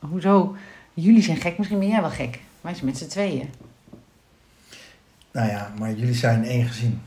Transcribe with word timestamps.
hoezo? 0.00 0.56
Jullie 0.94 1.22
zijn 1.22 1.36
gek, 1.36 1.58
misschien 1.58 1.78
ben 1.78 1.88
jij 1.88 2.00
wel 2.00 2.10
gek. 2.10 2.38
Wij 2.60 2.74
zijn 2.74 2.86
met 2.86 2.98
z'n 2.98 3.06
tweeën. 3.06 3.50
Nou 5.32 5.48
ja, 5.48 5.72
maar 5.78 5.92
jullie 5.92 6.14
zijn 6.14 6.44
één 6.44 6.66
gezin. 6.66 7.00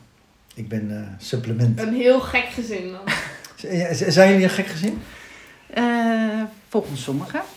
Ik 0.55 0.67
ben 0.67 0.97
eh, 0.97 1.25
supplement. 1.25 1.79
Een 1.79 1.93
heel 1.93 2.19
gek 2.19 2.45
gezin 2.45 2.91
dan. 2.91 3.01
Z- 3.95 4.07
Zijn 4.07 4.29
jullie 4.29 4.43
een 4.43 4.49
gek 4.49 4.67
gezin? 4.67 5.01
Eh, 5.73 6.41
volgens 6.69 7.03
sommigen, 7.03 7.41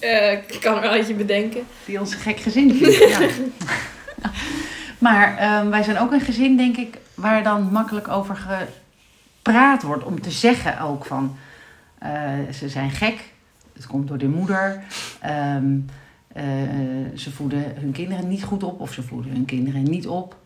Eh, 0.00 0.32
ik 0.32 0.58
kan 0.60 0.74
er 0.74 0.80
wel 0.80 0.94
eentje 0.94 1.14
bedenken. 1.14 1.62
die 1.84 2.00
ons 2.00 2.12
een 2.12 2.18
gek 2.18 2.40
gezin 2.40 2.74
vinden. 2.74 3.08
ja. 3.08 3.28
Maar 4.98 5.36
ehm, 5.38 5.68
wij 5.68 5.82
zijn 5.82 5.98
ook 5.98 6.12
een 6.12 6.20
gezin, 6.20 6.56
denk 6.56 6.76
ik, 6.76 6.98
waar 7.14 7.42
dan 7.42 7.62
makkelijk 7.72 8.08
over 8.08 8.36
gepraat 9.42 9.82
wordt. 9.82 10.04
Om 10.04 10.20
te 10.20 10.30
zeggen 10.30 10.80
ook 10.80 11.04
van, 11.04 11.36
eh, 12.04 12.52
ze 12.52 12.68
zijn 12.68 12.90
gek. 12.90 13.32
Het 13.72 13.86
komt 13.86 14.08
door 14.08 14.18
de 14.18 14.28
moeder. 14.28 14.84
Ehm, 15.20 15.78
eh, 16.32 16.44
ze 17.14 17.30
voeden 17.30 17.74
hun 17.76 17.92
kinderen 17.92 18.28
niet 18.28 18.44
goed 18.44 18.62
op. 18.62 18.80
Of 18.80 18.92
ze 18.92 19.02
voeden 19.02 19.32
hun 19.32 19.44
kinderen 19.44 19.82
niet 19.82 20.06
op. 20.06 20.36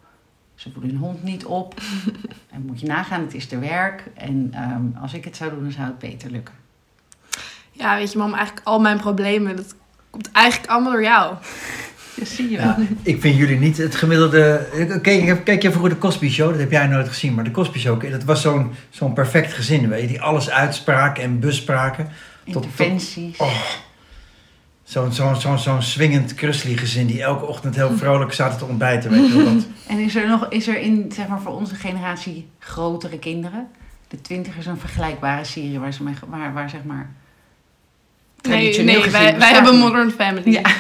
Ze 0.55 0.71
voeden 0.73 0.91
hun 0.91 1.01
hond 1.01 1.23
niet 1.23 1.45
op. 1.45 1.75
en 2.53 2.63
moet 2.67 2.81
je 2.81 2.87
nagaan, 2.87 3.21
het 3.21 3.35
is 3.35 3.47
te 3.47 3.59
werk. 3.59 4.05
En 4.15 4.49
ehm, 4.53 5.03
als 5.03 5.15
ik 5.15 5.25
het 5.25 5.37
zou 5.37 5.51
doen, 5.51 5.63
dan 5.63 5.73
zou 5.73 5.87
het 5.87 5.99
beter 5.99 6.31
lukken. 6.31 6.55
Ja, 7.73 7.97
weet 7.97 8.13
je 8.13 8.19
mam, 8.19 8.35
eigenlijk 8.35 8.67
al 8.67 8.81
mijn 8.81 8.99
problemen, 8.99 9.57
dat 9.57 9.75
komt 10.11 10.33
eigenlijk 10.33 10.71
allemaal 10.71 10.93
door 10.93 11.03
jou. 11.03 11.37
Zie 12.25 12.51
je 12.51 12.57
wel. 12.57 12.67
Ja, 12.67 12.77
ik 13.03 13.21
vind 13.21 13.37
jullie 13.37 13.59
niet 13.59 13.77
het 13.77 13.95
gemiddelde... 13.95 14.67
Kijk, 15.03 15.45
kijk 15.45 15.63
je 15.63 15.71
vroeger 15.71 15.91
de 15.91 15.99
Cosby 15.99 16.29
Show? 16.29 16.51
Dat 16.51 16.59
heb 16.59 16.71
jij 16.71 16.87
nooit 16.87 17.09
gezien. 17.09 17.35
Maar 17.35 17.45
de 17.45 17.51
Cosby 17.51 17.79
Show, 17.79 18.11
dat 18.11 18.25
was 18.25 18.41
zo'n 18.43 18.71
zo'n 18.91 19.13
perfect 19.13 19.53
gezin. 19.53 19.89
Weet 19.89 20.01
je, 20.01 20.07
die 20.07 20.21
alles 20.23 20.51
uitspraken 20.51 21.23
en 21.23 21.41
bespraken. 21.41 22.09
tot- 22.53 22.65
Interventies. 22.65 23.37
Oh, 23.39 23.55
zo'n 24.85 25.13
zo'n 25.13 25.37
zo'n 25.37 25.59
zo'n 25.59 25.83
swingend 25.83 26.35
Krusli 26.35 26.77
gezin 26.77 27.07
die 27.07 27.23
elke 27.23 27.45
ochtend 27.47 27.75
heel 27.75 27.97
vrolijk 27.97 28.33
zaten 28.33 28.59
te 28.59 28.65
ontbijten. 28.65 29.11
Weet 29.11 29.29
je 29.29 29.45
dat. 29.45 29.67
En 29.89 29.99
is 29.99 30.17
er 30.17 30.29
nog, 30.29 30.47
is 30.49 30.69
er 30.69 30.81
in, 30.81 31.13
zeg 31.15 31.27
maar, 31.29 31.41
voor 31.41 31.53
onze 31.57 31.75
generatie 31.75 32.47
grotere 32.59 33.19
kinderen? 33.19 33.67
De 34.09 34.21
twintigers 34.21 34.67
een 34.67 34.79
vergelijkbare 34.79 35.45
serie 35.45 35.79
waar, 35.79 35.93
ze 35.93 36.03
mee, 36.03 36.15
waar, 36.29 36.53
waar 36.53 36.71
zeg 36.71 36.85
maar... 36.85 37.11
Nee, 38.43 38.83
nee 38.83 39.11
wij, 39.11 39.35
hebben. 39.39 39.79
Modern 39.79 40.11
Family. 40.11 40.51
Ja. 40.51 40.71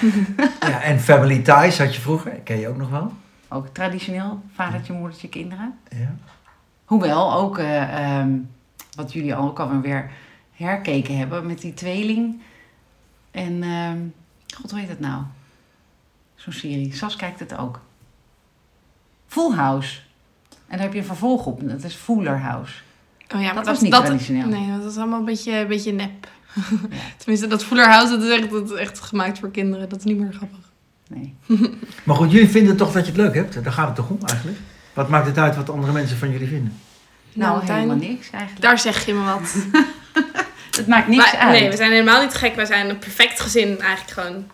Ja, 0.60 0.82
en 0.82 1.00
Family 1.00 1.38
Ties 1.38 1.78
had 1.78 1.94
je 1.94 2.00
vroeger. 2.00 2.30
Ken 2.30 2.60
je 2.60 2.68
ook 2.68 2.76
nog 2.76 2.90
wel? 2.90 3.12
Ook 3.48 3.66
traditioneel, 3.72 4.42
vadertje, 4.54 4.92
moedertje, 4.92 5.28
kinderen. 5.28 5.78
Ja. 5.88 6.14
Hoewel 6.84 7.34
ook, 7.34 7.58
eh, 7.58 8.16
ehm, 8.18 8.30
wat 8.94 9.12
jullie 9.12 9.36
ook 9.36 9.60
alweer 9.60 10.10
herkeken 10.52 11.18
hebben 11.18 11.46
met 11.46 11.60
die 11.60 11.74
tweeling. 11.74 12.40
En, 13.30 13.62
ehm, 13.62 13.98
god 14.56 14.70
hoe 14.70 14.80
heet 14.80 14.88
het 14.88 15.00
nou? 15.00 15.22
Zo'n 16.34 16.52
serie. 16.52 16.94
Sas 16.94 17.16
kijkt 17.16 17.40
het 17.40 17.56
ook. 17.56 17.80
Full 19.26 19.54
House. 19.54 20.00
En 20.48 20.76
daar 20.76 20.80
heb 20.80 20.92
je 20.92 20.98
een 20.98 21.04
vervolg 21.04 21.46
op. 21.46 21.68
Dat 21.68 21.84
is 21.84 21.94
Fuller 21.94 22.38
House. 22.38 22.74
Oh 23.34 23.40
ja, 23.40 23.46
maar 23.46 23.54
Dat 23.54 23.64
dat, 23.64 23.74
was 23.74 23.80
niet 23.80 23.92
dat, 23.92 24.04
traditioneel. 24.04 24.46
Nee, 24.46 24.78
dat 24.78 24.90
is 24.90 24.96
allemaal 24.96 25.18
een 25.18 25.24
beetje, 25.24 25.52
een 25.52 25.66
beetje 25.66 25.92
nep. 25.92 26.28
Tenminste, 27.18 27.46
dat 27.46 27.64
Fuller 27.64 27.88
House, 27.88 28.12
dat 28.18 28.22
is, 28.22 28.38
echt, 28.38 28.50
dat 28.50 28.70
is 28.70 28.76
echt 28.76 29.00
gemaakt 29.00 29.38
voor 29.38 29.50
kinderen. 29.50 29.88
Dat 29.88 29.98
is 29.98 30.04
niet 30.04 30.18
meer 30.18 30.32
grappig. 30.32 30.58
Nee. 31.08 31.34
Maar 32.04 32.16
goed, 32.16 32.30
jullie 32.30 32.48
vinden 32.48 32.76
toch 32.76 32.92
dat 32.92 33.06
je 33.06 33.12
het 33.12 33.20
leuk 33.20 33.34
hebt? 33.34 33.64
Daar 33.64 33.72
gaat 33.72 33.86
het 33.86 33.96
toch 33.96 34.08
om 34.10 34.18
eigenlijk? 34.26 34.58
Wat 34.92 35.08
maakt 35.08 35.26
het 35.26 35.38
uit 35.38 35.56
wat 35.56 35.70
andere 35.70 35.92
mensen 35.92 36.16
van 36.18 36.30
jullie 36.30 36.48
vinden? 36.48 36.72
Nou, 37.32 37.56
Martijn, 37.56 37.78
helemaal 37.78 38.08
niks 38.08 38.30
eigenlijk. 38.30 38.60
Daar 38.62 38.78
zeg 38.78 39.06
je 39.06 39.14
me 39.14 39.24
wat. 39.24 39.54
Het 40.76 40.86
maakt 40.86 41.08
niks 41.08 41.32
Maar- 41.32 41.40
uit. 41.40 41.60
Nee, 41.60 41.70
we 41.70 41.76
zijn 41.76 41.90
helemaal 41.90 42.22
niet 42.22 42.34
gek. 42.34 42.54
Wij 42.54 42.64
zijn 42.64 42.88
een 42.90 42.98
perfect 42.98 43.40
gezin 43.40 43.80
eigenlijk 43.80 44.20
gewoon. 44.20 44.44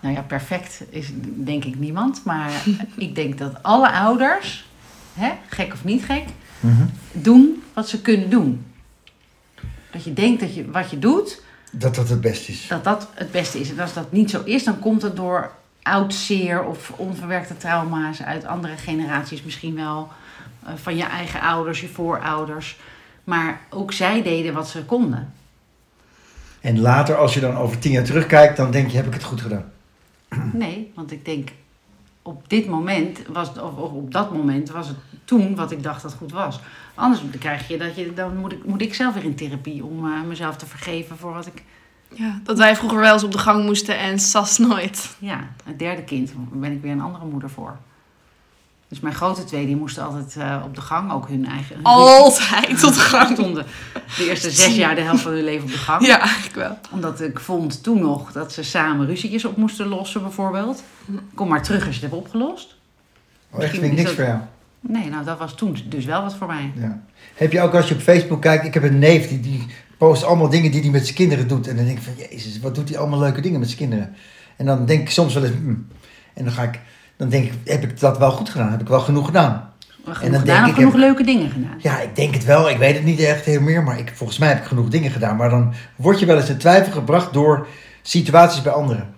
Nou 0.00 0.14
ja, 0.14 0.22
perfect 0.22 0.82
is 0.90 1.06
denk 1.22 1.64
ik 1.64 1.78
niemand. 1.78 2.24
Maar 2.24 2.50
ik 2.96 3.14
denk 3.14 3.38
dat 3.38 3.62
alle 3.62 3.90
ouders, 3.90 4.68
hè, 5.14 5.30
gek 5.48 5.72
of 5.72 5.84
niet 5.84 6.04
gek, 6.04 6.24
doen 7.12 7.62
wat 7.74 7.88
ze 7.88 8.00
kunnen 8.00 8.30
doen. 8.30 8.64
Dat 9.96 10.04
je 10.04 10.12
denkt 10.12 10.40
dat 10.40 10.54
je 10.54 10.70
wat 10.70 10.90
je 10.90 10.98
doet, 10.98 11.42
Dat 11.70 11.94
dat 11.94 12.08
het 12.08 12.20
beste 12.20 12.52
is. 12.52 12.66
dat 12.68 12.84
dat 12.84 13.08
het 13.14 13.30
beste 13.30 13.60
is. 13.60 13.70
En 13.70 13.78
als 13.78 13.92
dat 13.92 14.12
niet 14.12 14.30
zo 14.30 14.42
is, 14.44 14.64
dan 14.64 14.78
komt 14.78 15.02
het 15.02 15.16
door 15.16 15.50
oud 15.82 16.14
zeer 16.14 16.64
of 16.64 16.92
onverwerkte 16.96 17.56
trauma's 17.56 18.22
uit 18.22 18.44
andere 18.46 18.76
generaties 18.76 19.42
misschien 19.42 19.74
wel. 19.74 20.08
eh, 20.66 20.72
van 20.82 20.96
je 20.96 21.04
eigen 21.04 21.40
ouders, 21.40 21.80
je 21.80 21.88
voorouders. 21.88 22.78
Maar 23.24 23.60
ook 23.70 23.92
zij 23.92 24.22
deden 24.22 24.54
wat 24.54 24.68
ze 24.68 24.84
konden. 24.84 25.32
En 26.60 26.80
later, 26.80 27.16
als 27.16 27.34
je 27.34 27.40
dan 27.40 27.56
over 27.56 27.78
tien 27.78 27.92
jaar 27.92 28.04
terugkijkt, 28.04 28.56
dan 28.56 28.70
denk 28.70 28.90
je, 28.90 28.96
heb 28.96 29.06
ik 29.06 29.12
het 29.14 29.24
goed 29.24 29.40
gedaan? 29.40 29.72
Nee, 30.52 30.92
want 30.94 31.12
ik 31.12 31.24
denk 31.24 31.48
op 32.22 32.48
dit 32.48 32.66
moment, 32.66 33.18
was, 33.32 33.48
of 33.48 33.76
op 33.76 34.12
dat 34.12 34.32
moment, 34.32 34.70
was 34.70 34.88
het 34.88 34.96
toen 35.24 35.54
wat 35.54 35.70
ik 35.70 35.82
dacht 35.82 36.02
dat 36.02 36.12
goed 36.14 36.32
was. 36.32 36.60
Anders 36.96 37.20
dan 37.20 37.30
krijg 37.40 37.68
je 37.68 37.78
dat 37.78 37.96
je, 37.96 38.14
dan 38.14 38.36
moet 38.36 38.52
ik, 38.52 38.64
moet 38.64 38.80
ik 38.82 38.94
zelf 38.94 39.14
weer 39.14 39.24
in 39.24 39.34
therapie 39.34 39.84
om 39.84 40.04
eh, 40.12 40.22
mezelf 40.22 40.56
te 40.56 40.66
vergeven 40.66 41.16
voor 41.18 41.32
wat 41.32 41.46
ik. 41.46 41.62
Ja, 42.14 42.40
dat 42.44 42.58
wij 42.58 42.76
vroeger 42.76 42.98
wel 42.98 43.12
eens 43.12 43.24
op 43.24 43.32
de 43.32 43.38
gang 43.38 43.64
moesten 43.64 43.98
en 43.98 44.18
Sas 44.18 44.58
nooit. 44.58 45.16
Ja, 45.18 45.48
het 45.64 45.78
derde 45.78 46.02
kind, 46.02 46.28
daar 46.28 46.58
ben 46.60 46.72
ik 46.72 46.82
weer 46.82 46.92
een 46.92 47.00
andere 47.00 47.24
moeder 47.24 47.50
voor. 47.50 47.76
Dus 48.88 49.00
mijn 49.00 49.14
grote 49.14 49.44
twee, 49.44 49.66
die 49.66 49.76
moesten 49.76 50.04
altijd 50.04 50.36
eh, 50.36 50.62
op 50.64 50.74
de 50.74 50.80
gang 50.80 51.12
ook 51.12 51.28
hun 51.28 51.46
eigen. 51.46 51.74
hun 51.76 51.84
Altijd 51.84 52.78
tot 52.80 52.94
de 52.94 53.00
gang. 53.14 53.32
stonden 53.36 53.66
de 54.16 54.28
eerste 54.28 54.50
zes 54.50 54.74
jaar 54.76 54.94
de 54.94 55.00
helft 55.00 55.22
van 55.22 55.32
hun 55.32 55.44
leven 55.44 55.64
op 55.64 55.70
de 55.72 55.78
gang. 55.78 56.06
Ja, 56.06 56.20
eigenlijk 56.20 56.54
wel. 56.54 56.78
Omdat 56.90 57.20
ik 57.20 57.40
vond 57.40 57.82
toen 57.82 58.00
nog 58.00 58.32
dat 58.32 58.52
ze 58.52 58.62
samen 58.62 59.06
ruzietjes 59.06 59.44
op 59.44 59.56
moesten 59.56 59.86
lossen, 59.88 60.22
bijvoorbeeld. 60.22 60.82
Kom 61.34 61.48
maar 61.48 61.62
terug 61.62 61.86
als 61.86 61.94
je 61.96 62.00
het 62.02 62.10
hebt 62.10 62.22
opgelost. 62.24 62.76
Oh, 63.50 63.62
echt, 63.62 63.70
vind 63.70 63.82
ik 63.84 63.90
niks 63.92 64.02
dat- 64.04 64.12
voor 64.14 64.24
jou. 64.24 64.38
Nee, 64.88 65.08
nou 65.10 65.24
dat 65.24 65.38
was 65.38 65.54
toen 65.54 65.76
dus 65.88 66.04
wel 66.04 66.22
wat 66.22 66.34
voor 66.36 66.46
mij. 66.46 66.72
Ja. 66.74 67.02
Heb 67.34 67.52
je 67.52 67.60
ook 67.60 67.74
als 67.74 67.88
je 67.88 67.94
op 67.94 68.00
Facebook 68.00 68.40
kijkt, 68.42 68.64
ik 68.64 68.74
heb 68.74 68.82
een 68.82 68.98
neef 68.98 69.28
die, 69.28 69.40
die 69.40 69.66
post 69.98 70.24
allemaal 70.24 70.48
dingen 70.48 70.70
die 70.70 70.80
hij 70.80 70.90
met 70.90 71.02
zijn 71.04 71.14
kinderen 71.16 71.48
doet. 71.48 71.68
En 71.68 71.76
dan 71.76 71.84
denk 71.84 71.98
ik 71.98 72.04
van, 72.04 72.12
jezus, 72.30 72.60
wat 72.60 72.74
doet 72.74 72.88
hij 72.88 72.98
allemaal 72.98 73.18
leuke 73.18 73.40
dingen 73.40 73.58
met 73.58 73.68
zijn 73.68 73.80
kinderen. 73.80 74.14
En 74.56 74.66
dan 74.66 74.86
denk 74.86 75.00
ik 75.00 75.10
soms 75.10 75.34
wel 75.34 75.44
eens, 75.44 75.54
hmm. 75.56 75.86
en 76.34 76.44
dan 76.44 76.52
ga 76.52 76.62
ik, 76.62 76.80
dan 77.16 77.28
denk 77.28 77.44
ik, 77.44 77.52
heb 77.64 77.82
ik 77.82 78.00
dat 78.00 78.18
wel 78.18 78.30
goed 78.30 78.48
gedaan? 78.50 78.70
Heb 78.70 78.80
ik 78.80 78.88
wel 78.88 79.00
genoeg 79.00 79.26
gedaan? 79.26 79.72
Genoeg 80.02 80.22
En 80.22 80.30
dan 80.30 80.40
gedaan 80.40 80.56
denk 80.56 80.68
ik, 80.68 80.74
genoeg 80.74 80.92
heb- 80.92 81.00
leuke 81.00 81.22
dingen 81.24 81.50
gedaan. 81.50 81.74
Ja, 81.78 82.00
ik 82.00 82.16
denk 82.16 82.34
het 82.34 82.44
wel. 82.44 82.70
Ik 82.70 82.76
weet 82.76 82.94
het 82.94 83.04
niet 83.04 83.20
echt 83.20 83.44
heel 83.44 83.60
meer, 83.60 83.82
maar 83.82 83.98
ik, 83.98 84.12
volgens 84.14 84.38
mij 84.38 84.48
heb 84.48 84.58
ik 84.58 84.64
genoeg 84.64 84.88
dingen 84.88 85.10
gedaan. 85.10 85.36
Maar 85.36 85.50
dan 85.50 85.72
word 85.96 86.18
je 86.20 86.26
wel 86.26 86.36
eens 86.36 86.48
in 86.48 86.56
twijfel 86.58 86.92
gebracht 86.92 87.32
door 87.32 87.66
situaties 88.02 88.62
bij 88.62 88.72
anderen. 88.72 89.14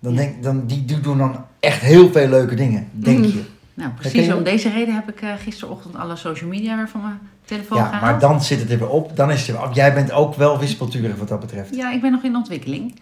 Dan 0.00 0.12
Ja. 0.12 0.18
denk, 0.18 0.42
dan, 0.42 0.66
die, 0.66 0.84
die 0.84 1.00
doen 1.00 1.18
dan 1.18 1.44
echt 1.60 1.80
heel 1.80 2.10
veel 2.12 2.28
leuke 2.28 2.54
dingen, 2.54 2.88
denk 2.92 3.24
je. 3.24 3.42
Nou, 3.76 3.90
precies 3.90 4.32
om 4.32 4.42
deze 4.42 4.70
reden 4.70 4.94
heb 4.94 5.08
ik 5.08 5.20
eh, 5.20 5.32
gisterochtend 5.38 5.96
alle 5.96 6.16
social 6.16 6.50
media 6.50 6.76
weer 6.76 6.88
van 6.88 7.00
mijn 7.00 7.18
telefoon 7.44 7.78
Ja, 7.78 7.84
gehaald. 7.84 8.02
maar 8.02 8.18
dan 8.18 8.42
zit 8.42 8.60
het 8.60 8.70
er 8.70 8.78
weer 8.78 8.88
op. 8.88 9.16
Dan 9.16 9.30
is 9.30 9.46
het 9.46 9.56
er 9.56 9.62
weer. 9.62 9.72
Jij 9.74 9.94
bent 9.94 10.12
ook 10.12 10.34
wel 10.34 10.58
wispelturig 10.58 11.16
wat 11.16 11.28
dat 11.28 11.40
betreft. 11.40 11.74
Ja, 11.76 11.92
ik 11.92 12.00
ben 12.00 12.12
nog 12.12 12.22
in 12.22 12.36
ontwikkeling. 12.36 12.94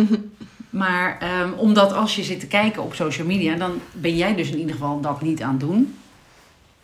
maar 0.70 1.18
ehm, 1.20 1.52
omdat 1.56 1.92
als 1.92 2.16
je 2.16 2.22
zit 2.22 2.40
te 2.40 2.46
kijken 2.46 2.82
op 2.82 2.94
social 2.94 3.26
media, 3.26 3.56
dan 3.56 3.72
ben 3.92 4.16
jij 4.16 4.34
dus 4.34 4.50
in 4.50 4.58
ieder 4.58 4.72
geval 4.72 5.00
dat 5.00 5.22
niet 5.22 5.42
aan 5.42 5.50
het 5.50 5.60
doen. 5.60 5.94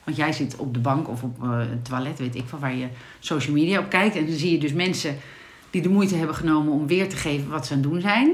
Want 0.04 0.16
jij 0.16 0.32
zit 0.32 0.56
op 0.56 0.74
de 0.74 0.80
bank 0.80 1.08
of 1.08 1.22
op 1.22 1.42
eh, 1.42 1.58
het 1.58 1.84
toilet, 1.84 2.18
weet 2.18 2.34
ik 2.34 2.44
van 2.46 2.58
waar 2.58 2.74
je 2.74 2.86
social 3.18 3.54
media 3.54 3.78
op 3.78 3.88
kijkt. 3.88 4.16
En 4.16 4.26
dan 4.26 4.36
zie 4.36 4.52
je 4.52 4.58
dus 4.58 4.72
mensen 4.72 5.16
die 5.70 5.82
de 5.82 5.88
moeite 5.88 6.16
hebben 6.16 6.36
genomen 6.36 6.72
om 6.72 6.86
weer 6.86 7.08
te 7.08 7.16
geven 7.16 7.50
wat 7.50 7.66
ze 7.66 7.74
aan 7.74 7.80
het 7.80 7.90
doen 7.90 8.00
zijn. 8.00 8.30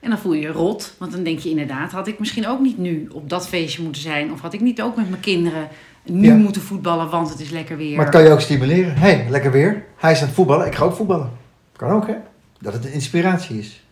En 0.00 0.10
dan 0.10 0.18
voel 0.18 0.32
je 0.32 0.40
je 0.40 0.48
rot, 0.48 0.94
want 0.98 1.12
dan 1.12 1.22
denk 1.22 1.38
je 1.38 1.48
inderdaad, 1.50 1.92
had 1.92 2.06
ik 2.08 2.18
misschien 2.18 2.46
ook 2.46 2.60
niet 2.60 2.78
nu 2.78 3.08
op 3.12 3.28
dat 3.28 3.48
feestje 3.48 3.82
moeten 3.82 4.02
zijn. 4.02 4.32
Of 4.32 4.40
had 4.40 4.52
ik 4.52 4.60
niet 4.60 4.82
ook 4.82 4.96
met 4.96 5.08
mijn 5.10 5.20
kinderen 5.22 5.68
nu 6.04 6.26
Ja. 6.28 6.34
moeten 6.34 6.62
voetballen, 6.62 7.10
want 7.10 7.30
het 7.30 7.40
is 7.40 7.50
lekker 7.50 7.76
weer. 7.76 7.96
Maar 7.96 8.04
het 8.04 8.14
kan 8.14 8.24
je 8.24 8.30
ook 8.30 8.40
stimuleren. 8.40 8.94
Hé, 8.96 9.10
hey, 9.14 9.26
lekker 9.30 9.52
weer. 9.52 9.84
Hij 9.96 10.12
is 10.12 10.20
aan 10.20 10.26
het 10.26 10.34
voetballen. 10.34 10.66
Ik 10.66 10.74
ga 10.74 10.84
ook 10.84 10.94
voetballen. 10.96 11.30
Kan 11.76 11.90
ook, 11.90 12.06
hè? 12.06 12.14
Dat 12.60 12.72
het 12.72 12.84
een 12.84 12.92
inspiratie 12.92 13.58
is. 13.58 13.82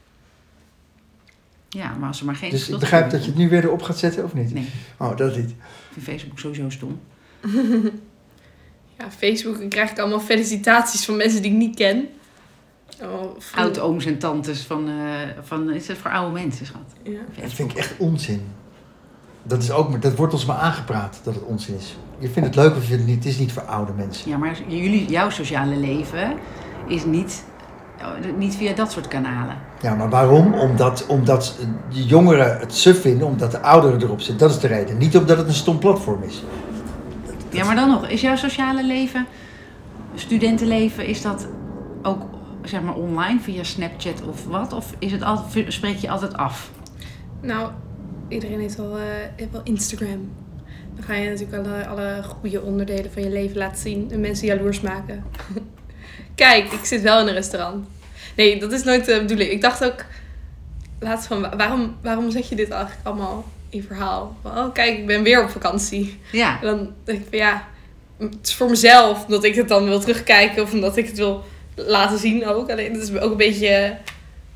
Ja, 1.69 1.94
maar 1.98 2.08
als 2.08 2.20
er 2.20 2.26
maar 2.26 2.34
geen 2.34 2.50
Dus 2.50 2.69
ik 2.69 2.78
begrijp 2.78 3.10
dat 3.10 3.20
je 3.25 3.26
het 3.30 3.38
nu 3.38 3.48
weer 3.48 3.64
erop 3.64 3.82
gaat 3.82 3.98
zetten, 3.98 4.25
of 4.25 4.34
niet? 4.34 4.54
Nee, 4.54 4.69
Oh, 4.98 5.16
dat 5.16 5.36
niet. 5.36 5.50
ik 5.50 5.56
vind 5.92 6.04
Facebook 6.04 6.38
sowieso 6.38 6.70
stom. 6.70 7.00
Ja, 8.98 9.10
Facebook 9.10 9.58
dan 9.58 9.69
krijg 9.69 9.90
ik 9.90 9.98
allemaal 9.98 10.20
felicitaties 10.20 11.04
van 11.04 11.16
mensen 11.16 11.42
die 11.42 11.50
ik 11.50 11.56
niet 11.56 11.76
ken. 11.76 12.08
Oh, 13.02 13.37
Oud-ooms 13.54 14.04
en 14.06 14.19
tantes 14.19 14.62
van, 14.62 14.88
eh, 14.88 14.94
van... 15.43 15.70
Is 15.70 15.88
het 15.88 15.98
voor 15.98 16.10
oude 16.10 16.32
mensen, 16.32 16.66
schat? 16.66 16.81
Ja. 17.02 17.19
Dat 17.43 17.52
vind 17.52 17.70
ik 17.70 17.76
echt 17.76 17.94
onzin. 17.98 18.46
Dat, 19.43 19.62
is 19.62 19.70
ook, 19.70 19.90
maar- 19.90 20.00
dat 20.00 20.16
wordt 20.16 20.32
ons 20.32 20.44
maar 20.44 20.56
aangepraat 20.56 21.20
dat 21.22 21.34
het 21.34 21.44
onzin 21.44 21.75
is. 21.76 21.96
Je 22.19 22.28
vindt 22.28 22.48
het 22.48 22.56
leuk 22.56 22.70
of 22.76 22.81
je 22.81 22.87
vindt 22.87 23.02
het 23.02 23.06
niet. 23.06 23.25
Het 23.25 23.32
is 23.32 23.38
niet 23.38 23.52
voor 23.52 23.62
oude 23.62 23.93
mensen. 23.96 24.31
Ja, 24.31 24.37
maar 24.37 24.56
jullie, 24.69 25.06
jouw 25.08 25.31
sociale 25.31 25.76
leven 25.76 26.32
is 26.87 27.04
niet, 27.04 27.44
oh, 28.00 28.37
niet 28.37 28.54
via 28.56 28.75
dat 28.75 28.93
soort 28.93 29.08
kanalen. 29.08 29.56
Ja, 29.81 29.94
maar 29.94 30.10
waarom? 30.10 30.54
Omdat, 30.54 31.06
omdat 31.06 31.56
de 31.92 32.04
jongeren 32.04 32.58
het 32.58 32.75
suf 32.75 33.00
vinden, 33.00 33.26
omdat 33.26 33.50
de 33.50 33.60
ouderen 33.60 34.02
erop 34.02 34.20
zitten. 34.20 34.38
Dat 34.38 34.50
is 34.56 34.60
de 34.60 34.66
reden. 34.66 34.99
Niet 34.99 35.16
omdat 35.16 35.37
het 35.38 35.46
een 35.46 35.54
stom 35.54 35.78
platform 35.78 36.22
is. 36.22 36.44
Ja, 37.50 37.64
maar 37.64 37.76
dan 37.76 37.88
nog, 37.88 38.08
is 38.08 38.20
jouw 38.20 38.37
sociale 38.37 38.84
leven, 38.84 39.26
studentenleven, 40.14 41.06
is 41.06 41.22
dat 41.22 41.46
ook 42.02 42.22
zeg 42.68 42.82
maar 42.82 42.94
online 42.94 43.40
via 43.40 43.62
Snapchat 43.62 44.22
of 44.28 44.44
wat? 44.46 44.72
Of 44.72 44.94
is 44.98 45.12
het 45.12 45.22
altijd, 45.22 45.72
spreek 45.72 45.96
je 45.96 46.10
altijd 46.10 46.36
af? 46.36 46.70
Nou, 47.40 47.70
iedereen 48.28 48.60
heeft 48.60 48.76
wel, 48.76 48.96
eh, 48.98 49.02
heeft 49.36 49.52
wel 49.52 49.60
Instagram. 49.64 50.30
Dan 50.94 51.04
ga 51.04 51.14
je 51.14 51.28
natuurlijk 51.30 51.66
alle, 51.66 51.86
alle 51.86 52.22
goede 52.22 52.62
onderdelen 52.62 53.12
van 53.12 53.22
je 53.22 53.30
leven 53.30 53.56
laten 53.56 53.80
zien 53.80 54.08
en 54.12 54.20
mensen 54.20 54.46
jaloers 54.46 54.80
maken. 54.80 55.24
Kijk, 56.34 56.72
ik 56.72 56.84
zit 56.84 57.02
wel 57.02 57.20
in 57.20 57.26
een 57.26 57.34
restaurant. 57.34 57.86
Nee, 58.36 58.60
dat 58.60 58.72
is 58.72 58.82
nooit 58.84 59.04
de 59.04 59.20
bedoeling. 59.20 59.50
Ik 59.50 59.60
dacht 59.60 59.84
ook 59.84 60.04
laatst 61.00 61.26
van, 61.26 61.40
wa- 61.40 61.56
waarom, 61.56 61.96
waarom 62.02 62.30
zeg 62.30 62.48
je 62.48 62.54
dit 62.56 62.70
eigenlijk 62.70 63.06
allemaal 63.06 63.44
in 63.68 63.82
verhaal? 63.82 64.36
Van, 64.42 64.58
oh, 64.58 64.72
kijk, 64.72 64.98
ik 64.98 65.06
ben 65.06 65.22
weer 65.22 65.42
op 65.42 65.50
vakantie. 65.50 66.20
Ja. 66.32 66.60
En 66.60 66.66
dan 66.66 66.92
denk 67.04 67.18
ik 67.18 67.26
van 67.28 67.38
ja, 67.38 67.68
het 68.18 68.36
is 68.42 68.54
voor 68.54 68.70
mezelf 68.70 69.24
dat 69.24 69.44
ik 69.44 69.54
het 69.54 69.68
dan 69.68 69.84
wil 69.84 70.00
terugkijken 70.00 70.62
of 70.62 70.72
omdat 70.72 70.96
ik 70.96 71.06
het 71.06 71.16
wil 71.16 71.44
laten 71.76 72.19
zien 72.19 72.46
ook. 72.46 72.70
Alleen 72.70 72.93
het 72.93 73.02
is 73.02 73.19
ook 73.19 73.31
een 73.31 73.37
beetje, 73.37 73.84
een 73.84 73.96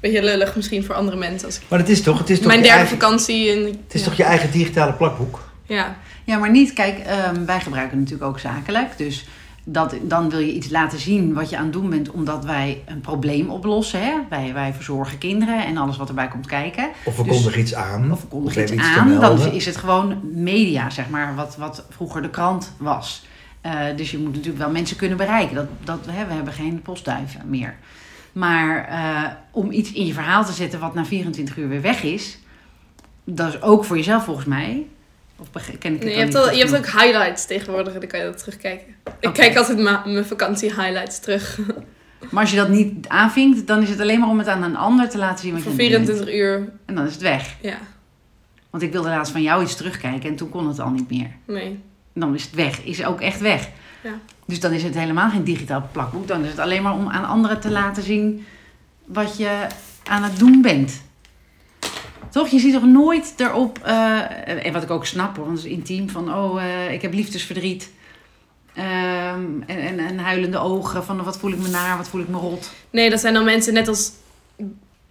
beetje 0.01 0.23
lullig 0.23 0.57
misschien 0.57 0.85
voor 0.85 0.95
andere 0.95 1.17
mensen. 1.17 1.47
Als 1.47 1.57
ik 1.57 1.63
Maar 1.69 1.79
het 1.79 1.89
is 1.89 2.03
toch, 2.03 2.19
het 2.19 2.31
is 2.31 2.39
toch, 2.39 2.47
mijn 2.47 2.59
je, 2.59 2.65
derde 2.65 2.79
eigen, 2.81 2.99
vakantie 2.99 3.51
en 3.51 3.65
het 3.65 3.95
is 3.95 4.01
ja. 4.01 4.07
toch 4.07 4.17
je 4.17 4.25
eigen 4.25 4.51
digitale 4.51 4.93
plakboek? 4.93 5.51
ja. 5.67 5.97
Ja, 6.25 6.39
maar 6.39 6.51
niet, 6.51 6.73
kijk, 6.73 6.99
ehm, 6.99 7.45
wij 7.45 7.61
gebruiken 7.61 7.99
het 7.99 8.09
natuurlijk 8.09 8.31
ook 8.31 8.39
zakelijk. 8.39 8.99
Dus 8.99 9.27
dat, 9.65 9.95
dan 10.03 10.31
wil 10.31 10.39
je 10.39 10.53
iets 10.53 10.71
laten 10.71 10.99
zien 10.99 11.35
wat 11.35 11.51
je 11.51 11.57
aan 11.57 11.63
het 11.65 11.73
doen 11.73 11.91
bent, 11.91 12.11
omdat 12.11 12.45
wij 12.45 12.83
een 12.87 13.01
probleem 13.01 13.51
oplossen. 13.51 14.03
Hè? 14.03 14.13
Wij, 14.29 14.53
wij 14.53 14.73
verzorgen 14.73 15.19
kinderen 15.19 15.65
en 15.67 15.77
alles 15.77 15.97
wat 15.97 16.09
erbij 16.09 16.29
komt 16.29 16.47
kijken. 16.47 16.89
Of 17.05 17.17
we 17.17 17.23
Dus- 17.23 17.33
kondigen 17.33 17.61
iets 17.61 17.75
aan. 17.75 18.13
Of 18.13 18.27
we 18.31 18.43
iets 18.47 18.55
hebben 18.55 18.75
iets 18.75 18.87
aan, 18.97 19.21
dan 19.21 19.53
is 19.53 19.67
het 19.67 19.77
gewoon 19.77 20.21
media, 20.35 20.91
zeg 20.91 21.09
maar, 21.09 21.35
wat, 21.35 21.57
wat 21.57 21.85
vroeger 21.89 22.23
de 22.23 22.31
krant 22.31 22.73
was. 22.79 23.23
Eh, 23.61 23.81
dus 23.97 24.11
je 24.11 24.19
moet 24.19 24.33
natuurlijk 24.33 24.59
wel 24.59 24.71
mensen 24.71 24.97
kunnen 24.97 25.17
bereiken. 25.17 25.55
Dat, 25.55 25.67
dat, 25.85 26.07
hè, 26.11 26.27
we 26.27 26.33
hebben 26.33 26.53
geen 26.53 26.83
postduiven 26.83 27.41
meer. 27.45 27.75
Maar 28.33 28.85
eh, 28.89 29.33
om 29.51 29.71
iets 29.71 29.93
in 29.93 30.07
je 30.07 30.12
verhaal 30.12 30.45
te 30.45 30.53
zetten 30.53 30.81
wat 30.81 30.95
na 30.95 31.05
24 31.05 31.57
uur 31.57 31.69
weer 31.69 31.81
weg 31.81 32.03
is, 32.03 32.39
dat 33.25 33.49
is 33.55 33.62
ook 33.62 33.85
voor 33.85 33.97
jezelf 33.97 34.25
volgens 34.25 34.47
mij. 34.47 34.87
Of 35.39 35.51
ken 35.53 35.65
ik 35.75 35.83
het 35.83 36.03
Nee, 36.03 36.15
je, 36.15 36.21
hebt 36.21 36.35
al, 36.35 36.53
je 36.53 36.59
hebt 36.59 36.77
ook 36.77 36.87
highlights 36.87 37.47
tegenwoordig 37.47 37.95
en 37.95 38.01
dan 38.01 38.09
kan 38.09 38.19
je 38.19 38.25
dat 38.25 38.39
terugkijken. 38.39 38.95
Ik 39.21 39.33
kijk 39.33 39.57
altijd 39.57 39.79
mijn 39.79 40.25
vakantie 40.25 40.69
highlights 40.69 41.19
terug. 41.21 41.59
Maar 42.31 42.41
als 42.41 42.51
je 42.51 42.57
dat 42.57 42.69
niet 42.69 43.09
aanvinkt, 43.09 43.67
dan 43.67 43.83
is 43.83 43.89
het 43.89 44.01
alleen 44.01 44.21
maar 44.21 44.29
om 44.29 44.39
het 44.39 44.49
aan 44.49 44.62
een 44.62 44.77
ander 44.77 45.09
te 45.09 45.19
laten 45.19 45.39
zien 45.39 45.53
wat 45.53 45.62
Voor 45.62 45.83
je 45.83 45.97
aan 45.97 46.01
het 46.01 46.07
doen 46.07 46.17
bent. 46.17 46.29
24 46.29 46.35
uur. 46.35 46.73
En 46.85 46.95
dan 46.95 47.07
is 47.07 47.12
het 47.12 47.23
weg. 47.23 47.57
Ja, 47.61 47.79
Want 48.71 48.83
ik 48.83 48.93
wilde 48.93 49.09
laatst 49.09 49.33
van 49.33 49.43
jou 49.43 49.62
iets 49.62 49.77
terugkijken 49.77 50.31
en 50.31 50.37
toen 50.37 50.49
kon 50.49 50.69
het 50.69 50.79
al 50.81 50.91
niet 50.91 51.11
meer. 51.11 51.31
nee. 51.47 51.81
Dan 52.21 52.35
is 52.35 52.43
het 52.43 52.55
weg. 52.55 52.83
Is 52.83 53.05
ook 53.05 53.21
echt 53.21 53.41
weg. 53.41 53.69
Ja. 54.03 54.19
Dus 54.47 54.61
dan 54.61 54.73
is 54.73 54.83
het 54.83 54.95
helemaal 54.95 55.31
geen 55.31 55.45
digitaal 55.45 55.89
plakboek. 55.93 56.27
Dan 56.27 56.45
is 56.45 56.51
het 56.51 56.59
alleen 56.59 56.83
maar 56.83 56.95
om 56.95 57.09
aan 57.09 57.29
anderen 57.29 57.61
te 57.61 57.71
laten 57.71 58.03
zien 58.03 58.47
wat 59.07 59.37
je 59.37 59.67
aan 60.05 60.23
het 60.23 60.39
doen 60.39 60.63
bent. 60.63 61.03
Toch? 62.31 62.49
Je 62.49 62.59
ziet 62.59 62.73
toch 62.73 62.85
nooit 62.85 63.35
erop, 63.37 63.79
eh, 63.83 64.67
en 64.67 64.73
wat 64.73 64.83
ik 64.83 64.91
ook 64.91 65.07
snap 65.07 65.37
hoor, 65.37 65.45
want 65.45 65.57
het 65.57 65.67
is 65.67 65.73
intiem, 65.73 66.09
van 66.09 66.35
oh, 66.35 66.63
eh, 66.63 66.93
ik 66.93 67.03
heb 67.03 67.13
liefdesverdriet. 67.13 67.91
Ehm, 68.75 69.63
en, 69.67 69.79
en, 69.79 69.99
en 69.99 70.19
huilende 70.19 70.59
ogen 70.59 71.05
van 71.05 71.25
wat 71.25 71.39
voel 71.39 71.53
ik 71.53 71.59
me 71.59 71.69
naar, 71.69 71.97
wat 71.97 72.09
voel 72.09 72.21
ik 72.21 72.29
me 72.29 72.37
rot. 72.37 72.71
Nee, 72.91 73.11
dat 73.11 73.21
zijn 73.21 73.35
dan 73.35 73.45
mensen 73.45 73.73
net 73.75 73.89
als 73.89 74.13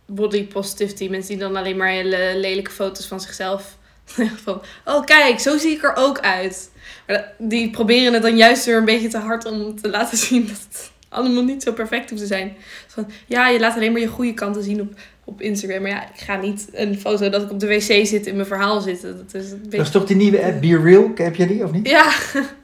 body 0.06 0.48
positivity. 0.48 1.08
Mensen 1.10 1.30
die 1.30 1.44
dan 1.44 1.56
alleen 1.56 1.78
maar 1.78 1.88
hele 1.88 2.34
lelijke 2.36 2.72
foto's 2.72 3.08
van 3.08 3.20
zichzelf. 3.20 3.78
van, 4.44 4.62
oh 4.86 5.06
kijk, 5.06 5.40
zo 5.40 5.58
zie 5.58 5.72
ik 5.72 5.84
er 5.84 5.96
ook 5.96 6.20
uit. 6.20 6.70
Maar 7.08 7.34
die 7.38 7.70
proberen 7.70 8.14
het 8.14 8.22
dan 8.22 8.38
juist 8.38 8.66
weer 8.66 8.78
een 8.78 8.86
beetje 8.86 9.08
te 9.08 9.18
hard 9.18 9.46
om 9.46 9.82
te 9.82 9.90
laten 9.90 10.18
zien 10.28 10.48
dat 10.48 10.58
het 10.70 10.92
allemaal 11.10 11.44
niet 11.44 11.64
zo 11.64 11.72
perfect 11.72 12.10
hoeft 12.10 12.22
te 12.22 12.28
zijn. 12.28 12.56
Van, 12.88 13.08
ja, 13.26 13.48
je 13.48 13.60
laat 13.60 13.76
alleen 13.76 13.92
maar 13.92 14.02
je 14.02 14.08
goede 14.08 14.34
kanten 14.34 14.64
zien 14.64 14.82
op, 14.82 14.94
op 15.24 15.42
Instagram. 15.42 15.82
Maar 15.82 15.92
ja, 15.92 16.04
ik 16.04 16.20
ga 16.20 16.36
niet 16.36 16.68
een 16.72 17.00
foto 17.00 17.30
dat 17.30 17.42
ik 17.42 17.52
op 17.52 17.60
de 17.60 17.68
wc 17.68 18.08
zit 18.08 18.26
in 18.26 18.36
mijn 18.36 18.48
verhaal 18.48 18.82
zitten. 18.82 19.18
Dat 19.18 19.42
is 19.42 19.52
een 19.52 19.62
Dat 19.70 19.80
is 19.80 19.92
toch 19.92 20.06
die 20.06 20.16
nieuwe 20.16 20.44
app 20.44 20.62
Be 20.62 20.82
Real? 20.82 21.12
Heb 21.16 21.36
je 21.36 21.48
die 21.48 21.64
of 21.64 21.72
niet? 21.72 21.90
Ja, 21.90 22.12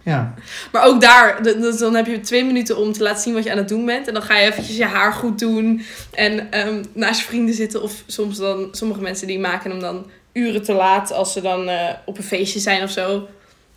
Ja. 0.04 0.34
maar 0.72 0.84
ook 0.84 1.02
daar, 1.02 1.44
dus 1.44 1.78
dan 1.78 1.96
heb 1.96 2.06
je 2.06 2.20
twee 2.20 2.46
minuten 2.46 2.78
om 2.78 2.92
te 2.92 3.04
laten 3.04 3.22
zien 3.22 3.34
wat 3.34 3.44
je 3.44 3.52
aan 3.52 3.58
het 3.58 3.70
doen 3.70 3.86
bent. 3.86 4.08
En 4.08 4.14
dan 4.14 4.24
ga 4.24 4.38
je 4.38 4.48
eventjes 4.48 4.78
je 4.78 4.86
haar 4.86 5.14
goed 5.14 5.40
doen. 5.40 5.82
En 6.12 6.52
ehm, 6.52 6.84
naast 6.94 7.20
je 7.20 7.26
vrienden 7.26 7.56
zitten. 7.56 7.82
Of 7.82 8.04
soms 8.06 8.38
dan, 8.38 8.68
sommige 8.72 9.02
mensen 9.02 9.28
die 9.28 9.40
maken 9.40 9.72
hem 9.72 9.80
dan 9.80 10.06
uren 10.36 10.64
te 10.64 10.74
laat 10.74 11.12
als 11.12 11.34
ze 11.34 11.42
dan 11.42 11.68
eh, 11.70 11.94
op 12.06 12.18
een 12.18 12.24
feestje 12.24 12.60
zijn 12.60 12.84
of 12.84 12.90
zo. 12.92 13.28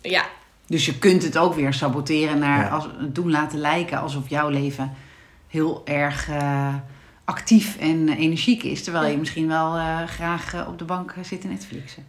Ja, 0.01 0.25
Dus 0.67 0.85
je 0.85 0.97
kunt 0.97 1.23
het 1.23 1.37
ook 1.37 1.53
weer 1.55 1.73
saboteren 1.73 2.39
naar 2.39 2.59
Ja. 2.63 2.67
als, 2.69 2.87
doen 3.09 3.31
laten 3.31 3.59
lijken 3.59 3.99
alsof 3.99 4.29
jouw 4.29 4.49
leven 4.49 4.93
heel 5.47 5.81
erg 5.85 6.29
eh, 6.29 6.75
actief 7.25 7.77
en 7.79 8.09
energiek 8.09 8.63
is. 8.63 8.83
Terwijl 8.83 9.11
je 9.11 9.17
misschien 9.17 9.47
wel 9.47 9.75
eh, 9.75 10.03
graag 10.07 10.67
op 10.67 10.77
de 10.79 10.85
bank 10.85 11.13
zit 11.21 11.41
te 11.41 11.47
Netflixen. 11.47 12.05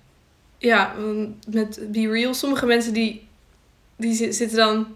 ja 0.59 0.95
met 1.49 1.81
Be 1.93 2.09
Real, 2.11 2.35
sommige 2.35 2.67
mensen 2.67 2.93
die, 2.93 3.27
die 3.97 4.15
zi- 4.15 4.33
zitten 4.33 4.57
dan 4.57 4.87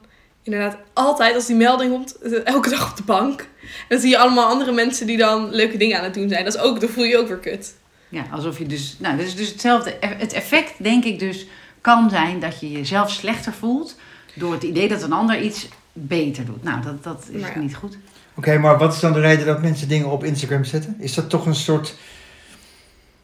inderdaad 0.43 0.77
altijd 0.93 1.35
als 1.35 1.47
die 1.47 1.56
melding 1.56 1.91
komt, 1.93 2.19
elke 2.45 2.71
dag 2.71 2.91
op 2.91 2.97
de 2.97 3.03
bank. 3.03 3.41
En 3.41 3.69
dan 3.89 3.99
zie 4.01 4.11
je 4.11 4.19
allemaal 4.19 4.47
andere 4.49 4.73
mensen 4.73 5.06
die 5.06 5.17
dan 5.17 5.51
leuke 5.55 5.77
dingen 5.77 5.99
aan 5.99 6.05
het 6.05 6.15
doen 6.15 6.29
zijn. 6.29 6.45
Dat 6.45 6.55
is 6.55 6.61
ook, 6.61 6.81
dan 6.81 6.89
voel 6.89 7.05
je 7.05 7.11
je 7.11 7.19
ook 7.19 7.29
weer 7.29 7.39
kut. 7.39 7.75
Ja, 8.15 8.25
alsof 8.31 8.59
je 8.59 8.67
dus. 8.67 8.97
Nou, 8.99 9.17
dat 9.17 9.27
is 9.27 9.37
dus 9.37 9.49
hetzelfde. 9.49 9.97
Het 10.01 10.33
effect, 10.33 10.73
denk 10.83 11.05
ik, 11.05 11.19
dus 11.19 11.47
kan 11.81 12.11
zijn 12.11 12.41
dat 12.41 12.61
je 12.61 12.71
jezelf 12.73 13.11
slechter 13.11 13.53
voelt. 13.53 13.97
door 14.35 14.53
het 14.53 14.63
idee 14.63 14.89
dat 14.89 15.03
een 15.03 15.13
ander 15.13 15.43
iets 15.43 15.69
beter 15.93 16.45
doet. 16.45 16.63
Nou, 16.63 16.83
dat, 16.83 17.05
dat 17.05 17.29
is 17.31 17.41
ja. 17.41 17.59
niet 17.59 17.75
goed. 17.75 17.99
Oké, 18.35 18.59
maar 18.59 18.79
wat 18.79 18.95
is 18.95 19.01
dan 19.01 19.13
de 19.13 19.21
reden 19.21 19.47
dat 19.47 19.63
mensen 19.63 19.89
dingen 19.89 20.11
op 20.11 20.25
Instagram 20.25 20.65
zetten? 20.65 20.97
Is 20.99 21.15
dat 21.15 21.31
toch 21.31 21.47
een 21.47 21.55
soort 21.55 21.95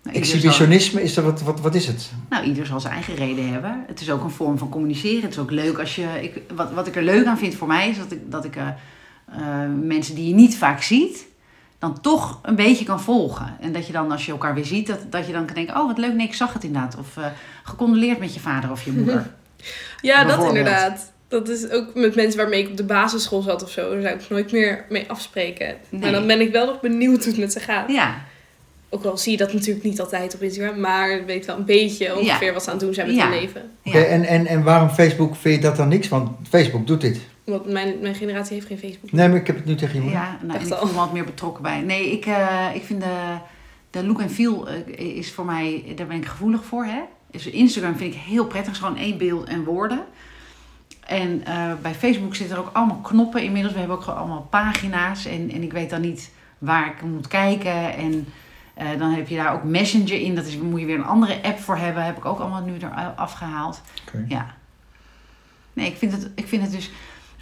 Nou, 0.02 0.16
zal- 0.16 0.22
exhibitionisme? 0.22 1.02
Is 1.02 1.14
dat 1.14 1.24
wat, 1.24 1.42
wat, 1.42 1.60
wat 1.60 1.74
is 1.74 1.86
het? 1.86 2.10
Nou, 2.30 2.44
ieder 2.44 2.66
zal 2.66 2.80
zijn 2.80 2.94
eigen 2.94 3.14
reden 3.14 3.52
hebben. 3.52 3.84
Het 3.86 4.00
is 4.00 4.10
ook 4.10 4.24
een 4.24 4.30
vorm 4.30 4.58
van 4.58 4.68
communiceren. 4.68 5.22
Het 5.22 5.30
is 5.32 5.38
ook 5.38 5.50
leuk 5.50 5.78
als 5.78 5.94
je. 5.94 6.06
Ik, 6.20 6.42
wat, 6.54 6.72
wat 6.72 6.86
ik 6.86 6.96
er 6.96 7.02
leuk 7.02 7.26
aan 7.26 7.38
vind 7.38 7.54
voor 7.54 7.68
mij 7.68 7.88
is 7.88 7.98
dat 7.98 8.12
ik, 8.12 8.30
dat 8.30 8.44
ik 8.44 8.56
eh, 8.56 8.68
eh, 9.26 9.70
mensen 9.82 10.14
die 10.14 10.28
je 10.28 10.34
niet 10.34 10.56
vaak 10.56 10.82
ziet, 10.82 11.26
dan 11.80 12.00
toch 12.00 12.38
een 12.42 12.54
beetje 12.56 12.84
kan 12.84 13.00
volgen. 13.00 13.56
En 13.60 13.72
dat 13.72 13.86
je 13.86 13.92
dan, 13.92 14.10
als 14.12 14.26
je 14.26 14.32
elkaar 14.32 14.54
weer 14.54 14.64
ziet, 14.64 14.86
dat, 14.86 14.98
dat 15.10 15.26
je 15.26 15.32
dan 15.32 15.44
kan 15.46 15.54
denken: 15.54 15.76
oh, 15.76 15.86
wat 15.86 15.98
leuk, 15.98 16.14
nee, 16.14 16.26
ik 16.26 16.34
zag 16.34 16.52
het 16.52 16.64
inderdaad. 16.64 16.96
Of 16.98 17.16
eh 17.16 17.24
gecondoleerd 17.64 18.18
met 18.18 18.34
je 18.34 18.40
vader 18.40 18.70
of 18.70 18.82
je 18.84 18.92
moeder. 18.92 19.30
Ja, 20.02 20.24
dat 20.24 20.44
inderdaad. 20.44 21.12
Dat 21.28 21.48
is 21.48 21.70
ook 21.70 21.94
met 21.94 22.14
mensen 22.14 22.40
waarmee 22.40 22.62
ik 22.62 22.68
op 22.68 22.76
de 22.76 22.84
basisschool 22.84 23.42
zat 23.42 23.62
of 23.62 23.70
zo. 23.70 23.92
Daar 23.92 24.02
zou 24.02 24.14
ik 24.14 24.28
nooit 24.30 24.52
meer 24.52 24.84
mee 24.88 25.04
afspreken. 25.10 25.66
Maar 25.90 26.00
Nee. 26.00 26.12
dan 26.12 26.26
ben 26.26 26.40
ik 26.40 26.52
wel 26.52 26.66
nog 26.66 26.80
benieuwd 26.80 27.18
hoe 27.24 27.32
het 27.32 27.40
met 27.40 27.52
ze 27.52 27.60
gaat. 27.60 27.90
ja, 27.90 28.14
Ook 28.88 29.04
al 29.04 29.18
zie 29.18 29.32
je 29.32 29.38
dat 29.38 29.52
natuurlijk 29.52 29.84
niet 29.84 30.00
altijd 30.00 30.34
op 30.34 30.42
Instagram. 30.42 30.80
Maar 30.80 31.10
ik 31.10 31.26
weet 31.26 31.46
wel 31.46 31.56
een 31.56 31.64
beetje 31.64 32.18
ongeveer 32.18 32.52
wat 32.52 32.62
ze 32.62 32.70
aan 32.70 32.76
het 32.76 32.84
doen 32.84 32.94
zijn 32.94 33.06
met 33.06 33.16
Ja. 33.16 33.30
hun 33.30 33.40
leven. 33.40 33.70
Oké, 33.84 33.98
ja. 33.98 34.04
en, 34.04 34.24
en, 34.24 34.46
en 34.46 34.62
waarom 34.62 34.88
Facebook 34.88 35.36
vind 35.36 35.54
je 35.54 35.60
dat 35.60 35.76
dan 35.76 35.88
niks? 35.88 36.08
Want 36.08 36.30
Facebook 36.48 36.86
doet 36.86 37.00
dit. 37.00 37.20
Want 37.50 37.66
mijn, 37.66 37.98
mijn 38.00 38.14
generatie 38.14 38.54
heeft 38.54 38.66
geen 38.66 38.78
Facebook. 38.78 39.12
Nee, 39.12 39.28
maar 39.28 39.36
ik 39.36 39.46
heb 39.46 39.56
het 39.56 39.64
nu 39.64 39.74
tegen 39.74 40.04
je. 40.04 40.10
Ja, 40.10 40.38
nou, 40.42 40.54
Echt 40.54 40.62
ik 40.62 40.68
wel. 40.68 40.78
voel 40.78 40.88
me 40.88 40.94
wat 40.94 41.12
meer 41.12 41.24
betrokken 41.24 41.62
bij. 41.62 41.80
Nee, 41.80 42.10
ik, 42.10 42.26
eh, 42.26 42.66
ik 42.74 42.82
vind 42.82 43.00
de, 43.00 43.36
de 43.90 44.06
look 44.06 44.20
en 44.20 44.30
feel 44.30 44.68
eh, 44.68 45.16
is 45.16 45.32
voor 45.32 45.44
mij, 45.44 45.92
daar 45.96 46.06
ben 46.06 46.16
ik 46.16 46.26
gevoelig 46.26 46.64
voor. 46.64 46.84
Hè? 46.84 47.00
Dus 47.30 47.46
Instagram 47.46 47.96
vind 47.96 48.14
ik 48.14 48.20
heel 48.20 48.46
prettig, 48.46 48.72
is 48.72 48.78
gewoon 48.78 48.96
één 48.96 49.18
beeld 49.18 49.48
en 49.48 49.64
woorden. 49.64 50.04
En 51.10 51.44
eh, 51.44 51.72
bij 51.82 51.94
Facebook 51.94 52.34
zitten 52.34 52.56
er 52.56 52.62
ook 52.62 52.70
allemaal 52.72 53.00
knoppen 53.00 53.42
inmiddels. 53.42 53.72
We 53.72 53.78
hebben 53.78 53.96
ook 53.96 54.02
gewoon 54.02 54.18
allemaal 54.18 54.46
pagina's. 54.50 55.24
En, 55.24 55.50
en 55.50 55.62
ik 55.62 55.72
weet 55.72 55.90
dan 55.90 56.00
niet 56.00 56.30
waar 56.58 56.86
ik 56.86 57.02
moet 57.02 57.28
kijken. 57.28 57.94
En 57.96 58.26
eh, 58.74 58.88
dan 58.98 59.10
heb 59.10 59.28
je 59.28 59.36
daar 59.36 59.52
ook 59.52 59.64
Messenger 59.64 60.20
in. 60.20 60.34
Dat 60.34 60.46
is, 60.46 60.56
moet 60.56 60.80
je 60.80 60.86
weer 60.86 60.98
een 60.98 61.04
andere 61.04 61.42
app 61.42 61.58
voor 61.58 61.76
hebben. 61.76 62.04
Heb 62.04 62.16
ik 62.16 62.24
ook 62.24 62.38
allemaal 62.38 62.62
nu 62.62 62.78
er 62.78 63.12
afgehaald. 63.16 63.82
Oké. 64.06 64.24
Ja. 64.28 64.54
Nee, 65.72 65.86
ik 65.86 65.96
vind, 65.96 66.12
het, 66.12 66.30
ik 66.34 66.48
vind 66.48 66.62
het 66.62 66.72
dus... 66.72 66.90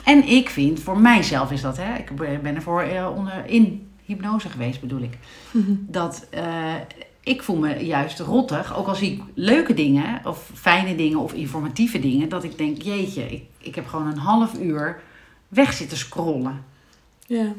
En 0.08 0.28
ik 0.28 0.48
vind, 0.48 0.80
voor 0.80 0.98
mijzelf 0.98 1.50
is 1.50 1.60
dat, 1.60 1.76
hè. 1.76 1.94
Ik 1.94 2.16
ben 2.42 2.54
ervoor 2.54 2.82
eh, 2.82 3.16
onder, 3.16 3.46
in 3.46 3.90
hypnose 4.04 4.48
geweest, 4.48 4.80
bedoel 4.80 5.02
ik. 5.02 5.18
Dat 5.98 6.26
eh, 6.30 6.74
ik 7.20 7.42
voel 7.42 7.56
me 7.56 7.86
juist 7.86 8.18
rottig. 8.18 8.76
Ook 8.76 8.86
al 8.86 8.94
zie 8.94 9.12
ik 9.12 9.22
leuke 9.34 9.74
dingen, 9.74 10.20
of 10.24 10.50
fijne 10.54 10.94
dingen, 10.94 11.18
of 11.18 11.32
informatieve 11.32 11.98
dingen. 11.98 12.28
Dat 12.28 12.44
ik 12.44 12.58
denk, 12.58 12.82
jeetje, 12.82 13.22
ik, 13.22 13.44
ik 13.58 13.74
heb 13.74 13.86
gewoon 13.86 14.06
een 14.06 14.18
half 14.18 14.58
uur 14.60 15.00
weg 15.48 15.72
zitten 15.72 15.96
scrollen. 15.96 16.64
Ja. 17.26 17.52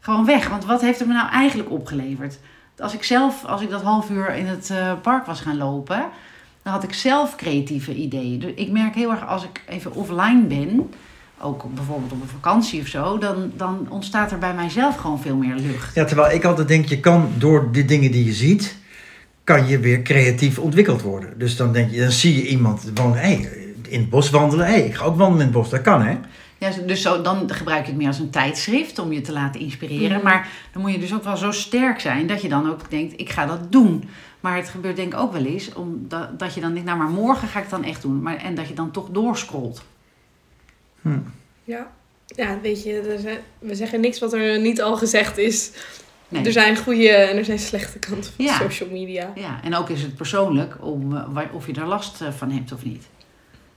Gewoon 0.00 0.24
weg. 0.24 0.48
Want 0.48 0.64
wat 0.64 0.80
heeft 0.80 0.98
het 0.98 1.08
me 1.08 1.14
nou 1.14 1.30
eigenlijk 1.30 1.70
opgeleverd? 1.70 2.38
Als 2.78 2.94
ik 2.94 3.02
zelf, 3.02 3.44
als 3.44 3.60
ik 3.60 3.70
dat 3.70 3.82
half 3.82 4.10
uur 4.10 4.34
in 4.34 4.46
het 4.46 4.70
eh, 4.70 4.92
park 5.02 5.26
was 5.26 5.40
gaan 5.40 5.56
lopen, 5.56 6.04
dan 6.62 6.72
had 6.72 6.82
ik 6.82 6.94
zelf 6.94 7.36
creatieve 7.36 7.94
ideeën. 7.94 8.38
Dus 8.38 8.52
ik 8.54 8.70
merk 8.70 8.94
heel 8.94 9.10
erg 9.10 9.26
als 9.26 9.44
ik 9.44 9.64
even 9.68 9.94
offline 9.94 10.42
ben, 10.42 10.90
ook 11.40 11.64
bijvoorbeeld 11.74 12.12
op 12.12 12.22
een 12.22 12.28
vakantie 12.28 12.80
of 12.80 12.86
zo, 12.86 13.18
dan, 13.18 13.52
dan 13.56 13.86
ontstaat 13.88 14.32
er 14.32 14.38
bij 14.38 14.54
mijzelf 14.54 14.96
gewoon 14.96 15.20
veel 15.20 15.36
meer 15.36 15.54
lucht. 15.54 15.94
Ja, 15.94 16.04
terwijl 16.04 16.34
ik 16.34 16.44
altijd 16.44 16.68
denk, 16.68 16.86
je 16.86 17.00
kan 17.00 17.28
door 17.38 17.72
de 17.72 17.84
dingen 17.84 18.10
die 18.10 18.24
je 18.24 18.32
ziet, 18.32 18.76
kan 19.44 19.66
je 19.66 19.78
weer 19.78 20.02
creatief 20.02 20.58
ontwikkeld 20.58 21.02
worden. 21.02 21.38
Dus 21.38 21.56
dan 21.56 21.72
denk 21.72 21.90
je, 21.90 22.00
dan 22.00 22.10
zie 22.10 22.36
je 22.36 22.48
iemand 22.48 22.90
van, 22.94 23.14
hé, 23.14 23.48
in 23.88 24.00
het 24.00 24.10
bos 24.10 24.30
wandelen. 24.30 24.66
Hé, 24.66 24.74
ik 24.74 24.94
ga 24.94 25.04
ook 25.04 25.16
wandelen 25.16 25.46
in 25.46 25.52
het 25.52 25.62
bos. 25.62 25.70
Dat 25.70 25.82
kan, 25.82 26.02
hè? 26.02 26.18
Ja, 26.58 26.70
dus 26.86 27.02
zo, 27.02 27.22
dan 27.22 27.50
gebruik 27.52 27.84
je 27.84 27.90
het 27.90 27.96
meer 27.96 28.06
als 28.06 28.18
een 28.18 28.30
tijdschrift 28.30 28.98
om 28.98 29.12
je 29.12 29.20
te 29.20 29.32
laten 29.32 29.60
inspireren. 29.60 30.16
Mhm. 30.16 30.24
Maar 30.24 30.48
dan 30.72 30.82
moet 30.82 30.92
je 30.92 30.98
dus 30.98 31.14
ook 31.14 31.24
wel 31.24 31.36
zo 31.36 31.50
sterk 31.50 32.00
zijn 32.00 32.26
dat 32.26 32.42
je 32.42 32.48
dan 32.48 32.70
ook 32.70 32.90
denkt, 32.90 33.20
ik 33.20 33.30
ga 33.30 33.46
dat 33.46 33.72
doen. 33.72 34.08
Maar 34.40 34.56
het 34.56 34.68
gebeurt 34.68 34.96
denk 34.96 35.12
ik 35.12 35.18
ook 35.18 35.32
wel 35.32 35.44
eens, 35.44 35.72
omdat, 35.72 36.38
dat 36.38 36.54
je 36.54 36.60
dan 36.60 36.72
denkt, 36.72 36.86
nou 36.86 36.98
maar 36.98 37.08
morgen 37.08 37.48
ga 37.48 37.58
ik 37.58 37.64
het 37.70 37.80
dan 37.80 37.84
echt 37.84 38.02
doen. 38.02 38.22
Maar, 38.22 38.36
en 38.36 38.54
dat 38.54 38.68
je 38.68 38.74
dan 38.74 38.90
toch 38.90 39.08
doorscrollt. 39.10 39.82
Hm. 41.12 41.18
Ja. 41.64 41.90
Ja, 42.26 42.60
weet 42.60 42.82
je, 42.82 43.00
er 43.00 43.18
zijn- 43.20 43.38
we 43.58 43.74
zeggen 43.74 44.00
niks 44.00 44.18
wat 44.18 44.32
er 44.32 44.60
niet 44.60 44.82
al 44.82 44.96
gezegd 44.96 45.38
is. 45.38 45.70
Nee. 46.28 46.44
Er 46.44 46.52
zijn 46.52 46.76
goede 46.76 47.08
en 47.10 47.36
er 47.36 47.44
zijn 47.44 47.58
slechte 47.58 47.98
kanten 47.98 48.32
van 48.36 48.44
Ja. 48.44 48.56
social 48.58 48.88
media. 48.90 49.32
Ja, 49.34 49.60
en 49.62 49.74
ook 49.74 49.90
is 49.90 50.02
het 50.02 50.16
persoonlijk 50.16 50.74
om, 50.80 51.16
eh, 51.16 51.24
waar- 51.28 51.50
of 51.52 51.66
je 51.66 51.72
er 51.72 51.86
last 51.86 52.20
eh, 52.20 52.28
van 52.32 52.50
hebt 52.50 52.72
of 52.72 52.84
niet. 52.84 53.04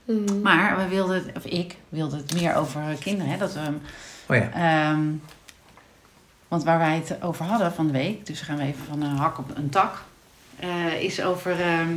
Mhm. 0.04 0.40
Maar 0.42 0.76
we 0.76 0.88
wilden, 0.88 1.24
of 1.36 1.44
ik 1.44 1.76
wilde 1.88 2.16
het 2.16 2.34
meer 2.40 2.54
over 2.54 2.80
kinderen. 3.00 3.32
Hè, 3.32 3.38
dat 3.38 3.52
we, 3.52 3.60
Oh 4.26 4.36
ja. 4.36 4.50
Ehm, 4.52 5.00
want 6.48 6.64
waar 6.64 6.78
wij 6.78 6.94
het 6.94 7.22
over 7.22 7.44
hadden 7.44 7.72
van 7.72 7.86
de 7.86 7.92
week, 7.92 8.26
dus 8.26 8.40
gaan 8.40 8.56
we 8.56 8.62
even 8.62 8.84
van 8.88 9.02
een 9.02 9.16
hak 9.16 9.38
op 9.38 9.50
een 9.56 9.68
tak, 9.68 10.02
eh, 10.58 11.02
is 11.02 11.22
over 11.22 11.60
ehm 11.60 11.88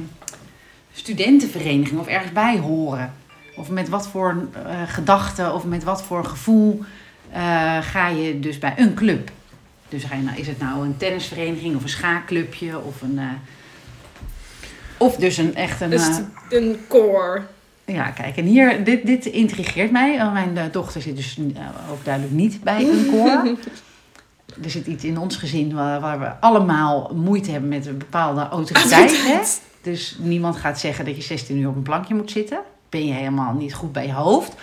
studentenvereniging 0.93 1.99
of 1.99 2.07
ergens 2.07 2.31
bij 2.31 2.57
horen. 2.57 3.13
Of 3.55 3.69
met 3.69 3.89
wat 3.89 4.07
voor 4.07 4.47
eh, 4.53 4.81
gedachten 4.87 5.53
of 5.53 5.63
met 5.65 5.83
wat 5.83 6.03
voor 6.03 6.25
gevoel 6.25 6.83
eh, 7.31 7.77
ga 7.81 8.07
je 8.07 8.39
dus 8.39 8.59
bij 8.59 8.73
een 8.77 8.93
club. 8.93 9.31
Dus 9.89 10.03
ga 10.03 10.15
je 10.15 10.21
nou, 10.21 10.37
is 10.37 10.47
het 10.47 10.59
nou 10.59 10.85
een 10.85 10.97
tennisvereniging 10.97 11.75
of 11.75 11.83
een 11.83 11.89
schaakclubje 11.89 12.79
of 12.79 13.01
een. 13.01 13.19
eh, 13.19 13.25
of 14.97 15.15
dus 15.15 15.37
een 15.37 15.55
echt 15.55 15.81
een. 15.81 15.89
Dus 15.89 16.07
een 16.49 16.77
core. 16.87 17.41
ja, 17.85 18.09
kijk, 18.09 18.37
en 18.37 18.45
hier, 18.45 18.83
dit, 18.83 19.05
dit 19.05 19.25
intrigeert 19.25 19.91
mij. 19.91 20.31
Mijn 20.33 20.57
dochter 20.71 21.01
zit 21.01 21.15
dus 21.15 21.39
ook 21.91 22.05
duidelijk 22.05 22.33
niet 22.33 22.63
bij 22.63 22.89
een 22.89 23.05
koor. 23.11 23.55
Er 24.63 24.69
zit 24.69 24.87
iets 24.87 25.03
in 25.03 25.17
ons 25.17 25.35
gezin 25.35 25.73
waar, 25.73 25.99
waar 25.99 26.19
we 26.19 26.39
allemaal 26.39 27.11
moeite 27.15 27.51
hebben 27.51 27.69
met 27.69 27.85
een 27.85 27.97
bepaalde 27.97 28.47
autoriteit. 28.47 29.23
Hè? 29.25 29.39
Dus 29.81 30.17
niemand 30.19 30.55
gaat 30.55 30.79
zeggen 30.79 31.05
dat 31.05 31.15
je 31.15 31.21
16 31.21 31.57
uur 31.57 31.67
op 31.67 31.75
een 31.75 31.81
plankje 31.81 32.15
moet 32.15 32.31
zitten. 32.31 32.59
Ben 32.93 33.05
je 33.05 33.13
helemaal 33.13 33.53
niet 33.53 33.73
goed 33.73 33.91
bij 33.91 34.05
je 34.05 34.13
hoofd. 34.13 34.55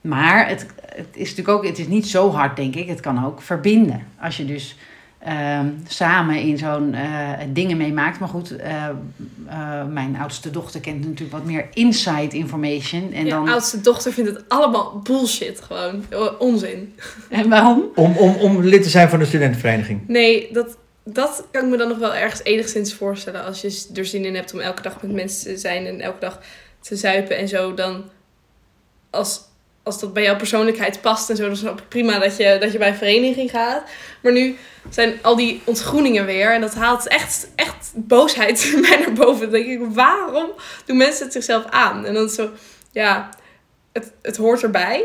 Maar 0.00 0.48
het, 0.48 0.66
het 0.94 1.06
is 1.12 1.28
natuurlijk 1.28 1.48
ook, 1.48 1.66
het 1.66 1.78
is 1.78 1.86
niet 1.86 2.06
zo 2.06 2.30
hard, 2.30 2.56
denk 2.56 2.74
ik. 2.74 2.88
Het 2.88 3.00
kan 3.00 3.24
ook 3.24 3.42
verbinden. 3.42 4.06
Als 4.20 4.36
je 4.36 4.44
dus 4.44 4.76
ehm, 5.18 5.66
samen 5.86 6.40
in 6.40 6.58
zo'n 6.58 6.94
eh, 6.94 7.30
dingen 7.52 7.76
meemaakt. 7.76 8.18
Maar 8.18 8.28
goed, 8.28 8.56
eh, 8.56 8.86
eh, 8.86 9.86
mijn 9.90 10.16
oudste 10.20 10.50
dochter 10.50 10.80
kent 10.80 11.04
natuurlijk 11.04 11.32
wat 11.32 11.44
meer 11.44 11.66
inside 11.72 12.36
information. 12.36 13.12
En, 13.12 13.28
dan, 13.28 13.48
oudste 13.48 13.80
dochter 13.80 14.12
vindt 14.12 14.30
het 14.30 14.48
allemaal 14.48 15.00
bullshit 15.02 15.60
gewoon. 15.60 16.04
Onzin. 16.38 16.94
en 17.30 17.48
waarom? 17.48 17.84
Om, 17.94 18.16
om, 18.16 18.34
om 18.34 18.62
lid 18.62 18.82
te 18.82 18.88
zijn 18.88 19.08
van 19.08 19.18
de 19.18 19.24
studentenvereniging. 19.24 20.00
Nee, 20.06 20.48
dat, 20.52 20.76
dat 21.04 21.46
kan 21.50 21.64
ik 21.64 21.70
me 21.70 21.76
dan 21.76 21.88
nog 21.88 21.98
wel 21.98 22.14
ergens 22.14 22.44
enigszins 22.44 22.94
voorstellen. 22.94 23.44
Als 23.44 23.60
je 23.60 23.86
er 23.94 24.06
zin 24.06 24.24
in 24.24 24.34
hebt 24.34 24.52
om 24.52 24.60
elke 24.60 24.82
dag 24.82 25.02
met 25.02 25.12
mensen 25.12 25.54
te 25.54 25.60
zijn 25.60 25.86
en 25.86 26.00
elke 26.00 26.20
dag 26.20 26.40
te 26.80 26.96
zuipen 26.96 27.36
en 27.36 27.48
zo. 27.48 27.74
Dan 27.74 28.10
als, 29.10 29.40
als 29.82 30.00
dat 30.00 30.12
bij 30.12 30.22
jouw 30.22 30.36
persoonlijkheid 30.36 31.00
past 31.00 31.30
en 31.30 31.36
zo, 31.36 31.46
dan 31.46 31.56
snap 31.56 31.80
ik 31.80 31.88
prima 31.88 32.18
dat 32.18 32.36
je, 32.36 32.56
dat 32.60 32.72
je 32.72 32.78
bij 32.78 32.88
een 32.88 32.94
vereniging 32.94 33.50
gaat. 33.50 33.82
Maar 34.22 34.32
nu 34.32 34.56
zijn 34.90 35.12
al 35.22 35.36
die 35.36 35.62
ontgroeningen 35.64 36.26
weer 36.26 36.52
en 36.52 36.60
dat 36.60 36.74
haalt 36.74 37.08
echt, 37.08 37.48
echt 37.54 37.92
boosheid 37.94 38.72
in 38.74 38.80
mij 38.88 38.98
naar 38.98 39.12
boven. 39.12 39.50
Dan 39.50 39.60
denk 39.60 39.80
ik, 39.80 39.94
waarom 39.94 40.50
doen 40.84 40.96
mensen 40.96 41.24
het 41.24 41.32
zichzelf 41.32 41.64
aan? 41.64 42.04
En 42.04 42.14
dan 42.14 42.24
is 42.24 42.36
het 42.36 42.46
zo, 42.46 42.50
ja, 42.92 43.28
het, 43.92 44.12
het 44.22 44.36
hoort 44.36 44.62
erbij. 44.62 45.04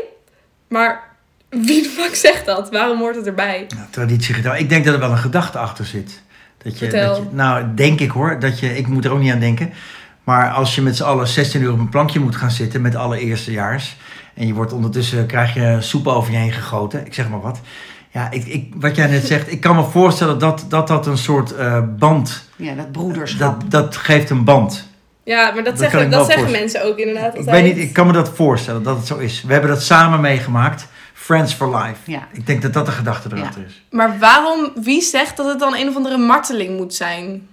Maar 0.68 1.12
wie 1.48 1.82
de 1.82 1.88
fuck 1.88 2.14
zegt 2.14 2.46
dat? 2.46 2.70
Waarom 2.70 2.98
hoort 2.98 3.16
het 3.16 3.26
erbij? 3.26 3.66
Nou, 3.76 3.86
traditiegetrouw. 3.90 4.54
Ik 4.54 4.68
denk 4.68 4.84
dat 4.84 4.94
er 4.94 5.00
wel 5.00 5.10
een 5.10 5.18
gedachte 5.18 5.58
achter 5.58 5.84
zit. 5.84 6.22
Dat 6.62 6.78
je, 6.78 6.88
dat 6.88 7.16
je, 7.16 7.22
nou, 7.30 7.74
denk 7.74 8.00
ik 8.00 8.10
hoor. 8.10 8.38
Dat 8.38 8.58
je, 8.58 8.76
ik 8.76 8.86
moet 8.86 9.04
er 9.04 9.12
ook 9.12 9.20
niet 9.20 9.32
aan 9.32 9.40
denken. 9.40 9.72
Maar 10.24 10.50
als 10.50 10.74
je 10.74 10.82
met 10.82 10.96
z'n 10.96 11.02
allen 11.02 11.26
16 11.26 11.62
uur 11.62 11.72
op 11.72 11.78
een 11.78 11.88
plankje 11.88 12.20
moet 12.20 12.36
gaan 12.36 12.50
zitten 12.50 12.80
met 12.80 12.94
alle 12.94 13.18
eerstejaars. 13.18 13.96
En 14.34 14.46
je 14.46 14.54
wordt 14.54 14.72
ondertussen, 14.72 15.26
krijg 15.26 15.54
je 15.54 15.76
soep 15.80 16.06
over 16.06 16.32
je 16.32 16.38
heen 16.38 16.52
gegoten. 16.52 17.06
Ik 17.06 17.14
zeg 17.14 17.28
maar 17.28 17.40
wat. 17.40 17.60
Ja, 18.10 18.30
ik, 18.30 18.46
ik, 18.46 18.72
wat 18.76 18.96
jij 18.96 19.06
net 19.06 19.26
zegt. 19.26 19.52
Ik 19.52 19.60
kan 19.60 19.76
me 19.76 19.84
voorstellen 19.84 20.38
dat 20.38 20.64
dat, 20.68 20.88
dat 20.88 21.06
een 21.06 21.18
soort 21.18 21.54
eh, 21.54 21.80
band. 21.98 22.48
Ja, 22.56 22.74
dat 22.74 22.92
broederschap. 22.92 23.60
Dat, 23.60 23.70
dat 23.70 23.96
geeft 23.96 24.30
een 24.30 24.44
band. 24.44 24.88
Ja, 25.24 25.50
maar 25.54 25.64
dat, 25.64 25.78
zeggen, 25.78 26.10
dat 26.10 26.26
zeggen 26.26 26.50
mensen 26.50 26.84
ook 26.84 26.98
inderdaad 26.98 27.34
Ik 27.34 27.44
weet 27.44 27.64
niet, 27.64 27.78
ik 27.78 27.92
kan 27.92 28.06
me 28.06 28.12
dat 28.12 28.28
voorstellen 28.28 28.82
dat 28.82 28.96
het 28.96 29.06
zo 29.06 29.16
is. 29.16 29.42
We 29.42 29.52
hebben 29.52 29.70
dat 29.70 29.82
samen 29.82 30.20
meegemaakt. 30.20 30.86
Friends 31.12 31.54
for 31.54 31.76
life. 31.76 32.10
Ja. 32.10 32.28
Ik 32.32 32.46
denk 32.46 32.62
dat 32.62 32.72
dat 32.72 32.86
de 32.86 32.92
gedachte 32.92 33.28
erachter 33.32 33.64
is. 33.66 33.84
Maar 33.90 34.18
waarom, 34.18 34.72
wie 34.74 35.02
zegt 35.02 35.36
dat 35.36 35.46
het 35.46 35.58
dan 35.58 35.76
een 35.76 35.88
of 35.88 35.96
andere 35.96 36.16
marteling 36.16 36.76
moet 36.76 36.94
zijn? 36.94 37.48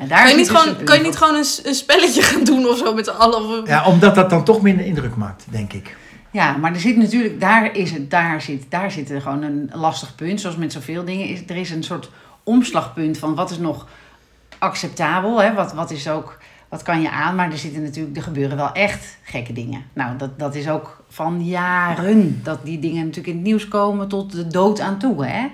Ja, 0.00 0.06
daar 0.06 0.18
Kan 0.18 0.28
je 0.28 0.36
niet 0.36 0.48
dus 0.48 0.56
gewoon, 0.56 0.78
een 0.78 0.84
kan 0.84 0.96
je 0.96 1.02
niet 1.02 1.16
gewoon 1.16 1.34
een, 1.34 1.46
een 1.62 1.74
spelletje 1.74 2.22
gaan 2.22 2.44
doen 2.44 2.66
of 2.66 2.78
zo 2.78 2.94
met 2.94 3.04
z'n 3.06 3.10
allen? 3.10 3.60
Of, 3.62 3.68
Ja, 3.68 3.86
omdat 3.86 4.14
dat 4.14 4.30
dan 4.30 4.44
toch 4.44 4.62
minder 4.62 4.86
indruk 4.86 5.16
maakt, 5.16 5.44
denk 5.50 5.72
ik. 5.72 5.96
Ja, 6.30 6.56
maar 6.56 6.72
er 6.72 6.80
zit 6.80 6.96
natuurlijk, 6.96 7.40
daar, 7.40 7.76
is 7.76 7.90
het, 7.90 8.10
daar, 8.10 8.42
zit, 8.42 8.64
daar 8.68 8.90
zit 8.90 9.10
er 9.10 9.20
gewoon 9.20 9.42
een 9.42 9.70
lastig 9.72 10.14
punt. 10.14 10.40
Zoals 10.40 10.56
met 10.56 10.72
zoveel 10.72 11.04
dingen. 11.04 11.26
Is, 11.26 11.40
er 11.46 11.56
is 11.56 11.70
een 11.70 11.82
soort 11.82 12.10
omslagpunt 12.42 13.18
van 13.18 13.34
wat 13.34 13.50
is 13.50 13.58
nog 13.58 13.86
acceptabel. 14.58 15.42
Hè? 15.42 15.54
Wat, 15.54 15.72
wat 15.72 15.90
is 15.90 16.08
ook, 16.08 16.38
wat 16.68 16.82
kan 16.82 17.00
je 17.00 17.10
aan? 17.10 17.34
Maar 17.34 17.50
er 17.50 17.58
zitten 17.58 17.82
natuurlijk, 17.82 18.16
er 18.16 18.22
gebeuren 18.22 18.56
wel 18.56 18.72
echt 18.72 19.18
gekke 19.22 19.52
dingen. 19.52 19.84
Nou, 19.92 20.16
dat, 20.16 20.38
dat 20.38 20.54
is 20.54 20.68
ook 20.68 21.02
van 21.08 21.44
jaren. 21.44 22.40
Dat 22.42 22.64
die 22.64 22.78
dingen 22.78 23.00
natuurlijk 23.00 23.28
in 23.28 23.34
het 23.34 23.44
nieuws 23.44 23.68
komen 23.68 24.08
tot 24.08 24.32
de 24.32 24.46
dood 24.46 24.80
aan 24.80 24.98
toe. 24.98 25.26
Hè? 25.26 25.46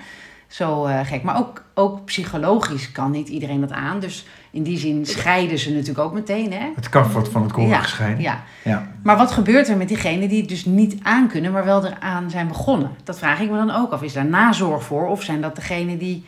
Zo 0.49 0.85
eh, 0.85 1.01
gek. 1.05 1.23
Maar 1.23 1.39
ook, 1.39 1.65
ook 1.75 2.05
psychologisch 2.05 2.93
kan 2.93 3.11
niet 3.11 3.29
iedereen 3.29 3.61
dat 3.61 3.73
aan. 3.73 4.01
Dus 4.01 4.27
in 4.51 4.63
die 4.63 4.79
zin 4.79 5.07
scheiden 5.07 5.59
ze 5.59 5.71
natuurlijk 5.71 5.99
ook 5.99 6.13
meteen. 6.13 6.53
Hè? 6.53 6.69
Het 6.75 6.89
kaf 6.89 7.13
wordt 7.13 7.29
van 7.29 7.43
het 7.43 7.53
koren 7.53 7.71
Ja, 7.71 7.83
gescheiden. 7.83 8.23
Ja. 8.23 8.43
Ja. 8.63 8.89
Maar 9.03 9.17
wat 9.17 9.33
gebeurt 9.33 9.69
er 9.69 9.77
met 9.77 9.89
diegenen 9.89 10.29
die 10.29 10.41
het 10.41 10.49
dus 10.49 10.65
niet 10.65 10.97
aankunnen, 11.03 11.53
maar 11.53 11.65
wel 11.65 11.87
eraan 11.87 12.31
zijn 12.31 12.49
begonnen? 12.49 12.91
Dat 13.05 13.19
vraag 13.19 13.41
ik 13.41 13.51
me 13.51 13.57
dan 13.57 13.71
ook 13.71 13.93
af. 13.93 14.03
Is 14.03 14.13
daar 14.13 14.27
nazorg 14.27 14.85
voor? 14.85 15.09
Of 15.09 15.23
zijn 15.23 15.41
dat 15.41 15.57
degenen 15.57 15.99
die 15.99 16.25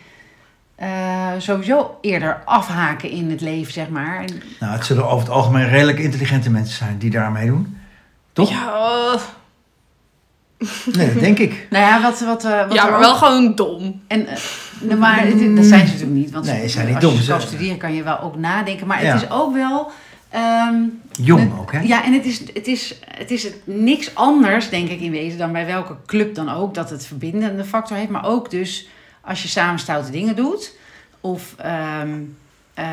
eh, 0.74 1.28
sowieso 1.38 1.98
eerder 2.00 2.42
afhaken 2.44 3.10
in 3.10 3.30
het 3.30 3.40
leven, 3.40 3.72
zeg 3.72 3.88
maar? 3.88 4.24
Nou, 4.60 4.72
het 4.72 4.84
zullen 4.84 5.04
over 5.04 5.18
het 5.18 5.36
algemeen 5.36 5.68
redelijk 5.68 5.98
intelligente 5.98 6.50
mensen 6.50 6.76
zijn 6.76 6.98
die 6.98 7.10
daar 7.10 7.32
meedoen. 7.32 7.78
Toch? 8.32 8.50
Ja, 8.50 8.66
oh. 8.66 9.20
Nee, 10.96 11.12
dat 11.12 11.20
denk 11.22 11.38
ik. 11.38 11.66
Nou 11.70 11.84
ja, 11.84 12.02
wat, 12.02 12.20
wat, 12.20 12.44
eh, 12.44 12.62
wat 12.66 12.72
ja 12.74 12.84
maar 12.84 12.94
ook- 12.94 13.00
wel 13.00 13.14
gewoon 13.14 13.54
dom. 13.54 14.00
En, 14.06 14.26
eh, 14.26 14.36
nou, 14.80 14.98
maar 14.98 15.20
het- 15.26 15.56
dat 15.56 15.64
zijn 15.64 15.86
ze 15.86 15.92
natuurlijk 15.92 16.10
niet. 16.20 16.30
Want 16.30 16.44
Nee, 16.46 16.60
ze 16.62 16.68
zijn 16.68 16.86
niet 16.86 16.94
als 16.94 17.04
dom, 17.04 17.14
je 17.20 17.26
kan 17.26 17.40
studeren 17.40 17.76
kan 17.78 17.94
je 17.94 18.02
wel 18.02 18.20
ook 18.20 18.36
nadenken. 18.36 18.86
Maar 18.86 19.04
Ja. 19.04 19.12
het 19.12 19.22
is 19.22 19.30
ook 19.30 19.54
wel... 19.54 19.90
ehm, 20.30 20.74
Jong 21.20 21.40
Het- 21.40 21.58
ook, 21.60 21.72
hè? 21.72 21.80
Ja, 21.80 22.04
en 22.04 22.12
het 22.12 22.24
is, 22.24 22.40
het, 22.54 22.66
is, 22.66 22.94
het 23.18 23.30
is 23.30 23.48
niks 23.64 24.14
anders, 24.14 24.68
denk 24.70 24.88
ik, 24.88 25.00
in 25.00 25.10
wezen 25.10 25.38
dan 25.38 25.52
bij 25.52 25.66
welke 25.66 25.94
club 26.06 26.34
dan 26.34 26.48
ook. 26.50 26.74
Dat 26.74 26.90
het 26.90 27.06
verbindende 27.06 27.64
factor 27.64 27.96
heeft. 27.96 28.10
Maar 28.10 28.26
ook 28.26 28.50
dus 28.50 28.88
als 29.20 29.42
je 29.42 29.48
samen 29.48 29.78
stoute 29.78 30.10
dingen 30.10 30.36
doet. 30.36 30.76
Of 31.20 31.54
ehm, 31.58 32.08
eh, 32.74 32.84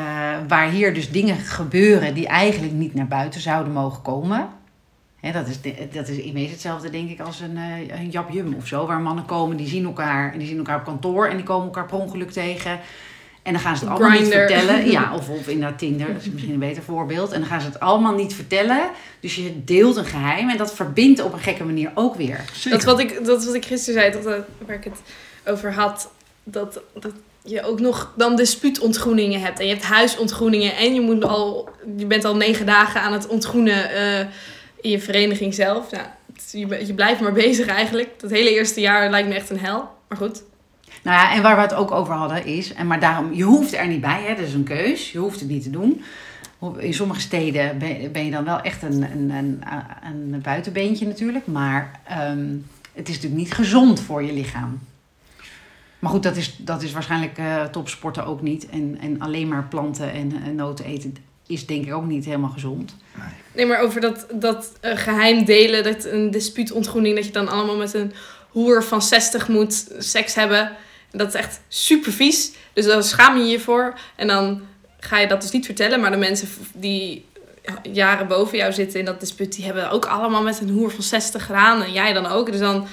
waar 0.47 0.69
hier 0.69 0.93
dus 0.93 1.11
dingen 1.11 1.37
gebeuren 1.37 2.13
die 2.13 2.27
eigenlijk 2.27 2.73
niet 2.73 2.93
naar 2.93 3.07
buiten 3.07 3.41
zouden 3.41 3.73
mogen 3.73 4.01
komen. 4.01 4.47
Hè, 5.25 5.31
dat, 5.31 5.47
is, 5.47 5.73
dat 5.91 6.07
is 6.07 6.17
in 6.17 6.33
wezen 6.33 6.51
hetzelfde, 6.51 6.89
denk 6.89 7.09
ik, 7.09 7.19
als 7.19 7.39
een, 7.39 7.57
eh 7.57 7.99
een 7.99 8.09
Jap 8.09 8.29
Jum 8.29 8.53
of 8.53 8.67
zo. 8.67 8.85
Waar 8.85 8.99
mannen 8.99 9.25
komen, 9.25 9.57
die 9.57 9.67
zien 9.67 9.85
elkaar 9.85 10.33
en 10.33 10.39
die 10.39 10.47
zien 10.47 10.57
elkaar 10.57 10.77
op 10.77 10.85
kantoor. 10.85 11.27
En 11.27 11.35
die 11.35 11.45
komen 11.45 11.65
elkaar 11.65 11.85
per 11.85 11.97
ongeluk 11.97 12.31
tegen. 12.31 12.79
En 13.43 13.53
dan 13.53 13.61
gaan 13.61 13.77
ze 13.77 13.83
het 13.83 13.93
allemaal 13.93 14.19
niet 14.19 14.31
vertellen. 14.31 14.91
Ja, 14.91 15.11
of, 15.17 15.29
of 15.29 15.47
inderdaad 15.47 15.79
Tinder, 15.79 16.13
dat 16.13 16.21
is 16.21 16.29
misschien 16.29 16.53
een 16.53 16.59
beter 16.59 16.83
voorbeeld. 16.83 17.31
En 17.31 17.39
dan 17.39 17.49
gaan 17.49 17.61
ze 17.61 17.67
het 17.67 17.79
allemaal 17.79 18.13
niet 18.13 18.33
vertellen. 18.33 18.89
Dus 19.19 19.35
je 19.35 19.63
deelt 19.63 19.95
een 19.95 20.05
geheim 20.05 20.49
en 20.49 20.57
dat 20.57 20.75
verbindt 20.75 21.21
op 21.21 21.33
een 21.33 21.39
gekke 21.39 21.63
manier 21.63 21.91
ook 21.95 22.15
weer. 22.15 22.39
Zeker. 22.53 22.77
Dat 22.77 22.83
wat, 22.83 22.99
ik, 22.99 23.25
dat 23.25 23.45
wat 23.45 23.53
ik 23.53 23.65
gisteren 23.65 24.01
zei, 24.01 24.11
dat, 24.11 24.23
waar 24.65 24.75
ik 24.75 24.83
het 24.83 25.01
over 25.45 25.73
had. 25.73 26.11
Dat, 26.43 26.79
dat 26.93 27.11
je 27.43 27.63
ook 27.63 27.79
nog 27.79 28.13
dan 28.15 28.35
dispuutontgroeningen 28.35 29.41
hebt. 29.41 29.59
En 29.59 29.65
je 29.65 29.73
hebt 29.73 29.85
huisontgroeningen. 29.85 30.75
En 30.75 30.93
je, 30.93 31.01
moet 31.01 31.23
al, 31.23 31.69
je 31.97 32.05
bent 32.05 32.25
al 32.25 32.35
negen 32.35 32.65
dagen 32.65 33.01
aan 33.01 33.13
het 33.13 33.27
ontgroenen 33.27 33.89
eh, 33.91 34.25
in 34.85 34.91
je 34.91 34.99
vereniging 34.99 35.53
zelf. 35.53 35.91
Nou, 35.91 36.03
het- 36.33 36.49
je, 36.51 36.85
je 36.87 36.93
blijft 36.93 37.21
maar 37.21 37.33
bezig 37.33 37.67
eigenlijk. 37.67 38.09
Dat 38.19 38.29
hele 38.31 38.49
eerste 38.53 38.79
jaar 38.81 39.09
lijkt 39.09 39.27
me 39.27 39.33
echt 39.33 39.49
een 39.49 39.59
hel. 39.59 39.89
Maar 40.07 40.17
goed. 40.17 40.43
Nou 41.03 41.17
ja, 41.17 41.33
en 41.35 41.41
waar 41.41 41.55
we 41.55 41.61
het 41.61 41.73
ook 41.73 41.91
over 41.91 42.13
hadden 42.13 42.45
is, 42.45 42.73
en 42.73 42.87
maar 42.87 42.99
daarom, 42.99 43.33
je 43.33 43.43
hoeft 43.43 43.73
er 43.73 43.87
niet 43.87 44.01
bij, 44.01 44.21
hè, 44.23 44.35
dat 44.35 44.45
is 44.47 44.53
een 44.53 44.63
keus, 44.63 45.11
je 45.11 45.17
hoeft 45.17 45.39
het 45.39 45.49
niet 45.49 45.63
te 45.63 45.69
doen. 45.69 46.01
In 46.77 46.93
sommige 46.93 47.19
steden 47.19 47.77
ben, 47.77 48.11
ben 48.11 48.25
je 48.25 48.31
dan 48.31 48.43
wel 48.43 48.61
echt 48.61 48.81
een, 48.83 49.01
een, 49.11 49.29
een, 49.29 49.61
een 50.33 50.41
buitenbeentje 50.41 51.07
natuurlijk, 51.07 51.47
maar 51.47 51.99
ehm, 52.03 52.47
het 52.93 53.07
is 53.09 53.15
natuurlijk 53.15 53.41
niet 53.41 53.53
gezond 53.53 53.99
voor 53.99 54.23
je 54.23 54.33
lichaam. 54.33 54.79
Maar 55.99 56.11
goed, 56.11 56.23
dat 56.23 56.35
is, 56.35 56.55
dat 56.57 56.81
is 56.83 56.91
waarschijnlijk 56.91 57.37
eh, 57.37 57.63
topsporten 57.63 58.25
ook 58.25 58.41
niet. 58.41 58.69
En, 58.69 58.97
en 59.01 59.19
alleen 59.21 59.47
maar 59.47 59.63
planten 59.63 60.11
en, 60.11 60.41
en 60.45 60.55
noten 60.55 60.85
eten 60.85 61.15
is 61.47 61.65
denk 61.65 61.85
ik 61.85 61.93
ook 61.93 62.05
niet 62.05 62.25
helemaal 62.25 62.49
gezond. 62.49 62.95
Nee, 63.53 63.65
maar 63.65 63.79
over 63.79 64.01
dat, 64.01 64.25
dat 64.33 64.71
eh, 64.81 64.97
geheim 64.97 65.45
delen, 65.45 65.83
dat 65.83 66.05
een 66.05 66.31
dispuutontgroening, 66.31 67.15
dat 67.15 67.25
je 67.25 67.31
dan 67.31 67.47
allemaal 67.47 67.77
met 67.77 67.93
een 67.93 68.13
hoer 68.49 68.83
van 68.83 69.01
60 69.01 69.47
moet 69.47 69.87
seks 69.97 70.35
hebben. 70.35 70.71
Dat 71.11 71.27
is 71.27 71.33
echt 71.33 71.61
super 71.67 72.11
vies. 72.11 72.51
Dus 72.73 72.85
daar 72.85 73.03
schaam 73.03 73.37
je 73.37 73.43
je 73.43 73.59
voor. 73.59 73.99
En 74.15 74.27
dan 74.27 74.61
ga 74.99 75.19
je 75.19 75.27
dat 75.27 75.41
dus 75.41 75.51
niet 75.51 75.65
vertellen. 75.65 75.99
Maar 75.99 76.11
de 76.11 76.17
mensen 76.17 76.47
die 76.73 77.25
jaren 77.91 78.27
boven 78.27 78.57
jou 78.57 78.73
zitten 78.73 78.99
in 78.99 79.05
dat 79.05 79.19
dispuut, 79.19 79.55
die 79.55 79.65
hebben 79.65 79.89
ook 79.89 80.05
allemaal 80.05 80.43
met 80.43 80.59
een 80.59 80.69
hoer 80.69 80.91
van 80.91 81.03
60 81.03 81.45
gedaan. 81.45 81.81
En 81.81 81.91
jij 81.91 82.13
dan 82.13 82.25
ook. 82.25 82.51
Dus 82.51 82.59
dan, 82.59 82.87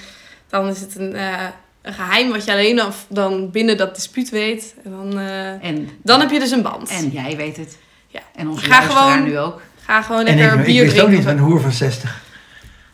dan 0.49 0.69
is 0.69 0.81
het 0.81 0.97
een, 0.97 1.15
eh, 1.15 1.47
een 1.83 1.93
geheim 1.93 2.31
wat 2.31 2.45
je 2.45 2.53
alleen 2.53 2.77
dan, 2.77 2.93
dan 3.09 3.51
binnen 3.51 3.77
dat 3.77 3.95
dispuut 3.95 4.31
weet. 4.31 4.75
En 4.85 4.91
dan, 4.91 5.19
eh, 5.19 5.65
En, 5.65 5.89
dan 6.03 6.21
heb 6.21 6.31
je 6.31 6.39
dus 6.39 6.51
een 6.51 6.63
band. 6.63 6.89
en 6.89 7.09
jij 7.09 7.37
weet 7.37 7.57
het. 7.57 7.79
Ja. 8.13 8.21
En 8.37 8.49
onze 8.49 8.65
Ga 8.65 8.81
gewoon- 8.81 9.23
nu 9.25 9.39
ook. 9.39 9.61
Ga 9.85 10.03
gewoon 10.03 10.27
En 10.27 10.37
lekker 10.37 10.53
ik, 10.53 10.59
ik 10.61 10.65
bier 10.67 10.83
wist 10.83 10.93
ook 11.01 11.07
drinken. 11.07 11.15
niet 11.17 11.25
van 11.25 11.37
een 11.37 11.51
hoer 11.53 11.61
van 11.61 11.73
60. 11.73 12.21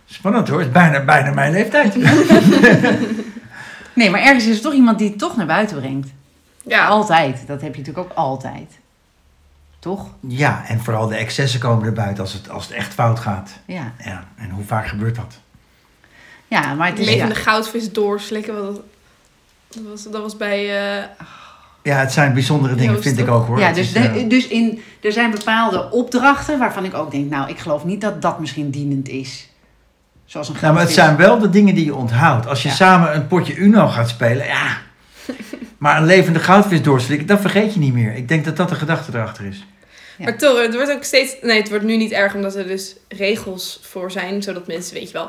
Spannend 0.06 0.48
hoor, 0.48 0.58
het 0.58 0.66
is 0.66 0.72
bijna, 0.72 1.04
bijna 1.04 1.30
mijn 1.30 1.52
leeftijd. 1.52 1.94
Nee, 3.94 4.10
maar 4.10 4.20
ergens 4.20 4.46
is 4.46 4.56
er 4.56 4.62
toch 4.62 4.72
iemand 4.72 4.98
die 4.98 5.08
het 5.08 5.18
toch 5.18 5.36
naar 5.36 5.46
buiten 5.46 5.76
brengt. 5.78 6.08
Ja, 6.66 6.86
Altijd. 6.86 7.46
Dat 7.46 7.60
heb 7.60 7.74
je 7.74 7.80
natuurlijk 7.80 8.10
ook 8.10 8.16
altijd. 8.16 8.78
Toch? 9.78 10.06
Ja, 10.20 10.62
en 10.66 10.80
vooral 10.80 11.06
de 11.08 11.16
excessen 11.16 11.60
komen 11.60 11.86
er 11.86 11.92
buiten 11.92 12.22
als 12.22 12.32
het, 12.32 12.50
als 12.50 12.64
het 12.66 12.72
echt 12.76 12.94
fout 12.94 13.18
gaat. 13.18 13.50
Ja. 13.64 13.92
Ja, 14.04 14.24
en 14.36 14.50
hoe 14.50 14.64
vaak 14.64 14.86
gebeurt 14.86 15.16
dat? 15.16 15.38
Ja, 16.48 16.74
maar 16.74 16.88
het 16.88 16.98
is... 16.98 17.06
levende 17.06 17.34
ja. 17.34 17.40
goudvis 17.40 17.92
doorslikken. 17.92 18.62
wat- 18.64 18.80
Dat 19.68 19.82
was, 19.88 20.02
dat 20.02 20.22
was 20.22 20.36
bij... 20.36 20.96
eh, 20.98 21.04
Ja, 21.82 21.96
het 21.96 22.12
zijn 22.12 22.32
bijzondere 22.32 22.74
dingen, 22.74 22.92
Joost, 22.92 23.04
vind 23.06 23.18
ik 23.18 23.28
ook 23.28 23.46
hoor. 23.46 23.60
Ja, 23.60 23.72
dus, 23.72 23.86
is, 23.86 23.92
de- 23.92 23.98
eh, 24.00 24.28
dus 24.28 24.46
in, 24.48 24.82
er 25.02 25.12
zijn 25.12 25.30
bepaalde 25.30 25.90
opdrachten 25.90 26.58
waarvan 26.58 26.84
ik 26.84 26.94
ook 26.94 27.10
denk, 27.10 27.30
nou, 27.30 27.48
ik 27.50 27.58
geloof 27.58 27.84
niet 27.84 28.00
dat 28.00 28.22
dat 28.22 28.40
misschien 28.40 28.70
dienend 28.70 29.08
is. 29.08 29.48
Zoals 30.24 30.48
een 30.48 30.54
nou, 30.60 30.74
maar 30.74 30.82
het 30.82 30.92
zijn 30.92 31.16
wel 31.16 31.38
de 31.38 31.50
dingen 31.50 31.74
die 31.74 31.84
je 31.84 31.94
onthoudt. 31.94 32.46
Als 32.46 32.62
je 32.62 32.68
Ja. 32.68 32.74
samen 32.74 33.14
een 33.14 33.26
potje 33.26 33.54
Uno 33.54 33.86
gaat 33.88 34.08
spelen, 34.08 34.46
ja. 34.46 34.76
Maar 35.78 35.96
een 35.96 36.06
levende 36.06 36.38
goudvis 36.38 36.82
doorslikken, 36.82 37.26
dat 37.26 37.40
vergeet 37.40 37.74
je 37.74 37.80
niet 37.80 37.92
meer. 37.92 38.14
Ik 38.14 38.28
denk 38.28 38.44
dat 38.44 38.56
dat 38.56 38.68
de 38.68 38.74
gedachte 38.74 39.10
erachter 39.14 39.44
is. 39.44 39.64
Ja. 40.18 40.24
Maar 40.24 40.38
toch, 40.38 40.62
het 40.62 40.74
wordt 40.74 40.90
ook 40.92 41.02
steeds... 41.04 41.36
Nee, 41.42 41.58
het 41.60 41.68
wordt 41.68 41.84
nu 41.84 41.96
niet 41.96 42.12
erg 42.12 42.34
omdat 42.34 42.54
er 42.56 42.66
dus 42.66 42.96
regels 43.08 43.80
voor 43.82 44.10
zijn. 44.10 44.42
Zodat 44.42 44.66
mensen, 44.66 44.94
weet 44.94 45.06
je 45.06 45.12
wel, 45.12 45.28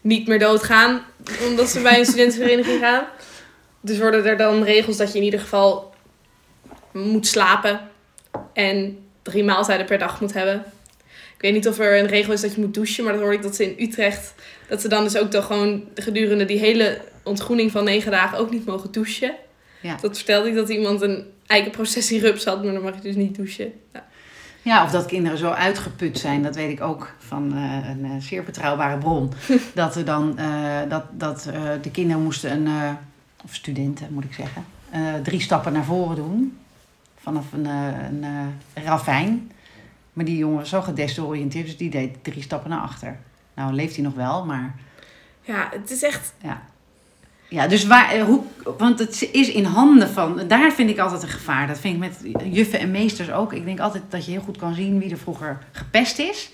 niet 0.00 0.26
meer 0.28 0.38
doodgaan. 0.38 1.00
Omdat 1.48 1.68
ze 1.68 1.80
bij 1.80 1.98
een 1.98 2.04
studentenvereniging 2.12 2.80
gaan. 2.80 3.02
Dus 3.80 3.98
worden 3.98 4.24
er 4.24 4.36
dan 4.36 4.62
regels 4.62 4.96
dat 4.96 5.12
je 5.12 5.18
in 5.18 5.24
ieder 5.24 5.40
geval 5.40 5.94
moet 6.92 7.26
slapen. 7.26 7.80
En 8.52 8.98
drie 9.22 9.44
maaltijden 9.44 9.86
per 9.86 9.98
dag 9.98 10.20
moet 10.20 10.32
hebben. 10.32 10.64
Ik 11.34 11.44
weet 11.44 11.52
niet 11.52 11.68
of 11.68 11.78
er 11.78 11.98
een 11.98 12.06
regel 12.06 12.32
is 12.32 12.40
dat 12.40 12.54
je 12.54 12.60
moet 12.60 12.74
douchen. 12.74 13.04
Maar 13.04 13.12
dat 13.12 13.22
hoorde 13.22 13.36
ik 13.36 13.42
dat 13.42 13.56
ze 13.56 13.70
in 13.70 13.88
Utrecht... 13.88 14.34
Dat 14.68 14.80
ze 14.80 14.88
dan 14.88 15.04
dus 15.04 15.16
ook 15.16 15.30
toch 15.30 15.46
gewoon 15.46 15.84
gedurende 15.94 16.44
die 16.44 16.58
hele 16.58 17.00
ontgroening 17.24 17.70
van 17.70 17.84
negen 17.84 18.10
dagen 18.10 18.38
ook 18.38 18.50
niet 18.50 18.66
mogen 18.66 18.92
douchen. 18.92 19.34
Ja. 19.82 19.96
Dat 20.00 20.16
vertelde 20.16 20.48
ik 20.48 20.54
dat 20.54 20.68
iemand 20.68 21.02
een 21.02 21.26
eikenprocessierups 21.46 22.44
had, 22.44 22.64
maar 22.64 22.72
dan 22.72 22.82
mag 22.82 22.94
je 22.94 23.00
dus 23.00 23.14
niet 23.14 23.34
douchen. 23.34 23.72
Ja. 23.92 24.06
Ja, 24.62 24.84
of 24.84 24.90
dat 24.90 25.06
kinderen 25.06 25.38
zo 25.38 25.50
uitgeput 25.50 26.18
zijn, 26.18 26.42
dat 26.42 26.54
weet 26.54 26.70
ik 26.70 26.80
ook 26.80 27.14
van 27.18 27.52
eh, 27.52 27.88
een 27.90 28.04
eh, 28.04 28.10
zeer 28.18 28.42
betrouwbare 28.42 28.98
bron. 28.98 29.32
dat 29.74 29.96
er 29.96 30.04
dan, 30.04 30.38
eh, 30.38 30.80
dat, 30.88 31.04
dat 31.10 31.50
de 31.82 31.90
kinderen 31.90 32.22
moesten 32.22 32.50
een, 32.50 32.96
of 33.48 33.54
studenten 33.54 34.12
moet 34.12 34.24
ik 34.24 34.32
zeggen, 34.32 34.64
eh, 34.90 35.14
drie 35.22 35.40
stappen 35.40 35.72
naar 35.72 35.84
voren 35.84 36.16
doen. 36.16 36.58
Vanaf 37.20 37.52
een, 37.52 37.66
eh, 37.66 38.08
een 38.10 38.24
eh, 38.24 38.84
ravijn. 38.84 39.50
Maar 40.12 40.24
die 40.24 40.36
jongen 40.36 40.58
was 40.58 40.68
zo 40.68 40.82
gedesoriënteerd, 40.82 41.66
dus 41.66 41.76
die 41.76 41.90
deed 41.90 42.24
drie 42.24 42.42
stappen 42.42 42.70
naar 42.70 42.80
achter. 42.80 43.18
Nou 43.54 43.72
leeft 43.72 43.94
hij 43.94 44.04
nog 44.04 44.14
wel, 44.14 44.44
maar 44.44 44.74
ja, 45.40 45.68
het 45.72 45.90
is 45.90 46.02
echt... 46.02 46.34
Ja, 47.50 47.66
dus 47.66 47.86
waar, 47.86 48.18
hoe, 48.18 48.42
want 48.78 48.98
het 48.98 49.28
is 49.32 49.48
in 49.48 49.64
handen 49.64 50.08
van, 50.08 50.42
daar 50.48 50.72
vind 50.72 50.90
ik 50.90 50.98
altijd 50.98 51.22
een 51.22 51.28
gevaar. 51.28 51.66
Dat 51.66 51.78
vind 51.78 51.94
ik 51.94 52.00
met 52.00 52.20
juffen 52.52 52.80
en 52.80 52.90
meesters 52.90 53.30
ook. 53.30 53.52
Ik 53.52 53.64
denk 53.64 53.80
altijd 53.80 54.02
dat 54.08 54.24
je 54.24 54.30
heel 54.30 54.40
goed 54.40 54.56
kan 54.56 54.74
zien 54.74 54.98
wie 54.98 55.10
er 55.10 55.18
vroeger 55.18 55.58
gepest 55.72 56.18
is. 56.18 56.50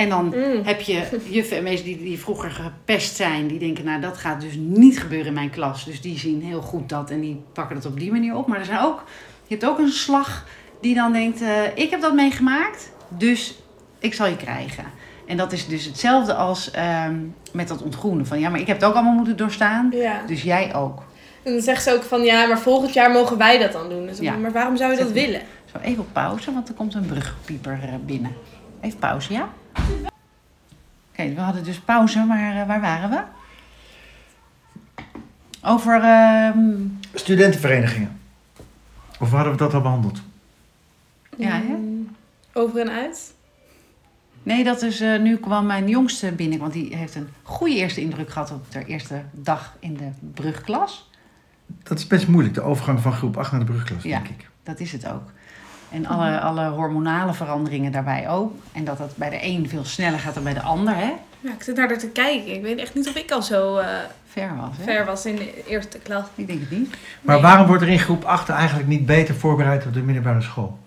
En 0.00 0.08
dan 0.08 0.24
Mm. 0.26 0.64
heb 0.64 0.80
je 0.80 1.02
juffen 1.30 1.56
en 1.56 1.62
meesters 1.62 1.88
die, 1.96 2.04
die 2.04 2.18
vroeger 2.18 2.50
gepest 2.50 3.16
zijn, 3.16 3.46
die 3.46 3.58
denken, 3.58 3.84
nou 3.84 4.00
dat 4.00 4.16
gaat 4.18 4.40
dus 4.40 4.54
niet 4.58 5.00
gebeuren 5.00 5.26
in 5.26 5.32
mijn 5.32 5.50
klas. 5.50 5.84
Dus 5.84 6.00
die 6.00 6.18
zien 6.18 6.42
heel 6.42 6.60
goed 6.60 6.88
dat 6.88 7.10
en 7.10 7.20
die 7.20 7.42
pakken 7.52 7.76
het 7.76 7.86
op 7.86 7.98
die 7.98 8.12
manier 8.12 8.34
op. 8.36 8.46
Maar 8.46 8.58
er 8.58 8.64
zijn 8.64 8.80
ook, 8.80 9.04
je 9.46 9.54
hebt 9.54 9.66
ook 9.66 9.78
een 9.78 9.88
slag 9.88 10.46
die 10.80 10.94
dan 10.94 11.12
denkt, 11.12 11.42
eh, 11.42 11.48
ik 11.74 11.90
heb 11.90 12.00
dat 12.00 12.14
meegemaakt, 12.14 12.92
dus 13.08 13.58
ik 13.98 14.14
zal 14.14 14.26
je 14.26 14.36
krijgen. 14.36 14.84
En 15.26 15.36
dat 15.36 15.52
is 15.52 15.66
dus 15.66 15.84
hetzelfde 15.84 16.34
als 16.34 16.70
ehm, 16.70 17.16
met 17.52 17.68
dat 17.68 17.82
ontgroenen. 17.82 18.26
Van 18.26 18.40
ja, 18.40 18.48
maar 18.48 18.60
ik 18.60 18.66
heb 18.66 18.76
het 18.80 18.84
ook 18.88 18.94
allemaal 18.94 19.14
moeten 19.14 19.36
doorstaan. 19.36 19.88
Ja. 19.94 20.22
Dus 20.26 20.42
jij 20.42 20.74
ook. 20.74 21.02
En 21.42 21.52
dan 21.52 21.62
zegt 21.62 21.82
ze 21.82 21.92
ook 21.94 22.02
van, 22.02 22.22
ja, 22.22 22.46
maar 22.46 22.58
volgend 22.58 22.92
jaar 22.92 23.10
mogen 23.10 23.38
wij 23.38 23.58
dat 23.58 23.72
dan 23.72 23.88
doen. 23.88 24.06
Dus 24.06 24.18
Ja. 24.18 24.36
Maar 24.36 24.52
waarom 24.52 24.76
zou 24.76 24.92
je 24.92 24.98
dat 24.98 25.12
willen? 25.12 25.40
Zo 25.72 25.78
even 25.82 26.00
op 26.02 26.08
pauze, 26.12 26.52
want 26.52 26.68
er 26.68 26.74
komt 26.74 26.94
een 26.94 27.06
brugpieper 27.06 27.78
eh, 27.82 27.88
binnen. 28.06 28.32
Even 28.80 28.98
pauze, 28.98 29.32
ja? 29.32 29.48
Oké, 31.12 31.34
we 31.34 31.40
hadden 31.40 31.64
dus 31.64 31.78
pauze, 31.80 32.18
maar 32.24 32.60
eh, 32.60 32.66
waar 32.66 32.80
waren 32.80 33.10
we? 33.10 33.22
Over, 35.62 36.02
ehm, 36.02 36.70
Studentenverenigingen. 37.14 38.20
Of 39.20 39.30
hadden 39.30 39.52
we 39.52 39.58
dat 39.58 39.74
al 39.74 39.80
behandeld? 39.80 40.22
Ja, 41.36 41.50
hè? 41.50 41.74
Mm, 41.76 42.16
Over 42.52 42.80
en 42.80 42.90
uit? 42.90 43.34
nee, 44.42 44.64
dat 44.64 44.82
is, 44.82 45.00
eh, 45.00 45.18
nu 45.20 45.36
kwam 45.36 45.66
mijn 45.66 45.88
jongste 45.88 46.32
binnen, 46.32 46.58
want 46.58 46.72
die 46.72 46.96
heeft 46.96 47.14
een 47.14 47.28
goede 47.42 47.74
eerste 47.74 48.00
indruk 48.00 48.30
gehad 48.30 48.50
op 48.50 48.72
de 48.72 48.84
eerste 48.84 49.22
dag 49.32 49.76
in 49.80 49.96
de 49.96 50.08
brugklas. 50.34 51.10
Dat 51.82 51.98
is 51.98 52.06
best 52.06 52.28
moeilijk, 52.28 52.54
de 52.54 52.60
overgang 52.62 53.00
van 53.00 53.12
groep 53.12 53.36
8 53.36 53.50
naar 53.50 53.60
de 53.60 53.66
brugklas, 53.66 54.02
Ja. 54.02 54.16
denk 54.18 54.28
ik. 54.28 54.48
Dat 54.62 54.80
is 54.80 54.92
het 54.92 55.06
ook. 55.08 55.30
En 55.90 56.06
alle, 56.06 56.40
alle 56.40 56.68
hormonale 56.68 57.32
veranderingen 57.34 57.92
daarbij 57.92 58.28
ook. 58.28 58.52
En 58.72 58.84
dat 58.84 58.98
dat 58.98 59.16
bij 59.16 59.30
de 59.30 59.38
een 59.46 59.68
veel 59.68 59.84
sneller 59.84 60.18
gaat 60.18 60.34
dan 60.34 60.42
bij 60.42 60.54
de 60.54 60.62
ander, 60.62 60.94
hè? 60.94 61.12
Ja, 61.40 61.52
ik 61.52 61.62
zit 61.62 61.76
naar 61.76 61.88
haar 61.88 61.98
te 61.98 62.08
kijken. 62.08 62.54
Ik 62.54 62.62
weet 62.62 62.78
echt 62.78 62.94
niet 62.94 63.08
of 63.08 63.14
ik 63.14 63.30
al 63.30 63.42
zo 63.42 63.76
eh, 63.76 63.86
Ver 64.26 64.56
was, 64.56 64.76
hè? 64.78 64.84
ver 64.84 65.04
was 65.04 65.26
in 65.26 65.36
de 65.36 65.64
eerste 65.66 65.98
klas. 65.98 66.24
Ik 66.34 66.46
denk 66.46 66.60
het 66.60 66.70
niet. 66.70 66.90
Maar 67.22 67.34
Nee. 67.34 67.44
waarom 67.44 67.66
wordt 67.66 67.82
er 67.82 67.88
in 67.88 67.98
groep 67.98 68.24
8 68.24 68.48
eigenlijk 68.48 68.88
niet 68.88 69.06
beter 69.06 69.34
voorbereid 69.34 69.86
op 69.86 69.94
de 69.94 70.00
middelbare 70.02 70.40
school? 70.40 70.78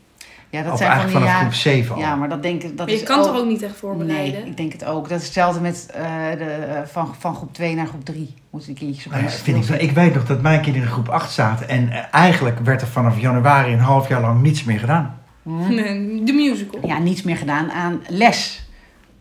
Ja, 0.53 0.63
dat 0.63 0.71
of 0.71 0.77
zijn 0.77 0.89
van 0.91 0.99
eigenlijk 0.99 1.25
die 1.25 1.33
vanaf 1.33 1.35
ja, 1.35 1.39
groep 1.39 1.53
7 1.53 1.95
al? 1.95 2.01
Ja, 2.01 2.15
maar 2.15 2.29
dat 2.29 2.43
denk 2.43 2.63
ik. 2.63 2.67
Dat 2.67 2.77
Maar 2.77 2.95
je 2.95 3.01
is 3.01 3.07
kan 3.07 3.23
toch 3.23 3.35
ook 3.37 3.45
niet 3.45 3.61
echt 3.61 3.75
voorbereiden? 3.75 4.39
Nee, 4.41 4.49
ik 4.49 4.57
denk 4.57 4.71
het 4.71 4.85
ook. 4.85 5.09
Dat 5.09 5.19
is 5.19 5.25
hetzelfde 5.25 5.61
met 5.61 5.89
eh, 5.93 6.03
de, 6.37 6.43
eh, 6.43 6.81
van, 6.85 7.15
van 7.19 7.35
groep 7.35 7.53
2 7.53 7.75
naar 7.75 7.87
groep 7.87 8.05
3. 8.05 8.33
Moeten 8.49 8.69
die 8.69 8.77
kindjes 8.83 9.05
op 9.05 9.11
Nou 9.11 9.23
ja, 9.23 9.29
een 9.31 9.37
vind 9.37 9.69
ik, 9.69 9.81
ik 9.81 9.91
weet 9.91 10.13
nog 10.13 10.25
dat 10.25 10.41
mijn 10.41 10.61
kinderen 10.61 10.87
in 10.87 10.93
groep 10.93 11.09
8 11.09 11.31
zaten. 11.31 11.69
En 11.69 11.89
eh, 11.91 12.03
eigenlijk 12.11 12.59
werd 12.59 12.81
er 12.81 12.87
vanaf 12.87 13.19
januari 13.19 13.73
een 13.73 13.79
half 13.79 14.07
jaar 14.07 14.21
lang 14.21 14.41
niets 14.41 14.63
meer 14.63 14.79
gedaan. 14.79 15.17
Nee, 15.69 16.23
de 16.23 16.33
musical. 16.33 16.79
Ja, 16.87 16.97
niets 16.99 17.23
meer 17.23 17.37
gedaan 17.37 17.71
aan 17.71 18.01
les. 18.07 18.67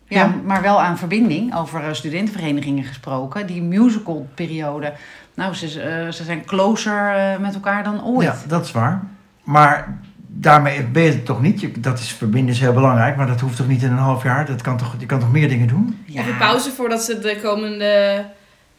Ja, 0.08 0.20
Ja. 0.22 0.34
maar 0.44 0.62
wel 0.62 0.80
aan 0.82 0.98
verbinding. 0.98 1.56
Over 1.56 1.96
studentenverenigingen 1.96 2.84
gesproken. 2.84 3.46
Die 3.46 3.62
musical 3.62 4.26
periode. 4.34 4.92
Nou, 5.34 5.54
ze, 5.54 5.68
ze 6.12 6.24
zijn 6.24 6.44
closer 6.44 7.14
eh, 7.14 7.38
met 7.38 7.54
elkaar 7.54 7.84
dan 7.84 8.04
ooit. 8.04 8.26
Ja, 8.26 8.36
dat 8.46 8.64
is 8.64 8.72
waar. 8.72 9.02
Maar 9.42 9.98
daarmee 10.34 10.82
ben 10.84 11.02
je 11.02 11.10
het 11.10 11.24
toch 11.24 11.42
niet. 11.42 11.82
Dat 11.84 11.98
is 11.98 12.10
verbinden 12.12 12.54
is 12.54 12.60
heel 12.60 12.72
belangrijk, 12.72 13.16
maar 13.16 13.26
dat 13.26 13.40
hoeft 13.40 13.56
toch 13.56 13.68
niet 13.68 13.82
in 13.82 13.90
een 13.90 13.96
half 13.98 14.22
jaar. 14.22 14.46
Dat 14.46 14.62
kan 14.62 14.76
toch, 14.76 14.94
je 14.98 15.06
kan 15.06 15.20
toch 15.20 15.32
meer 15.32 15.48
dingen 15.48 15.66
doen? 15.68 16.02
Ja. 16.06 16.20
Even 16.20 16.36
pauze 16.36 16.70
voordat 16.70 17.02
ze 17.02 17.18
de 17.18 17.38
komende 17.42 18.24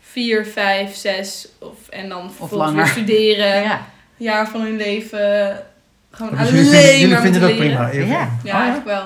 vier, 0.01 0.45
vijf, 0.45 0.95
zes 0.95 1.47
of, 1.59 1.89
en 1.89 2.09
dan 2.09 2.21
vervolgens 2.31 2.59
langer. 2.59 2.75
weer 2.75 2.85
studeren. 2.87 3.61
Ja. 3.61 3.81
Jaar 4.17 4.47
van 4.47 4.61
hun 4.61 4.75
leven 4.77 5.55
gewoon 6.11 6.31
Dus 6.31 6.39
alleen 6.39 6.53
jullie 6.53 6.69
vinden, 6.71 6.91
jullie 6.99 7.07
maar 7.13 7.21
vinden 7.21 7.41
dat 7.41 7.49
leren. 7.49 7.65
prima? 7.67 7.89
Even- 7.89 8.07
Ja. 8.07 8.29
Ja, 8.43 8.53
Oh, 8.53 8.59
eigenlijk 8.61 8.85
wel. 8.85 9.03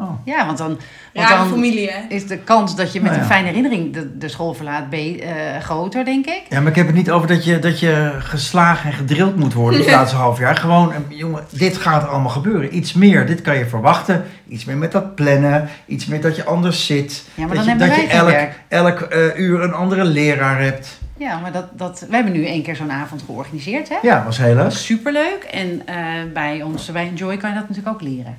Oh. 0.00 0.10
ja, 0.24 0.46
want 0.46 0.58
dan, 0.58 0.78
want 1.14 1.28
dan 1.28 1.48
familie 1.48 1.90
hè. 1.90 2.00
is 2.08 2.26
de 2.26 2.38
kans 2.38 2.76
dat 2.76 2.92
je 2.92 3.00
met 3.00 3.10
Nou 3.10 3.14
ja. 3.22 3.26
een 3.26 3.32
fijne 3.32 3.46
herinnering 3.46 3.92
de, 3.92 4.18
de 4.18 4.28
school 4.28 4.54
verlaat 4.54 4.90
be- 4.90 5.20
eh, 5.22 5.60
groter, 5.62 6.04
denk 6.04 6.26
ik. 6.26 6.42
Ja, 6.48 6.60
maar 6.60 6.68
ik 6.70 6.76
heb 6.76 6.86
het 6.86 6.94
niet 6.96 7.10
over 7.10 7.28
dat 7.28 7.44
je, 7.44 7.58
dat 7.58 7.80
je 7.80 8.14
geslagen 8.18 8.90
en 8.90 8.96
gedrild 8.96 9.36
moet 9.36 9.52
worden 9.52 9.80
het 9.80 9.90
laatste 9.90 10.16
half 10.16 10.38
jaar. 10.38 10.56
Gewoon, 10.56 10.92
eh, 10.92 10.98
jongen, 11.08 11.44
dit 11.50 11.76
gaat 11.76 12.08
allemaal 12.08 12.30
gebeuren. 12.30 12.76
Iets 12.76 12.92
meer, 12.92 13.26
dit 13.26 13.40
kan 13.40 13.58
je 13.58 13.66
verwachten. 13.66 14.24
Iets 14.48 14.64
meer 14.64 14.76
met 14.76 14.92
dat 14.92 15.14
plannen. 15.14 15.68
Iets 15.86 16.06
meer 16.06 16.20
dat 16.20 16.36
je 16.36 16.44
anders 16.44 16.86
zit. 16.86 17.24
Ja, 17.34 17.46
maar 17.46 17.56
dat 17.56 17.64
dan 17.64 17.74
je, 17.78 17.86
dat 17.86 17.96
je 17.96 18.06
elk, 18.06 18.28
werk. 18.28 18.60
elk 18.68 19.00
eh, 19.00 19.38
uur 19.38 19.62
een 19.62 19.72
andere 19.72 20.04
leraar 20.04 20.60
hebt. 20.62 20.98
Ja, 21.16 21.38
maar 21.38 21.52
dat, 21.52 21.78
dat, 21.78 22.04
we 22.08 22.14
hebben 22.14 22.32
nu 22.32 22.46
één 22.46 22.62
keer 22.62 22.76
zo'n 22.76 22.92
avond 22.92 23.22
georganiseerd, 23.26 23.88
hè? 23.88 23.96
Ja, 24.02 24.24
was 24.24 24.38
heel 24.38 24.54
Dat 24.54 24.62
leuk. 24.64 24.72
superleuk. 24.72 25.48
En 25.50 25.82
eh, 25.86 25.96
bij 26.32 26.62
ons, 26.62 26.92
bij 26.92 27.06
Enjoy 27.08 27.36
kan 27.36 27.50
je 27.50 27.56
dat 27.56 27.68
natuurlijk 27.68 27.94
ook 27.94 28.02
leren. 28.08 28.36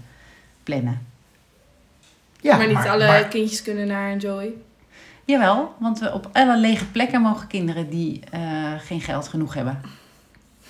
Plannen. 0.64 1.08
Ja, 2.42 2.58
maar 2.58 2.68
niet 2.68 2.78
alle 2.78 3.08
maar- 3.08 3.28
kindjes 3.28 3.62
kunnen 3.62 3.88
naar 3.88 4.18
Joy. 4.18 4.54
Jawel, 5.26 5.76
want 5.80 6.00
we 6.00 6.14
op 6.14 6.30
alle 6.32 6.58
lege 6.58 6.86
plekken 6.86 7.22
mogen 7.22 7.48
kinderen 7.48 7.90
die 7.90 8.22
eh, 8.32 8.74
geen 8.78 9.02
geld 9.02 9.28
genoeg 9.28 9.54
hebben. 9.54 9.82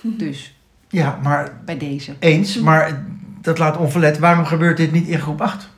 Dus 0.02 0.54
ja, 0.88 1.18
maar 1.22 1.60
bij 1.64 1.76
deze. 1.78 2.14
eens. 2.18 2.56
Maar 2.56 3.04
dat 3.40 3.58
laat 3.58 3.76
onverlet. 3.76 4.18
Waarom 4.18 4.44
gebeurt 4.44 4.76
dit 4.76 4.92
niet 4.92 5.08
in 5.08 5.20
groep 5.20 5.40
8? 5.40 5.68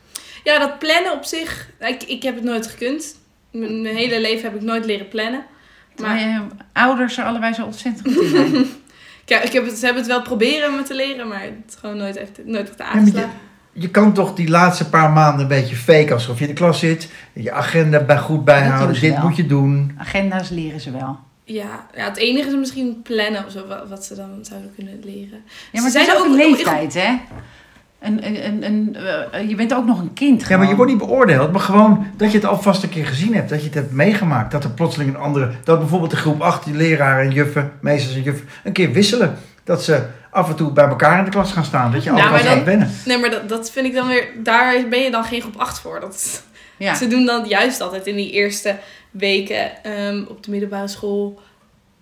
Ja, 0.44 0.58
dat 0.58 0.78
plannen 0.78 1.12
op 1.12 1.24
zich, 1.24 1.70
ik, 1.80 2.02
ik 2.02 2.22
heb 2.22 2.34
het 2.34 2.44
nooit 2.44 2.66
gekund. 2.66 3.16
Mijn, 3.50 3.82
mijn 3.82 3.96
hele 3.96 4.20
leven 4.20 4.44
heb 4.50 4.54
ik 4.54 4.66
nooit 4.66 4.84
leren 4.84 5.08
plannen. 5.08 5.44
Je 5.96 6.46
ouders 6.72 7.18
er 7.18 7.24
allebei 7.24 7.54
zo 7.54 7.64
ontzettend 7.64 8.14
goed 8.14 8.22
in 8.22 8.28
zijn. 8.28 8.54
Ik, 9.26 9.42
ik 9.44 9.52
heb 9.52 9.64
het, 9.64 9.78
ze 9.78 9.84
hebben 9.84 10.02
het 10.02 10.12
wel 10.12 10.22
proberen 10.22 10.76
me 10.76 10.82
te 10.82 10.94
leren, 10.94 11.28
maar 11.28 11.42
het 11.42 11.76
gewoon 11.80 11.96
nooit 11.96 12.16
echt, 12.16 12.44
nooit 12.44 12.68
echt 12.68 12.78
Ja, 12.78 12.84
maar 13.12 13.30
je, 13.72 13.90
kan 13.90 14.12
toch 14.12 14.34
die 14.34 14.48
laatste 14.48 14.88
paar 14.88 15.10
maanden 15.10 15.40
een 15.40 15.48
beetje 15.48 15.76
fake 15.76 16.12
alsof 16.12 16.38
je 16.38 16.44
in 16.44 16.50
de 16.50 16.56
klas 16.56 16.78
zit. 16.78 17.08
Je 17.32 17.52
agenda 17.52 18.00
bij 18.00 18.18
goed 18.18 18.44
bijhouden. 18.44 19.00
Dit 19.00 19.14
wel. 19.14 19.22
moet 19.22 19.36
je 19.36 19.46
doen. 19.46 19.94
Agenda's 19.98 20.48
leren 20.48 20.80
ze 20.80 20.90
wel. 20.90 21.18
Ja, 21.44 21.86
ja, 21.94 22.04
het 22.04 22.16
enige 22.16 22.48
is 22.48 22.54
misschien 22.54 23.02
plannen 23.02 23.44
of 23.46 23.52
zo, 23.52 23.64
wat, 23.88 24.04
ze 24.04 24.14
dan 24.14 24.38
zouden 24.42 24.70
kunnen 24.74 25.00
leren. 25.04 25.40
Ja, 25.72 25.80
maar 25.80 25.90
Ze 25.90 25.98
het 25.98 26.08
is 26.08 26.14
zijn 26.14 26.18
ook 26.18 26.24
een 26.24 26.34
leeftijd, 26.34 26.94
hè? 26.94 27.18
Een, 28.00 28.26
een, 28.26 28.46
een, 28.46 28.64
een, 28.64 28.96
eh, 29.32 29.48
je 29.48 29.54
bent 29.54 29.74
ook 29.74 29.86
nog 29.86 30.00
een 30.00 30.12
kind. 30.12 30.46
Ja, 30.48 30.56
maar 30.56 30.68
je 30.68 30.76
wordt 30.76 30.90
niet 30.90 31.00
beoordeeld. 31.00 31.52
Maar 31.52 31.60
gewoon 31.60 32.06
dat 32.16 32.32
je 32.32 32.38
het 32.38 32.46
alvast 32.46 32.82
een 32.82 32.88
keer 32.88 33.06
gezien 33.06 33.34
hebt. 33.34 33.48
Dat 33.48 33.58
je 33.58 33.64
het 33.64 33.74
hebt 33.74 33.92
meegemaakt. 33.92 34.50
Dat 34.50 34.64
er 34.64 34.70
plotseling 34.70 35.14
een 35.14 35.20
andere... 35.20 35.50
Dat 35.64 35.78
bijvoorbeeld 35.78 36.10
de 36.10 36.16
groep 36.16 36.40
8, 36.40 36.64
die 36.64 36.74
leraren 36.74 37.24
en 37.24 37.32
juffen, 37.32 37.72
meesters 37.80 38.16
en 38.16 38.22
juffen, 38.22 38.48
een 38.64 38.72
keer 38.72 38.92
wisselen. 38.92 39.36
Dat 39.64 39.84
ze 39.84 40.02
af 40.32 40.48
en 40.48 40.56
toe 40.56 40.70
bij 40.70 40.88
elkaar 40.88 41.18
in 41.18 41.24
de 41.24 41.30
klas 41.30 41.52
gaan 41.52 41.64
staan. 41.64 41.92
Dat 41.92 42.04
je 42.04 42.10
Nou, 42.10 42.22
alvast 42.22 42.44
maar 42.44 42.52
gaat 42.56 42.64
wennen. 42.64 42.90
Nee, 43.04 43.18
maar 43.18 43.30
dat, 43.30 43.48
dat 43.48 43.70
vind 43.70 43.86
ik 43.86 43.94
dan 43.94 44.06
weer, 44.06 44.28
daar 44.42 44.88
ben 44.88 45.00
je 45.00 45.10
dan 45.10 45.24
geen 45.24 45.40
groep 45.40 45.56
8 45.56 45.78
voor. 45.80 46.00
Dat, 46.00 46.42
Ja. 46.76 46.94
Ze 46.94 47.06
doen 47.06 47.24
dat 47.26 47.48
juist 47.48 47.80
altijd 47.80 48.06
in 48.06 48.16
die 48.16 48.30
eerste 48.30 48.78
weken 49.10 49.84
ehm, 49.84 50.24
op 50.28 50.42
de 50.42 50.50
middelbare 50.50 50.88
school. 50.88 51.40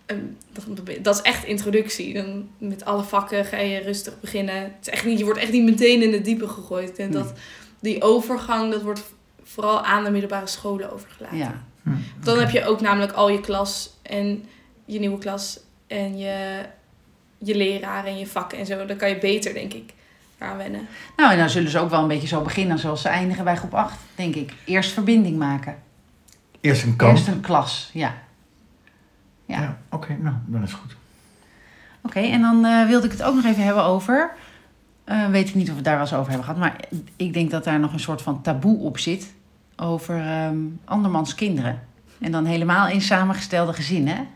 Ehm, 0.06 0.18
dat, 0.52 0.64
dat 1.02 1.14
is 1.14 1.22
echt 1.22 1.44
introductie. 1.44 2.14
Dan 2.14 2.48
met 2.58 2.84
alle 2.84 3.02
vakken 3.02 3.44
ga 3.44 3.56
je 3.56 3.80
rustig 3.80 4.20
beginnen. 4.20 4.54
Het 4.54 4.72
is 4.80 4.88
echt 4.88 5.04
niet, 5.04 5.18
je 5.18 5.24
wordt 5.24 5.40
echt 5.40 5.52
niet 5.52 5.64
meteen 5.64 6.02
in 6.02 6.12
het 6.12 6.24
diepe 6.24 6.48
gegooid. 6.48 6.98
En 6.98 7.10
dat, 7.10 7.32
die 7.80 8.02
overgang, 8.02 8.72
dat 8.72 8.82
wordt 8.82 9.02
vooral 9.42 9.84
aan 9.84 10.04
de 10.04 10.10
middelbare 10.10 10.46
scholen 10.46 10.92
overgelaten. 10.92 11.38
ja. 11.38 11.62
Hm. 11.82 11.90
Dan 12.24 12.38
heb 12.38 12.50
je 12.50 12.64
ook 12.64 12.80
namelijk 12.80 13.12
al 13.12 13.30
je 13.30 13.40
klas 13.40 13.96
en 14.02 14.44
je 14.84 14.98
nieuwe 14.98 15.18
klas 15.18 15.60
en 15.86 16.18
je, 16.18 16.64
je 17.44 17.56
leraar 17.56 18.04
en 18.04 18.18
je 18.18 18.26
vakken 18.26 18.58
en 18.58 18.66
zo. 18.66 18.86
Dan 18.86 18.96
kan 18.96 19.08
je 19.08 19.18
beter, 19.18 19.54
denk 19.54 19.72
ik, 19.72 19.92
aan 20.38 20.56
wennen. 20.56 20.86
Nou, 21.16 21.32
en 21.32 21.38
dan 21.38 21.50
zullen 21.50 21.70
ze 21.70 21.78
ook 21.78 21.90
wel 21.90 22.02
een 22.02 22.08
beetje 22.08 22.28
zo 22.28 22.42
beginnen 22.42 22.78
zoals 22.78 23.02
ze 23.02 23.08
eindigen 23.08 23.44
bij 23.44 23.56
groep 23.56 23.74
8, 23.74 23.98
denk 24.14 24.34
ik. 24.34 24.52
Eerst 24.64 24.92
verbinding 24.92 25.38
maken. 25.38 25.76
Eerst 26.60 26.82
een 26.82 26.96
kamp. 26.96 27.16
Eerst 27.16 27.28
een 27.28 27.40
klas, 27.40 27.90
ja. 27.92 28.14
Ja. 29.44 29.60
Ja, 29.60 29.78
oké. 29.90 30.16
nou, 30.20 30.34
dan 30.46 30.62
is 30.62 30.72
goed. 30.72 30.96
Oké, 32.00 32.20
en 32.20 32.40
dan 32.40 32.64
eh, 32.64 32.86
wilde 32.86 33.06
ik 33.06 33.12
het 33.12 33.22
ook 33.22 33.34
nog 33.34 33.44
even 33.44 33.64
hebben 33.64 33.84
over... 33.84 34.30
eh, 35.04 35.26
weet 35.28 35.48
ik 35.48 35.54
niet 35.54 35.64
of 35.64 35.70
we 35.70 35.76
het 35.76 35.84
daar 35.84 35.94
wel 35.94 36.02
eens 36.02 36.14
over 36.14 36.28
hebben 36.32 36.44
gehad... 36.44 36.60
maar 36.60 36.80
ik 37.16 37.32
denk 37.32 37.50
dat 37.50 37.64
daar 37.64 37.80
nog 37.80 37.92
een 37.92 38.00
soort 38.00 38.22
van 38.22 38.42
taboe 38.42 38.78
op 38.78 38.98
zit... 38.98 39.32
over 39.76 40.20
ehm, 40.20 40.56
andermans 40.84 41.34
kinderen. 41.34 41.82
En 42.20 42.32
dan 42.32 42.44
helemaal 42.44 42.88
in 42.88 43.00
samengestelde 43.00 43.72
gezinnen. 43.72 44.28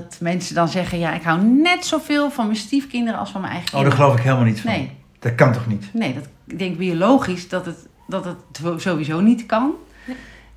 Dat 0.00 0.16
mensen 0.20 0.54
dan 0.54 0.68
zeggen... 0.68 0.98
ja, 0.98 1.14
ik 1.14 1.22
hou 1.22 1.42
net 1.42 1.84
zoveel 1.84 2.30
van 2.30 2.44
mijn 2.44 2.56
stiefkinderen 2.58 3.20
als 3.20 3.30
van 3.30 3.40
mijn 3.40 3.52
eigen 3.52 3.68
Oh, 3.68 3.74
daar 3.74 3.82
kinderen. 3.82 4.04
geloof 4.06 4.18
ik 4.18 4.24
helemaal 4.24 4.46
niet 4.52 4.60
van. 4.60 4.70
Nee, 4.70 4.90
Dat 5.18 5.34
kan 5.34 5.52
toch 5.52 5.66
niet? 5.66 5.84
Nee, 5.92 6.14
dat, 6.14 6.28
ik 6.46 6.58
denk 6.58 6.78
biologisch 6.78 7.48
dat 7.48 7.66
het, 7.66 7.88
dat 8.06 8.24
het 8.24 8.36
sowieso 8.82 9.20
niet 9.20 9.46
kan. 9.46 9.70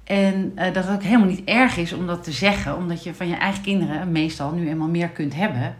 En 0.03 0.51
eh, 0.55 0.73
dat 0.73 0.83
het 0.85 0.93
ook 0.95 1.03
helemaal 1.03 1.27
niet 1.27 1.43
erg 1.45 1.77
is 1.77 1.93
om 1.93 2.07
dat 2.07 2.23
te 2.23 2.31
zeggen, 2.31 2.77
omdat 2.77 3.03
je 3.03 3.13
van 3.13 3.27
je 3.27 3.35
eigen 3.35 3.61
kinderen 3.61 4.11
meestal 4.11 4.51
nu 4.51 4.69
eenmaal 4.69 4.87
meer 4.87 5.09
kunt 5.09 5.35
hebben 5.35 5.75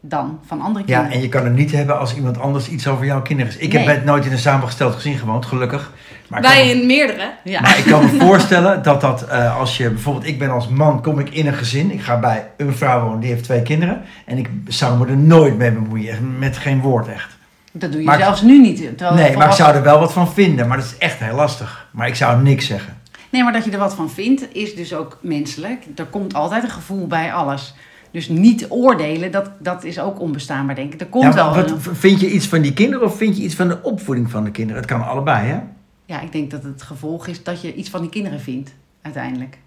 dan 0.00 0.38
van 0.46 0.60
andere 0.60 0.84
Ja, 0.86 0.94
kinderen. 0.94 1.16
en 1.16 1.22
je 1.22 1.28
kan 1.28 1.44
het 1.44 1.54
niet 1.54 1.72
hebben 1.72 1.98
als 1.98 2.14
iemand 2.16 2.38
anders 2.40 2.68
iets 2.68 2.86
over 2.86 3.04
jouw 3.04 3.22
kinderen 3.22 3.52
is. 3.52 3.58
Ik 3.58 3.72
Nee. 3.72 3.86
heb 3.86 3.94
het 3.96 4.04
nooit 4.04 4.24
in 4.26 4.32
een 4.32 4.38
samengesteld 4.38 4.94
gezin 4.94 5.18
gewoond, 5.18 5.46
gelukkig. 5.46 5.92
Maar 6.28 6.40
me- 6.40 6.70
in 6.70 6.86
meerdere. 6.86 7.30
Ja. 7.44 7.60
Maar 7.60 7.78
ik 7.78 7.84
kan 7.84 8.02
me 8.04 8.08
voorstellen 8.26 8.82
dat 8.82 9.00
dat 9.00 9.22
eh, 9.28 9.58
als 9.58 9.76
je 9.76 9.90
bijvoorbeeld, 9.90 10.26
ik 10.26 10.38
ben 10.38 10.50
als 10.50 10.68
man, 10.68 11.02
kom 11.02 11.18
ik 11.18 11.30
in 11.30 11.46
een 11.46 11.54
gezin. 11.54 11.90
Ik 11.92 12.02
ga 12.02 12.18
bij 12.18 12.46
een 12.56 12.72
vrouw 12.76 13.02
wonen, 13.04 13.20
die 13.20 13.30
heeft 13.30 13.44
twee 13.44 13.62
kinderen. 13.62 14.02
En 14.26 14.38
ik 14.38 14.50
zou 14.66 14.98
me 14.98 15.06
er 15.06 15.16
nooit 15.16 15.56
mee 15.56 15.72
bemoeien, 15.72 16.38
met 16.38 16.56
geen 16.56 16.80
woord 16.80 17.08
echt. 17.08 17.36
dat 17.72 17.90
doe 17.92 18.00
je 18.00 18.06
maar 18.06 18.18
ik- 18.18 18.24
zelfs 18.24 18.42
nu 18.42 18.60
niet. 18.60 18.76
terwijl 18.98 19.14
Nee, 19.14 19.36
maar 19.36 19.46
ik 19.48 19.52
zou 19.52 19.74
er 19.74 19.82
wel 19.82 19.98
wat 19.98 20.12
van 20.12 20.32
vinden. 20.32 20.68
Maar 20.68 20.76
dat 20.76 20.86
is 20.86 20.98
echt 20.98 21.18
heel 21.18 21.34
lastig. 21.34 21.88
Maar 21.90 22.06
ik 22.06 22.14
zou 22.14 22.42
niks 22.42 22.66
zeggen. 22.66 22.96
Nee, 23.30 23.42
maar 23.44 23.52
dat 23.52 23.64
je 23.64 23.70
er 23.70 23.78
wat 23.78 23.94
van 23.94 24.10
vindt, 24.10 24.54
is 24.54 24.74
dus 24.74 24.94
ook 24.94 25.18
menselijk. 25.22 25.84
Er 25.96 26.04
komt 26.04 26.34
altijd 26.34 26.62
een 26.62 26.70
gevoel 26.70 27.06
bij 27.06 27.32
alles. 27.32 27.74
Dus 28.10 28.28
niet 28.28 28.66
oordelen, 28.68 29.30
dat, 29.32 29.50
dat 29.58 29.84
is 29.84 29.98
ook 30.00 30.20
onbestaanbaar, 30.20 30.74
denk 30.74 30.92
ik. 30.94 31.00
Er 31.00 31.06
komt 31.06 31.24
Ja, 31.24 31.34
wel 31.34 31.54
wat, 31.54 31.70
een- 31.70 31.80
vind 31.96 32.20
je 32.20 32.30
iets 32.30 32.46
van 32.46 32.60
die 32.60 32.72
kinderen 32.72 33.06
of 33.06 33.16
vind 33.16 33.36
je 33.36 33.42
iets 33.42 33.54
van 33.54 33.68
de 33.68 33.82
opvoeding 33.82 34.30
van 34.30 34.44
de 34.44 34.50
kinderen? 34.50 34.82
Het 34.82 34.90
kan 34.90 35.06
allebei, 35.06 35.46
hè? 35.46 35.58
Ja, 36.04 36.20
ik 36.20 36.32
denk 36.32 36.50
dat 36.50 36.62
het 36.62 36.82
gevolg 36.82 37.26
is 37.26 37.42
dat 37.42 37.60
je 37.62 37.74
iets 37.74 37.90
van 37.90 38.00
die 38.00 38.10
kinderen 38.10 38.40
vindt, 38.40 38.74
uiteindelijk. 39.02 39.58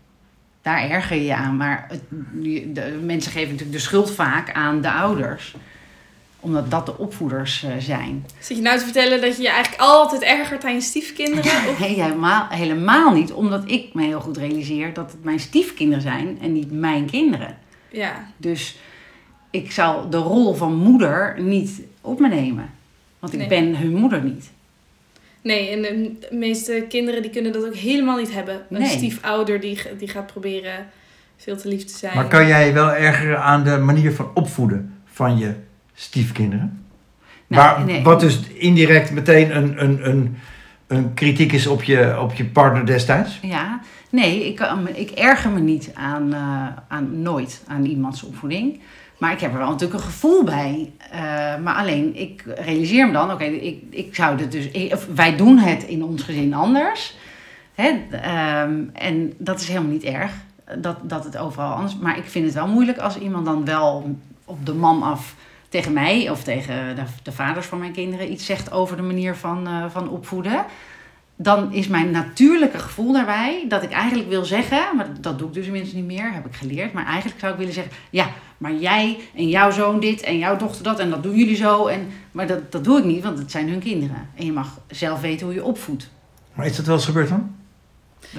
Daar 0.62 0.90
erger 0.90 1.16
je 1.18 1.24
je 1.26 1.36
aan. 1.36 1.58
Maar 1.58 1.86
het, 1.90 2.02
de, 2.76 3.00
mensen 3.06 3.32
geven 3.32 3.50
natuurlijk 3.50 3.78
de 3.78 3.84
schuld 3.84 4.12
vaak 4.12 4.52
aan 4.54 4.82
de 4.82 4.92
ouders. 4.92 5.56
Omdat 6.40 6.72
dat 6.72 6.86
de 6.86 6.98
opvoeders 6.98 7.64
eh, 7.64 7.72
zijn. 7.80 8.26
Zit 8.40 8.58
je 8.58 8.64
nou 8.64 8.78
te 8.78 8.84
vertellen 8.84 9.22
dat 9.22 9.36
je 9.36 9.42
je 9.42 9.50
eigenlijk 9.50 9.82
altijd 9.82 10.22
ergert 10.22 10.64
aan 10.64 10.74
je 10.74 10.82
stiefkinderen? 10.82 11.52
Of... 11.70 11.80
Nee, 11.80 12.02
helemaal, 12.02 12.48
helemaal 12.50 13.14
niet. 13.14 13.32
Omdat 13.34 13.64
ik 13.72 13.94
me 13.94 14.04
heel 14.04 14.20
goed 14.22 14.38
realiseer 14.38 14.94
dat 14.94 15.12
het 15.12 15.24
mijn 15.24 15.40
stiefkinderen 15.40 16.02
zijn 16.02 16.38
en 16.42 16.54
niet 16.54 16.72
mijn 16.72 17.06
kinderen. 17.06 17.58
Ja. 17.92 18.28
Dus 18.38 18.78
ik 19.50 19.72
zal 19.72 20.10
de 20.10 20.18
rol 20.18 20.54
van 20.54 20.76
moeder 20.76 21.36
niet 21.42 21.82
op 22.02 22.20
me 22.20 22.28
nemen. 22.28 22.70
Want 23.20 23.34
ik 23.34 23.40
Nee. 23.40 23.48
ben 23.48 23.78
hun 23.78 23.96
moeder 23.96 24.24
niet. 24.24 24.52
Nee, 25.42 25.70
en 25.70 25.82
de 25.82 26.28
meeste 26.32 26.86
kinderen 26.90 27.22
die 27.22 27.32
kunnen 27.32 27.52
dat 27.54 27.66
ook 27.66 27.76
helemaal 27.76 28.18
niet 28.18 28.34
hebben. 28.34 28.56
Een 28.70 28.80
Nee. 28.80 28.90
stiefouder 28.90 29.60
die, 29.60 29.82
die 29.98 30.08
gaat 30.08 30.26
proberen 30.28 30.88
veel 31.38 31.58
te 31.58 31.68
lief 31.68 31.84
te 31.86 31.98
zijn. 31.98 32.16
Maar 32.16 32.28
kan 32.28 32.48
jij 32.48 32.68
je 32.68 32.74
wel 32.74 32.92
ergeren 32.94 33.42
aan 33.44 33.64
de 33.64 33.78
manier 33.78 34.14
van 34.14 34.30
opvoeden 34.34 34.94
van 35.06 35.38
je 35.38 35.54
stiefkinderen? 35.94 36.86
Nou, 37.48 37.76
Waar, 37.78 37.86
nee. 37.86 38.04
Wat 38.04 38.20
dus 38.20 38.40
indirect 38.54 39.12
meteen 39.12 39.56
een, 39.56 39.84
een, 39.84 40.10
een, 40.10 40.38
een 40.88 41.14
kritiek 41.14 41.52
is 41.52 41.68
op 41.68 41.84
je, 41.84 42.20
op 42.20 42.34
je 42.34 42.46
partner 42.46 42.86
destijds? 42.86 43.40
Ja, 43.42 43.82
nee, 44.12 44.48
ik, 44.48 44.60
me- 44.60 45.00
ik 45.00 45.10
erger 45.12 45.52
me 45.52 45.60
niet 45.60 45.92
aan, 45.94 46.34
eh, 46.34 46.68
aan 46.88 47.22
nooit 47.22 47.64
aan 47.68 47.86
iemands 47.86 48.24
opvoeding. 48.24 48.80
Maar 49.18 49.32
ik 49.32 49.40
heb 49.40 49.52
er 49.52 49.58
wel 49.58 49.70
natuurlijk 49.70 50.00
een 50.00 50.06
gevoel 50.06 50.44
bij. 50.44 50.92
Eh, 51.12 51.20
maar 51.64 51.76
alleen, 51.76 52.16
ik 52.16 52.44
realiseer 52.46 53.08
me 53.08 53.14
dan, 53.14 53.32
oké, 53.32 53.44
ik, 53.44 53.84
ik 53.90 54.16
zou 54.16 54.38
dit 54.38 54.52
dus, 54.52 54.68
wij 55.16 55.36
doen 55.36 55.58
het 55.58 55.84
in 55.84 56.04
ons 56.04 56.24
gezin 56.24 56.54
anders. 56.54 57.16
Hè? 57.76 57.90
ehm, 58.12 58.84
en 58.94 59.34
dat 59.38 59.60
is 59.60 59.68
helemaal 59.68 59.92
niet 59.92 60.04
erg, 60.04 60.32
dat, 60.78 60.98
dat 61.04 61.24
het 61.24 61.38
overal 61.38 61.74
anders 61.74 61.98
Maar 61.98 62.18
ik 62.18 62.24
vind 62.24 62.46
het 62.46 62.54
wel 62.54 62.68
moeilijk 62.68 62.98
als 62.98 63.18
iemand 63.18 63.46
dan 63.46 63.66
wel 63.66 64.16
op 64.46 64.66
de 64.66 64.74
man 64.74 65.04
af 65.04 65.36
tegen 65.70 65.94
mij 65.94 66.30
of 66.30 66.44
tegen 66.44 66.96
de, 66.96 67.04
de 67.24 67.32
vaders 67.32 67.66
van 67.66 67.80
mijn 67.80 67.92
kinderen 67.92 68.32
iets 68.32 68.46
zegt 68.46 68.72
over 68.72 68.96
de 68.96 69.02
manier 69.02 69.36
van, 69.36 69.68
eh, 69.68 69.86
van 69.90 70.10
opvoeden 70.10 70.66
dan 71.44 71.74
is 71.74 71.88
mijn 71.88 72.12
natuurlijke 72.12 72.80
gevoel 72.80 73.14
daarbij 73.14 73.66
dat 73.68 73.84
ik 73.84 73.92
eigenlijk 73.92 74.30
wil 74.30 74.46
zeggen, 74.46 74.96
maar 74.96 75.08
dat, 75.22 75.40
doe 75.40 75.48
ik 75.48 75.54
dus 75.54 75.66
inmiddels 75.66 75.94
niet 75.94 76.06
meer, 76.06 76.34
heb 76.34 76.46
ik 76.46 76.56
geleerd. 76.56 76.94
Maar 76.94 77.06
eigenlijk 77.06 77.40
zou 77.40 77.52
ik 77.52 77.58
willen 77.58 77.74
zeggen, 77.74 77.94
ja, 78.10 78.30
maar 78.58 78.74
jij 78.74 79.20
en 79.36 79.50
jouw 79.50 79.72
zoon 79.72 80.00
dit 80.00 80.22
en 80.22 80.38
jouw 80.38 80.58
dochter 80.58 80.84
dat 80.84 81.00
en 81.00 81.10
dat 81.10 81.24
doen 81.24 81.36
jullie 81.36 81.56
zo. 81.56 81.88
En, 81.88 82.08
maar 82.32 82.48
dat, 82.48 82.72
dat 82.72 82.84
doe 82.84 82.98
ik 82.98 83.04
niet, 83.04 83.24
want 83.24 83.38
het 83.38 83.52
zijn 83.52 83.70
hun 83.70 83.80
kinderen. 83.80 84.30
En 84.36 84.46
je 84.46 84.52
mag 84.52 84.80
zelf 84.88 85.22
weten 85.22 85.46
hoe 85.46 85.56
je 85.56 85.64
opvoedt. 85.64 86.10
Maar 86.54 86.66
is 86.66 86.76
dat 86.76 86.86
wel 86.86 86.96
eens 86.96 87.06
gebeurd 87.06 87.30
dan? 87.30 87.56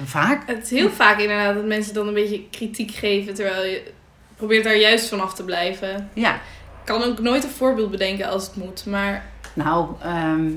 Vaak. 0.03 0.47
Het 0.47 0.63
is 0.63 0.69
heel 0.69 0.89
vaak 0.89 1.19
inderdaad 1.19 1.55
dat 1.55 1.65
mensen 1.65 1.93
dan 1.93 2.07
een 2.07 2.13
beetje 2.13 2.49
kritiek 2.49 2.91
geven, 2.91 3.33
terwijl 3.33 3.65
je 3.65 3.91
probeert 4.35 4.63
daar 4.63 4.77
juist 4.77 5.09
vanaf 5.09 5.33
te 5.33 5.43
blijven. 5.43 6.09
Ja, 6.13 6.35
Ik 6.35 6.39
kan 6.83 7.03
ook 7.03 7.19
nooit 7.19 7.43
een 7.43 7.49
voorbeeld 7.49 7.91
bedenken 7.91 8.29
als 8.29 8.45
het 8.45 8.55
moet, 8.55 8.85
maar 8.85 9.25
nou, 9.53 9.87
ehm, 10.01 10.51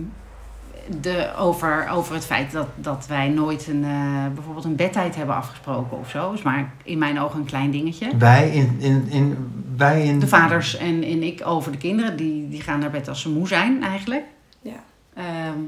de, 1.00 1.32
over, 1.38 1.88
over 1.88 2.14
het 2.14 2.24
feit 2.24 2.52
dat, 2.52 2.66
dat 2.74 3.06
wij 3.08 3.28
nooit 3.28 3.66
een, 3.66 3.84
eh, 3.84 4.26
bijvoorbeeld 4.34 4.64
een 4.64 4.76
bedtijd 4.76 5.16
hebben 5.16 5.34
afgesproken 5.34 5.98
of 5.98 6.10
zo, 6.10 6.32
is 6.32 6.42
maar 6.42 6.72
in 6.84 6.98
mijn 6.98 7.20
ogen 7.20 7.38
een 7.38 7.46
klein 7.46 7.70
dingetje. 7.70 8.16
Wij 8.16 8.50
in, 8.50 8.76
in, 8.78 9.06
in, 9.10 9.36
wij 9.76 10.04
in... 10.04 10.18
De 10.18 10.28
vaders 10.28 10.76
en, 10.76 11.02
en 11.02 11.22
ik 11.22 11.46
over 11.46 11.72
de 11.72 11.78
kinderen, 11.78 12.16
die, 12.16 12.48
die 12.48 12.60
gaan 12.60 12.78
naar 12.78 12.90
bed 12.90 13.08
als 13.08 13.20
ze 13.20 13.30
moe 13.30 13.48
zijn 13.48 13.82
eigenlijk. 13.82 14.24
Ja. 14.60 14.84
Ehm, 15.14 15.58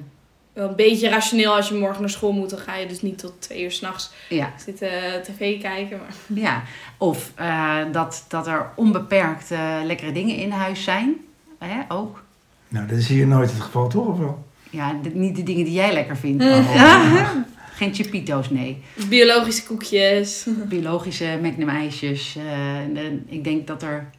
wel 0.53 0.69
een 0.69 0.77
beetje 0.77 1.09
rationeel 1.09 1.55
als 1.55 1.69
je 1.69 1.75
morgen 1.75 2.01
naar 2.01 2.11
school 2.11 2.33
moet, 2.33 2.51
dan 2.51 2.59
ga 2.59 2.75
je 2.75 2.87
dus 2.87 3.03
niet 3.03 3.19
tot 3.19 3.33
twee 3.39 3.63
uur 3.63 3.73
s'nachts 3.73 4.13
ja, 4.29 4.53
zitten 4.65 4.91
eh, 4.91 5.21
tv 5.21 5.61
kijken. 5.61 5.99
Maar... 5.99 6.39
ja. 6.39 6.63
Of 6.99 7.33
eh, 7.35 7.77
dat, 7.93 8.25
dat 8.29 8.47
er 8.47 8.67
onbeperkt 8.75 9.51
lekkere 9.85 10.13
dingen 10.13 10.37
in 10.37 10.51
huis 10.51 10.85
zijn. 10.85 11.17
Hè, 11.59 11.81
ook. 11.89 12.23
Nou, 12.69 12.87
dat 12.87 12.99
is 12.99 13.09
hier 13.09 13.27
nooit 13.27 13.51
het 13.51 13.61
geval, 13.61 13.89
toch? 13.89 14.07
Of 14.07 14.19
wel? 14.19 14.47
Ja, 14.71 14.93
de- 15.03 15.11
niet 15.15 15.37
de 15.37 15.43
dingen 15.43 15.65
die 15.65 15.75
jij 15.75 15.93
lekker 15.93 16.17
vindt. 16.17 16.45
Oh. 16.45 17.21
Geen 17.75 17.95
chipito's, 17.95 18.51
nee. 18.51 18.83
Biologische 19.09 19.65
koekjes. 19.67 20.47
Biologische 20.69 21.39
Magnum 21.43 21.69
ijsjes. 21.69 22.37
eh, 22.37 22.77
en, 22.79 22.97
eh, 22.97 23.05
ik 23.27 23.45
denk 23.45 23.67
dat 23.67 23.83
er 23.83 24.11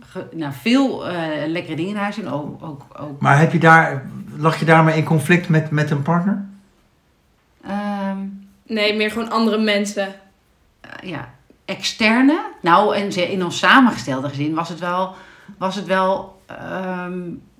ge- 0.00 0.26
nou, 0.32 0.52
veel 0.60 1.08
eh, 1.08 1.46
lekkere 1.46 1.76
dingen 1.76 1.90
in 1.90 1.96
huis 2.00 2.18
en 2.18 2.28
ook, 2.28 2.62
ook, 2.64 2.82
ook 3.00 3.20
Maar 3.20 3.38
heb 3.38 3.52
je 3.52 3.58
daar, 3.58 4.10
lag 4.36 4.58
je 4.58 4.64
daarmee 4.64 4.96
in 4.96 5.04
conflict 5.04 5.48
met, 5.48 5.70
met 5.70 5.90
een 5.90 6.02
partner? 6.02 6.44
ehm, 7.64 8.18
Nee, 8.66 8.96
meer 8.96 9.10
gewoon 9.10 9.30
andere 9.30 9.58
mensen. 9.58 10.06
eh, 10.80 11.08
ja, 11.10 11.34
externe. 11.64 12.40
Nou, 12.62 12.96
en 12.96 13.12
ze- 13.12 13.32
in 13.32 13.44
ons 13.44 13.58
samengestelde 13.58 14.28
gezin 14.28 14.54
was 14.54 14.68
het 14.68 14.78
wel, 14.78 15.14
was 15.58 15.74
het 15.76 15.86
wel 15.86 16.40
ehm, 16.46 17.18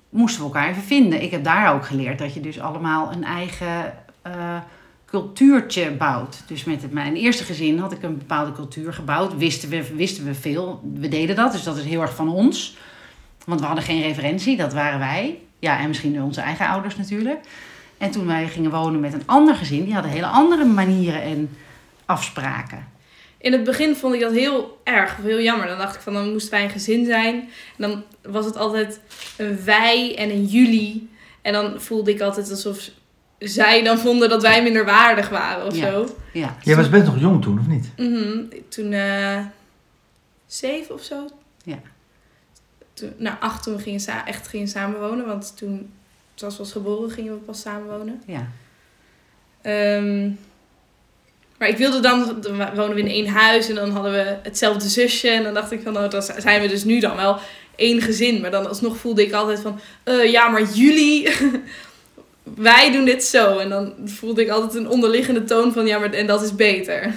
moesten 0.09 0.39
we 0.39 0.45
elkaar 0.45 0.69
even 0.69 0.83
vinden. 0.83 1.21
Ik 1.21 1.31
heb 1.31 1.43
daar 1.43 1.73
ook 1.73 1.85
geleerd 1.85 2.19
dat 2.19 2.33
je 2.33 2.39
dus 2.39 2.59
allemaal 2.59 3.11
een 3.11 3.23
eigen 3.23 3.93
eh, 4.21 4.57
cultuurtje 5.05 5.91
bouwt. 5.91 6.43
Dus 6.47 6.63
met 6.63 6.91
mijn 6.91 7.15
eerste 7.15 7.43
gezin 7.43 7.79
had 7.79 7.91
ik 7.91 8.03
een 8.03 8.17
bepaalde 8.17 8.51
cultuur 8.51 8.93
gebouwd. 8.93 9.37
Wisten 9.37 9.69
we, 9.69 9.95
wisten 9.95 10.25
we 10.25 10.33
veel. 10.33 10.81
We 10.93 11.07
deden 11.07 11.35
dat, 11.35 11.51
dus 11.51 11.63
dat 11.63 11.77
is 11.77 11.83
heel 11.83 12.01
erg 12.01 12.15
van 12.15 12.29
ons. 12.29 12.77
Want 13.45 13.59
we 13.59 13.65
hadden 13.65 13.83
geen 13.83 14.01
referentie, 14.01 14.57
dat 14.57 14.73
waren 14.73 14.99
wij. 14.99 15.39
Ja, 15.59 15.79
en 15.79 15.87
misschien 15.87 16.23
onze 16.23 16.41
eigen 16.41 16.67
ouders 16.67 16.95
natuurlijk. 16.95 17.39
En 17.97 18.11
toen 18.11 18.25
wij 18.25 18.47
gingen 18.47 18.71
wonen 18.71 18.99
met 18.99 19.13
een 19.13 19.23
ander 19.25 19.55
gezin, 19.55 19.83
die 19.83 19.93
hadden 19.93 20.11
hele 20.11 20.25
andere 20.25 20.65
manieren 20.65 21.21
en 21.21 21.49
afspraken. 22.05 22.87
In 23.37 23.51
het 23.51 23.63
begin 23.63 23.95
vond 23.95 24.13
ik 24.13 24.19
dat 24.21 24.31
heel 24.31 24.81
erg, 24.83 25.17
of 25.17 25.23
heel 25.23 25.41
jammer. 25.41 25.67
Dan 25.67 25.77
dacht 25.77 25.95
ik 25.95 26.01
van, 26.01 26.13
dan 26.13 26.31
moesten 26.31 26.51
wij 26.51 26.63
een 26.63 26.69
gezin 26.69 27.05
zijn. 27.05 27.35
En 27.77 27.89
dan 27.89 28.03
was 28.31 28.45
het 28.45 28.57
altijd 28.57 28.99
een 29.37 29.63
wij 29.63 30.15
en 30.17 30.29
een 30.29 30.45
jullie. 30.45 31.09
En 31.41 31.53
dan 31.53 31.81
voelde 31.81 32.11
ik 32.11 32.21
altijd 32.21 32.49
alsof 32.49 32.89
zij 33.39 33.83
dan 33.83 33.97
vonden 33.97 34.29
dat 34.29 34.41
wij 34.41 34.63
minder 34.63 34.85
waardig 34.85 35.29
waren 35.29 35.65
of 35.65 35.75
Ja. 35.75 35.91
zo. 35.91 36.15
Ja, 36.33 36.57
Jij 36.63 36.75
was 36.75 36.89
best 36.89 37.05
nog 37.05 37.19
jong 37.19 37.41
toen, 37.41 37.59
of 37.59 37.67
niet? 37.67 37.89
Mhm. 37.97 38.43
Toen 38.69 38.91
eh 38.93 39.39
zeven 40.45 40.95
of 40.95 41.03
zo. 41.03 41.27
Ja. 41.63 41.79
Toen, 42.93 43.13
nou, 43.17 43.35
acht 43.39 43.63
toen 43.63 43.75
we 43.75 43.81
gingen 43.81 44.25
echt 44.25 44.47
gingen 44.47 44.67
samenwonen. 44.67 45.25
Want 45.25 45.57
toen, 45.57 45.93
zoals 46.35 46.57
was 46.57 46.71
geboren, 46.71 47.11
gingen 47.11 47.33
we 47.33 47.39
pas 47.39 47.61
samenwonen. 47.61 48.21
ja. 48.25 48.47
Ehm, 49.61 50.29
maar 51.57 51.67
ik 51.67 51.77
wilde 51.77 51.99
dan, 51.99 52.37
dan 52.41 52.57
wonen 52.75 52.95
we 52.95 53.01
in 53.01 53.07
één 53.07 53.27
huis 53.27 53.69
en 53.69 53.75
dan 53.75 53.89
hadden 53.89 54.11
we 54.11 54.35
hetzelfde 54.43 54.89
zusje. 54.89 55.29
En 55.29 55.43
dan 55.43 55.53
dacht 55.53 55.71
ik 55.71 55.81
van, 55.83 55.93
nou, 55.93 56.09
dan 56.09 56.21
zijn 56.37 56.61
we 56.61 56.67
dus 56.67 56.83
nu 56.83 56.99
dan 56.99 57.15
wel 57.15 57.37
één 57.75 58.01
gezin. 58.01 58.41
Maar 58.41 58.51
dan 58.51 58.67
alsnog 58.67 58.97
voelde 58.97 59.25
ik 59.25 59.33
altijd 59.33 59.59
van, 59.59 59.79
eh, 60.03 60.31
ja, 60.31 60.47
maar 60.47 60.63
jullie, 60.63 61.29
wij 62.69 62.91
doen 62.91 63.05
dit 63.05 63.23
zo. 63.23 63.57
En 63.57 63.69
dan 63.69 63.93
voelde 64.05 64.41
ik 64.41 64.49
altijd 64.49 64.73
een 64.75 64.89
onderliggende 64.89 65.43
toon 65.43 65.73
van, 65.73 65.85
ja, 65.85 65.99
maar 65.99 66.11
en 66.11 66.27
dat 66.27 66.41
is 66.41 66.55
beter. 66.55 67.13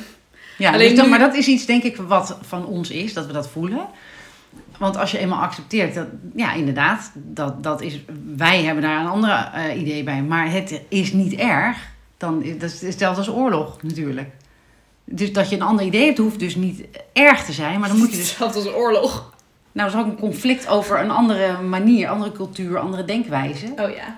Ja, 0.58 0.72
Alleen 0.72 0.94
dus 0.94 1.04
nu- 1.04 1.10
maar 1.10 1.18
dat 1.18 1.34
is 1.34 1.46
iets, 1.46 1.66
denk 1.66 1.82
ik, 1.82 1.96
wat 1.96 2.38
van 2.42 2.66
ons 2.66 2.90
is, 2.90 3.12
dat 3.14 3.26
we 3.26 3.32
dat 3.32 3.48
voelen. 3.50 3.86
Want 4.78 4.96
als 4.96 5.10
je 5.10 5.18
eenmaal 5.18 5.42
accepteert, 5.42 5.94
dat, 5.94 6.06
ja, 6.34 6.52
inderdaad, 6.52 7.10
dat, 7.14 7.62
dat 7.62 7.80
is, 7.80 8.00
wij 8.36 8.62
hebben 8.62 8.82
daar 8.82 9.00
een 9.00 9.06
ander 9.10 9.50
eh, 9.54 9.80
idee 9.80 10.02
bij, 10.02 10.22
maar 10.22 10.52
het 10.52 10.80
is 10.88 11.12
niet 11.12 11.34
erg, 11.34 11.76
dan 12.20 12.42
is 12.42 12.58
dat 12.58 12.70
is 12.70 12.80
hetzelfde 12.80 13.20
als 13.20 13.30
oorlog 13.30 13.82
natuurlijk. 13.82 14.30
Dus 15.04 15.32
dat 15.32 15.48
je 15.48 15.56
een 15.56 15.62
ander 15.62 15.84
idee 15.84 16.04
hebt, 16.04 16.18
hoeft 16.18 16.38
dus 16.38 16.54
niet 16.54 16.86
erg 17.12 17.44
te 17.44 17.52
zijn, 17.52 17.80
maar 17.80 17.88
dan 17.88 17.98
moet 17.98 18.10
je 18.10 18.16
dus. 18.16 18.28
Hetzelfde 18.28 18.58
als 18.58 18.68
oorlog. 18.68 19.32
Nou, 19.72 19.90
er 19.90 19.94
is 19.94 20.00
ook 20.00 20.06
een 20.06 20.18
conflict 20.18 20.68
over 20.68 21.00
een 21.00 21.10
andere 21.10 21.60
manier, 21.60 22.08
andere 22.08 22.32
cultuur, 22.32 22.78
andere 22.78 23.04
denkwijze. 23.04 23.66
Oh 23.66 23.90
ja. 23.90 24.16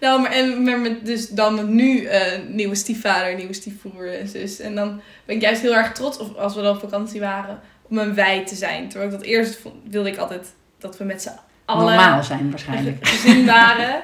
Nou, 0.00 0.20
maar, 0.20 0.30
en, 0.30 0.62
maar 0.62 0.78
met, 0.78 1.06
dus 1.06 1.28
dan 1.28 1.54
met 1.54 1.68
nu 1.68 2.04
eh, 2.04 2.38
nieuwe 2.48 2.74
stiefvader, 2.74 3.34
nieuwe 3.34 3.52
stiefbroer 3.52 4.18
en 4.18 4.28
zus. 4.28 4.60
En 4.60 4.74
dan 4.74 5.00
ben 5.24 5.36
ik 5.36 5.42
juist 5.42 5.62
heel 5.62 5.74
erg 5.74 5.92
trots, 5.92 6.18
of 6.18 6.36
als 6.36 6.54
we 6.54 6.62
dan 6.62 6.74
op 6.74 6.80
vakantie 6.80 7.20
waren, 7.20 7.60
om 7.82 7.98
een 7.98 8.14
wij 8.14 8.46
te 8.46 8.54
zijn. 8.54 8.88
Terwijl 8.88 9.10
ik 9.10 9.18
dat 9.18 9.26
eerst 9.26 9.58
vond, 9.60 9.74
wilde 9.90 10.10
ik 10.10 10.16
altijd 10.16 10.54
dat 10.78 10.98
we 10.98 11.04
met 11.04 11.22
z'n 11.22 11.38
allen 11.64 11.84
Normaal 11.84 12.22
zijn 12.22 12.50
waarschijnlijk. 12.50 13.06
gezin 13.06 13.46
waren. 13.46 14.02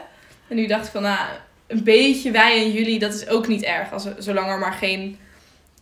En 0.48 0.56
nu 0.56 0.66
dacht 0.66 0.86
ik 0.86 0.92
van, 0.92 1.02
nou, 1.02 1.18
een 1.68 1.84
beetje 1.84 2.30
wij 2.30 2.64
en 2.64 2.72
jullie, 2.72 2.98
dat 2.98 3.14
is 3.14 3.28
ook 3.28 3.48
niet 3.48 3.62
erg. 3.62 3.92
Als 3.92 4.04
er, 4.04 4.14
zolang 4.18 4.48
er 4.48 4.58
maar 4.58 4.72
geen 4.72 5.18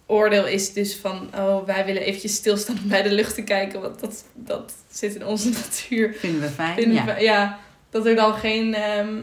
oordeel 0.07 0.47
is 0.47 0.73
dus 0.73 0.97
van, 0.97 1.29
oh, 1.35 1.65
wij 1.65 1.85
willen 1.85 2.03
eventjes 2.03 2.35
stilstaan 2.35 2.79
om 2.83 2.89
bij 2.89 3.03
de 3.03 3.13
lucht 3.13 3.35
te 3.35 3.43
kijken. 3.43 3.81
Want 3.81 4.01
dat, 4.01 4.25
dat 4.35 4.75
zit 4.91 5.15
in 5.15 5.27
onze 5.27 5.49
natuur. 5.61 6.15
Vinden 6.19 6.41
we 6.41 6.49
fijn. 6.49 6.75
Vinden 6.75 6.95
ja. 6.95 7.05
we- 7.05 7.21
ja, 7.23 7.59
dat 7.91 8.07
er 8.07 8.15
dan 8.15 8.35
geen... 8.35 8.75
ehm, 8.75 9.15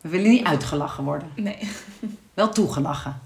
We 0.00 0.08
willen 0.08 0.30
niet 0.30 0.44
uitgelachen 0.46 1.04
worden. 1.04 1.28
nee. 1.36 1.58
Wel 2.34 2.48
toegelachen. 2.48 3.20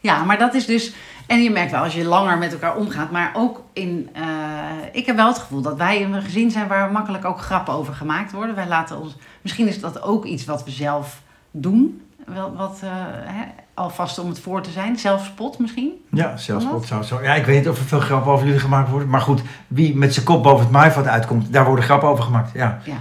Ja, 0.00 0.24
maar 0.24 0.38
dat 0.38 0.54
is 0.54 0.66
dus. 0.66 0.92
En 1.26 1.42
je 1.42 1.50
merkt 1.50 1.70
wel 1.70 1.82
als 1.82 1.94
je 1.94 2.04
langer 2.04 2.38
met 2.38 2.52
elkaar 2.52 2.76
omgaat, 2.76 3.10
maar 3.10 3.32
ook 3.36 3.64
in. 3.72 4.08
eh, 4.12 4.70
ik 4.92 5.06
heb 5.06 5.16
wel 5.16 5.26
het 5.28 5.38
gevoel 5.38 5.60
dat 5.60 5.76
wij 5.76 6.02
een 6.02 6.22
gezin 6.22 6.50
zijn 6.50 6.68
waar 6.68 6.90
makkelijk 6.92 7.24
ook 7.24 7.40
grappen 7.40 7.74
over 7.74 7.94
gemaakt 7.94 8.32
worden. 8.32 8.54
Wij 8.54 8.66
laten 8.66 8.98
ons. 9.00 9.14
Misschien 9.42 9.68
is 9.68 9.80
dat 9.80 10.02
ook 10.02 10.24
iets 10.24 10.44
wat 10.44 10.64
we 10.64 10.70
zelf 10.70 11.22
doen. 11.62 12.00
Wel, 12.26 12.56
wat, 12.56 12.78
eh, 12.82 12.90
hè, 13.24 13.44
alvast 13.74 14.18
om 14.18 14.28
het 14.28 14.40
voor 14.40 14.60
te 14.62 14.70
zijn. 14.70 14.98
Zelfspot 14.98 15.58
misschien. 15.58 15.92
Ja, 16.10 16.36
zelfspot 16.36 16.86
zou 16.86 17.02
zo. 17.02 17.22
Ja, 17.22 17.34
ik 17.34 17.44
weet 17.46 17.58
niet 17.58 17.68
of 17.68 17.78
er 17.78 17.84
veel 17.84 18.00
grappen 18.00 18.32
over 18.32 18.46
jullie 18.46 18.60
gemaakt 18.60 18.90
worden. 18.90 19.08
Maar 19.08 19.20
goed, 19.20 19.42
wie 19.66 19.96
met 19.96 20.14
zijn 20.14 20.26
kop 20.26 20.42
boven 20.42 20.60
het 20.64 20.70
maaiveld 20.72 21.06
uitkomt, 21.06 21.52
daar 21.52 21.64
worden 21.66 21.84
grappen 21.84 22.08
over 22.08 22.24
gemaakt. 22.24 22.50
Ja. 22.54 22.80
Ja. 22.84 22.96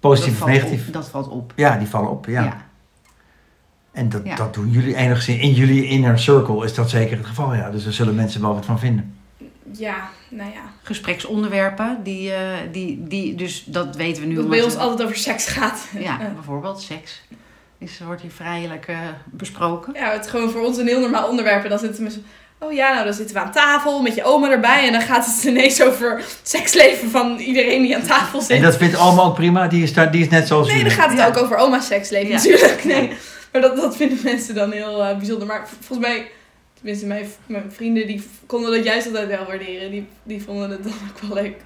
Positief 0.00 0.38
dat 0.38 0.48
of 0.48 0.54
negatief. 0.54 0.86
Op, 0.86 0.92
dat 0.92 1.08
valt 1.08 1.28
op. 1.28 1.52
Ja, 1.56 1.76
die 1.76 1.86
vallen 1.88 2.10
op. 2.10 2.26
Ja. 2.26 2.42
Ja. 2.42 2.56
En 3.92 4.08
dat, 4.08 4.20
Ja. 4.24 4.36
dat 4.36 4.54
doen 4.54 4.70
jullie 4.70 4.94
enigszins. 4.96 5.40
In 5.42 5.52
jullie 5.52 5.84
inner 5.84 6.18
circle 6.18 6.64
is 6.64 6.74
dat 6.74 6.90
zeker 6.90 7.16
het 7.16 7.26
geval. 7.26 7.54
Ja. 7.54 7.70
Dus 7.70 7.84
daar 7.84 7.92
zullen 7.92 8.14
mensen 8.14 8.40
wel 8.40 8.54
wat 8.54 8.64
van 8.64 8.78
vinden. 8.78 9.14
Ja, 9.72 10.08
nou 10.28 10.50
ja. 10.50 10.60
Gespreksonderwerpen, 10.82 11.98
die, 12.02 12.32
eh, 12.32 12.56
die, 12.72 13.02
die, 13.08 13.34
dus 13.34 13.64
dat 13.64 13.96
weten 13.96 14.22
we 14.22 14.28
nu. 14.28 14.34
Dat 14.34 14.48
bij 14.48 14.62
ons 14.62 14.76
altijd 14.76 15.02
over 15.02 15.16
seks 15.16 15.46
gaat. 15.46 15.88
Ja, 15.98 16.16
bijvoorbeeld 16.34 16.80
seks. 16.80 17.22
Is, 17.80 18.00
wordt 18.06 18.22
hier 18.22 18.30
vrijelijk 18.30 18.86
eh, 18.86 18.98
besproken. 19.24 19.92
Ja, 19.94 20.12
het 20.12 20.24
is 20.24 20.30
gewoon 20.30 20.50
voor 20.50 20.60
ons 20.64 20.76
een 20.78 20.86
heel 20.86 21.00
normaal 21.00 21.28
onderwerp. 21.28 21.62
En 21.64 21.70
dan 21.70 21.78
zitten 21.78 22.04
we. 22.04 22.12
Oh 22.58 22.72
ja, 22.72 22.92
nou 22.92 23.04
dan 23.04 23.14
zitten 23.14 23.34
we 23.36 23.42
aan 23.42 23.52
tafel 23.52 24.02
met 24.02 24.14
je 24.14 24.24
oma 24.24 24.50
erbij. 24.50 24.86
En 24.86 24.92
dan 24.92 25.00
gaat 25.00 25.26
het 25.26 25.44
ineens 25.44 25.82
over 25.82 26.24
seksleven 26.42 27.10
van 27.10 27.38
iedereen 27.38 27.82
die 27.82 27.96
aan 27.96 28.02
tafel 28.02 28.40
zit. 28.40 28.50
En 28.56 28.62
dat 28.62 28.76
vindt 28.76 28.96
allemaal 28.96 29.26
ook 29.26 29.34
prima. 29.34 29.66
Die 29.68 29.82
is, 29.82 29.92
daar, 29.92 30.10
die 30.10 30.20
is 30.22 30.28
net 30.28 30.46
zoals 30.46 30.68
Nee, 30.68 30.82
dan 30.82 30.90
gaat 30.90 31.08
het 31.10 31.18
Ja. 31.18 31.26
ook 31.26 31.36
over 31.36 31.56
oma's 31.56 31.86
seksleven 31.86 32.28
Ja. 32.28 32.34
natuurlijk. 32.34 32.84
Nee. 32.84 33.12
Maar 33.52 33.60
dat, 33.60 33.76
dat 33.76 33.96
vinden 33.96 34.18
mensen 34.24 34.54
dan 34.54 34.72
heel 34.72 35.04
eh, 35.04 35.16
bijzonder. 35.16 35.46
Maar 35.46 35.68
volgens 35.80 36.08
mij, 36.08 36.30
tenminste 36.74 37.06
mijn, 37.06 37.26
mijn 37.46 37.72
vrienden, 37.72 38.06
die 38.06 38.22
konden 38.46 38.70
dat 38.70 38.84
juist 38.84 39.06
altijd 39.06 39.28
wel 39.28 39.46
waarderen. 39.46 39.90
Die, 39.90 40.06
die 40.22 40.42
vonden 40.42 40.70
het 40.70 40.82
dan 40.82 40.92
ook 41.10 41.20
wel 41.34 41.42
leuk. 41.42 41.56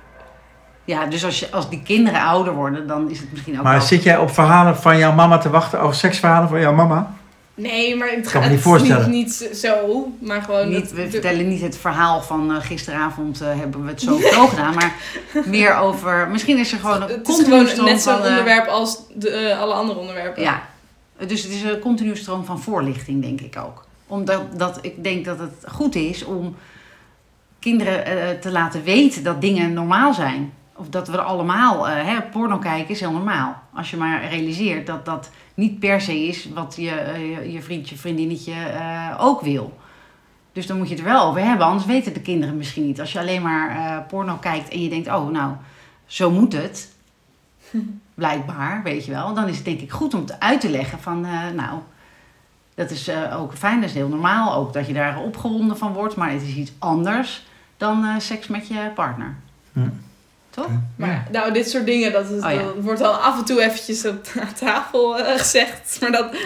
Ja, 0.84 1.06
dus 1.06 1.24
als, 1.24 1.38
je, 1.38 1.50
als 1.50 1.68
die 1.70 1.82
kinderen 1.82 2.20
ouder 2.20 2.54
worden, 2.54 2.86
dan 2.86 3.10
is 3.10 3.18
het 3.20 3.30
misschien 3.32 3.56
ook 3.58 3.62
Maar 3.62 3.76
wel... 3.76 3.86
zit 3.86 4.02
jij 4.02 4.18
op 4.18 4.30
verhalen 4.30 4.76
van 4.76 4.98
jouw 4.98 5.12
mama 5.12 5.38
te 5.38 5.50
wachten? 5.50 5.80
Over 5.80 5.96
seksverhalen 5.96 6.48
van 6.48 6.60
jouw 6.60 6.72
mama? 6.74 7.14
Nee, 7.56 7.96
maar 7.96 8.08
het 8.08 8.14
Kan 8.14 8.24
me 8.24 8.30
gaat 8.30 8.40
niet 8.42 8.50
niet, 8.50 8.60
voorstellen. 8.60 9.10
niet 9.10 9.50
zo. 9.54 10.08
Maar 10.20 10.42
gewoon... 10.42 10.68
Niet, 10.68 10.80
dat- 10.80 10.90
we 10.92 11.10
vertellen 11.10 11.48
niet 11.48 11.60
het 11.60 11.76
verhaal 11.76 12.22
van 12.22 12.50
eh, 12.54 12.60
gisteravond 12.60 13.40
eh, 13.40 13.48
hebben 13.58 13.84
we 13.84 13.90
het 13.90 14.00
zo 14.00 14.18
zo 14.32 14.46
gedaan, 14.46 14.74
maar 14.74 14.94
meer 15.44 15.76
over... 15.76 16.28
Misschien 16.28 16.58
is 16.58 16.72
er 16.72 16.78
gewoon 16.78 17.02
een 17.02 17.08
Het 17.08 17.28
is 17.28 17.42
gewoon 17.44 17.66
stroom 17.66 17.86
net 17.88 18.00
zo'n 18.02 18.12
eh, 18.22 18.26
onderwerp 18.28 18.66
als 18.66 18.98
de, 19.14 19.56
alle 19.60 19.74
andere 19.74 19.98
onderwerpen. 19.98 20.42
Ja, 20.42 20.62
dus 21.26 21.42
het 21.42 21.52
is 21.52 21.62
een 21.62 21.78
continue 21.78 22.16
stroom 22.16 22.44
van 22.44 22.60
voorlichting, 22.60 23.22
denk 23.22 23.40
ik 23.40 23.56
ook. 23.66 23.84
Omdat 24.06 24.42
dat, 24.58 24.78
ik 24.82 25.04
denk 25.04 25.24
dat 25.24 25.38
het 25.38 25.72
goed 25.72 25.94
is 25.94 26.24
om 26.24 26.56
kinderen 27.58 28.40
te 28.40 28.50
laten 28.50 28.82
weten 28.84 29.22
dat 29.22 29.40
dingen 29.40 29.72
normaal 29.72 30.14
zijn. 30.14 30.52
Of 30.76 30.88
dat 30.88 31.08
we 31.08 31.12
er 31.12 31.22
allemaal, 31.22 31.88
eh, 31.88 32.06
hè, 32.06 32.22
porno 32.22 32.58
kijken 32.58 32.90
is 32.90 33.00
heel 33.00 33.12
normaal. 33.12 33.62
Als 33.72 33.90
je 33.90 33.96
maar 33.96 34.28
realiseert 34.28 34.87
dat 34.87 35.04
dat 35.04 35.30
niet 35.54 35.78
per 35.78 36.00
se 36.00 36.26
is 36.26 36.48
wat 36.54 36.74
je, 36.76 36.90
eh, 36.90 37.30
je, 37.30 37.52
je 37.52 37.62
vriendje, 37.62 37.96
vriendinnetje 37.96 38.52
eh, 38.52 39.16
ook 39.18 39.40
wil. 39.40 39.78
Dus 40.52 40.66
dan 40.66 40.76
moet 40.76 40.88
je 40.88 40.94
het 40.94 41.04
er 41.04 41.10
wel 41.10 41.26
over 41.26 41.40
hebben, 41.40 41.66
anders 41.66 41.87
weten 41.87 42.12
de 42.12 42.20
kinderen 42.20 42.56
misschien 42.56 42.87
niet. 42.87 43.00
Als 43.00 43.12
je 43.12 43.18
alleen 43.18 43.42
maar 43.42 43.70
eh, 43.70 44.06
porno 44.08 44.37
kijkt 44.37 44.68
en 44.68 44.82
je 44.82 44.88
denkt, 44.88 45.08
oh 45.08 45.30
nou, 45.30 45.52
zo 46.06 46.30
moet 46.30 46.52
het. 46.52 46.94
Blijkbaar, 48.14 48.82
weet 48.82 49.04
je 49.04 49.10
wel. 49.10 49.34
Dan 49.34 49.48
is 49.48 49.56
het 49.56 49.64
denk 49.64 49.80
ik 49.80 49.90
goed 49.90 50.14
om 50.14 50.20
het 50.20 50.40
uit 50.40 50.60
te 50.60 50.70
leggen 50.70 51.00
van, 51.00 51.24
eh, 51.24 51.50
nou, 51.54 51.80
dat 52.74 52.90
is 52.90 53.08
eh, 53.08 53.40
ook 53.40 53.54
fijn, 53.54 53.80
dat 53.80 53.88
is 53.88 53.94
heel 53.94 54.08
normaal. 54.08 54.54
Ook 54.54 54.72
dat 54.72 54.87
je 54.87 54.92
daar 54.92 55.20
opgewonden 55.20 55.78
van 55.78 55.92
wordt, 55.92 56.16
maar 56.16 56.30
het 56.30 56.42
is 56.42 56.54
iets 56.54 56.72
anders 56.78 57.46
dan 57.76 58.04
eh, 58.04 58.18
seks 58.18 58.46
met 58.46 58.68
je 58.68 58.90
partner. 58.94 59.37
Hm. 59.72 59.88
Toch? 60.54 60.70
Maar 60.96 61.28
nou, 61.32 61.52
dit 61.52 61.70
soort 61.70 61.86
dingen, 61.86 62.12
dat, 62.12 62.30
is, 62.30 62.42
Oh, 62.42 62.50
ja. 62.50 62.62
dat 62.62 62.74
wordt 62.78 63.00
dan 63.00 63.20
af 63.20 63.38
en 63.38 63.44
toe 63.44 63.62
eventjes 63.62 64.06
op 64.06 64.26
aan 64.40 64.54
tafel 64.54 65.18
eh, 65.18 65.38
gezegd. 65.38 65.98
Maar 66.00 66.12
dat, 66.12 66.36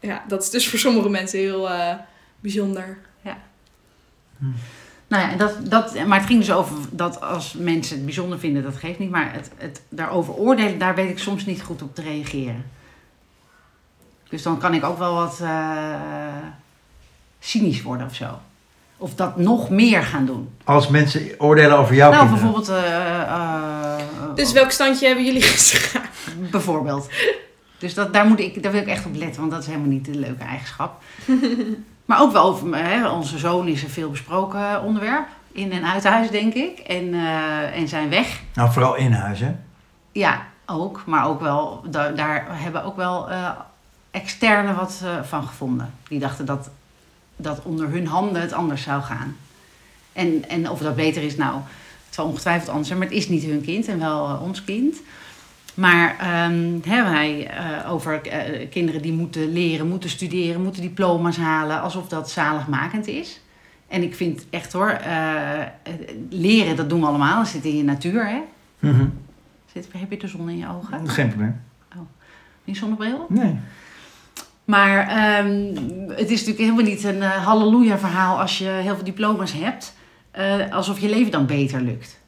ja, 0.00 0.24
dat 0.28 0.42
is 0.42 0.50
dus 0.50 0.68
voor 0.68 0.78
sommige 0.78 1.08
mensen 1.08 1.38
heel 1.38 1.70
eh, 1.70 1.94
bijzonder. 2.40 2.98
Nou 5.08 5.22
ja, 5.22 5.30
en 5.30 5.38
dat, 5.38 5.70
dat, 5.70 6.06
maar 6.06 6.18
het 6.18 6.26
ging 6.26 6.40
dus 6.40 6.52
over 6.52 6.76
dat 6.90 7.20
als 7.20 7.52
mensen 7.52 7.96
het 7.96 8.04
bijzonder 8.04 8.38
vinden, 8.38 8.62
dat 8.62 8.76
geeft 8.76 8.98
niet. 8.98 9.10
Maar 9.10 9.32
het, 9.32 9.50
het 9.56 9.82
daarover 9.88 10.34
oordelen, 10.34 10.78
daar 10.78 10.94
weet 10.94 11.10
ik 11.10 11.18
soms 11.18 11.46
niet 11.46 11.62
goed 11.62 11.82
op 11.82 11.94
te 11.94 12.02
reageren. 12.02 12.64
Dus 14.28 14.42
dan 14.42 14.58
kan 14.58 14.74
ik 14.74 14.84
ook 14.84 14.98
wel 14.98 15.14
wat 15.14 15.40
eh, 15.40 16.46
cynisch 17.38 17.82
worden 17.82 18.06
of 18.06 18.14
zo. 18.14 18.38
Of 18.98 19.14
dat 19.14 19.36
nog 19.36 19.70
meer 19.70 20.02
gaan 20.02 20.26
doen. 20.26 20.50
Als 20.64 20.88
mensen 20.88 21.30
oordelen 21.38 21.78
over 21.78 21.94
jouw 21.94 22.10
nou, 22.10 22.26
kinderen. 22.26 22.52
bijvoorbeeld... 22.52 22.84
eh, 22.84 23.20
eh, 23.20 24.34
Dus 24.34 24.52
welk 24.52 24.70
standje 24.70 25.06
hebben 25.06 25.24
jullie 25.24 25.42
gisteren? 25.42 26.02
Bijvoorbeeld. 26.50 27.08
Dus 27.78 27.94
dat, 27.94 28.12
daar, 28.12 28.26
moet 28.26 28.40
ik, 28.40 28.62
daar 28.62 28.72
wil 28.72 28.80
ik 28.80 28.86
echt 28.86 29.06
op 29.06 29.14
letten, 29.14 29.40
want 29.40 29.52
dat 29.52 29.60
is 29.60 29.66
helemaal 29.66 29.88
niet 29.88 30.04
de 30.04 30.18
leuke 30.18 30.44
eigenschap. 30.44 31.02
maar 32.04 32.20
ook 32.20 32.32
wel 32.32 32.44
over 32.44 32.76
hè, 32.76 33.08
onze 33.08 33.38
zoon 33.38 33.68
is 33.68 33.82
een 33.82 33.90
veel 33.90 34.10
besproken 34.10 34.82
onderwerp. 34.82 35.26
In 35.52 35.72
en 35.72 35.84
uit 35.84 36.04
huis, 36.04 36.30
denk 36.30 36.54
ik. 36.54 36.78
En, 36.78 37.14
eh, 37.14 37.76
en 37.76 37.88
zijn 37.88 38.08
weg. 38.08 38.40
Nou, 38.54 38.72
vooral 38.72 38.96
in 38.96 39.12
huis, 39.12 39.40
hè? 39.40 39.54
Ja, 40.12 40.46
ook. 40.66 41.02
Maar 41.06 41.26
ook 41.26 41.40
wel, 41.40 41.84
daar, 41.90 42.14
daar 42.14 42.46
hebben 42.48 42.84
ook 42.84 42.96
wel 42.96 43.30
eh 43.30 43.50
externe 44.10 44.74
wat 44.74 45.00
eh, 45.04 45.10
van 45.22 45.46
gevonden. 45.46 45.94
Die 46.08 46.18
dachten 46.18 46.46
dat, 46.46 46.70
dat 47.38 47.62
onder 47.62 47.88
hun 47.88 48.06
handen 48.06 48.40
het 48.42 48.52
anders 48.52 48.82
zou 48.82 49.02
gaan. 49.02 49.36
En, 50.12 50.48
en 50.48 50.70
of 50.70 50.80
dat 50.80 50.96
beter 50.96 51.22
is, 51.22 51.36
nou, 51.36 51.54
het 52.06 52.14
zal 52.14 52.26
ongetwijfeld 52.26 52.68
anders 52.68 52.86
zijn. 52.86 52.98
Maar 52.98 53.08
het 53.08 53.16
is 53.16 53.28
niet 53.28 53.44
hun 53.44 53.60
kind 53.60 53.88
en 53.88 53.98
wel 53.98 54.28
eh, 54.28 54.42
ons 54.42 54.64
kind. 54.64 54.96
Maar 55.74 56.16
ehm, 56.18 56.78
hebben 56.88 57.12
wij 57.12 57.46
eh, 57.46 57.92
over 57.92 58.22
eh, 58.22 58.68
kinderen 58.70 59.02
die 59.02 59.12
moeten 59.12 59.52
leren, 59.52 59.88
moeten 59.88 60.10
studeren, 60.10 60.62
moeten 60.62 60.82
diploma's 60.82 61.36
halen, 61.36 61.80
alsof 61.80 62.08
dat 62.08 62.30
zaligmakend 62.30 63.06
is. 63.06 63.40
En 63.88 64.02
ik 64.02 64.14
vind 64.14 64.46
echt 64.50 64.72
hoor, 64.72 65.00
leren, 66.30 66.76
dat 66.76 66.88
doen 66.88 67.00
we 67.00 67.06
allemaal. 67.06 67.38
Dat 67.38 67.48
zit 67.48 67.64
in 67.64 67.76
je 67.76 67.82
natuur, 67.82 68.26
hè? 68.28 68.40
Mhm. 68.78 69.06
Zit, 69.72 69.88
heb 69.92 70.10
je 70.10 70.18
de 70.18 70.28
zon 70.28 70.48
in 70.48 70.58
je 70.58 70.68
ogen? 70.68 71.08
Geen 71.08 71.28
probleem. 71.28 71.60
In 72.64 72.76
zonnebril? 72.76 73.26
Nee. 73.28 73.58
Maar 74.68 75.08
ehm, 75.08 75.76
het 76.08 76.30
is 76.30 76.44
natuurlijk 76.46 76.58
helemaal 76.58 76.84
niet 76.84 77.04
een 77.04 77.22
eh, 77.22 77.30
halleluja 77.46 77.98
verhaal 77.98 78.40
als 78.40 78.58
je 78.58 78.64
heel 78.68 78.94
veel 78.94 79.04
diploma's 79.04 79.52
hebt. 79.52 79.96
eh, 80.30 80.54
alsof 80.72 80.98
je 80.98 81.08
leven 81.08 81.30
dan 81.32 81.46
beter 81.46 81.80
lukt. 81.80 82.20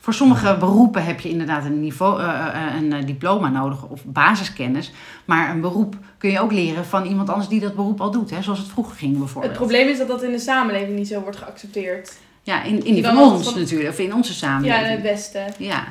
Voor 0.00 0.14
sommige 0.14 0.56
beroepen 0.58 1.04
heb 1.04 1.20
je 1.20 1.28
inderdaad 1.28 1.64
een, 1.64 1.80
niveau, 1.80 2.20
eh, 2.22 2.46
eh, 2.46 2.74
een 2.82 2.92
eh, 2.92 3.06
diploma 3.06 3.48
nodig 3.48 3.82
of 3.88 4.04
basiskennis. 4.04 4.92
Maar 5.24 5.50
een 5.50 5.60
beroep 5.60 5.96
kun 6.18 6.30
je 6.30 6.40
ook 6.40 6.52
leren 6.52 6.84
van 6.84 7.04
iemand 7.04 7.28
anders 7.30 7.48
die 7.48 7.60
dat 7.60 7.74
beroep 7.74 8.00
al 8.00 8.10
doet. 8.10 8.30
Hè? 8.30 8.42
Zoals 8.42 8.58
het 8.58 8.68
vroeger 8.68 8.96
ging 8.96 9.18
bijvoorbeeld. 9.18 9.52
Het 9.52 9.62
probleem 9.62 9.88
is 9.88 9.98
dat 9.98 10.08
dat 10.08 10.22
in 10.22 10.30
de 10.30 10.38
samenleving 10.38 10.96
niet 10.96 11.08
zo 11.08 11.20
wordt 11.20 11.36
geaccepteerd. 11.36 12.16
Ja, 12.42 12.62
in, 12.62 12.84
in 12.84 12.94
die 12.94 13.04
van 13.04 13.18
ons 13.18 13.50
van- 13.50 13.60
natuurlijk. 13.60 13.90
Of 13.90 13.98
in 13.98 14.14
onze 14.14 14.32
Ja, 14.32 14.36
samenleving. 14.38 14.86
in 14.86 14.92
het 14.92 15.02
Westen. 15.02 15.44
Ja. 15.58 15.84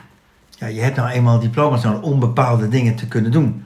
Ja, 0.58 0.68
je 0.68 0.82
hebt 0.82 0.96
nou 0.96 1.10
eenmaal 1.10 1.40
diploma's 1.40 1.84
nodig 1.84 2.02
om 2.02 2.20
bepaalde 2.20 2.68
dingen 2.68 2.96
te 2.96 3.08
kunnen 3.08 3.32
doen. 3.32 3.66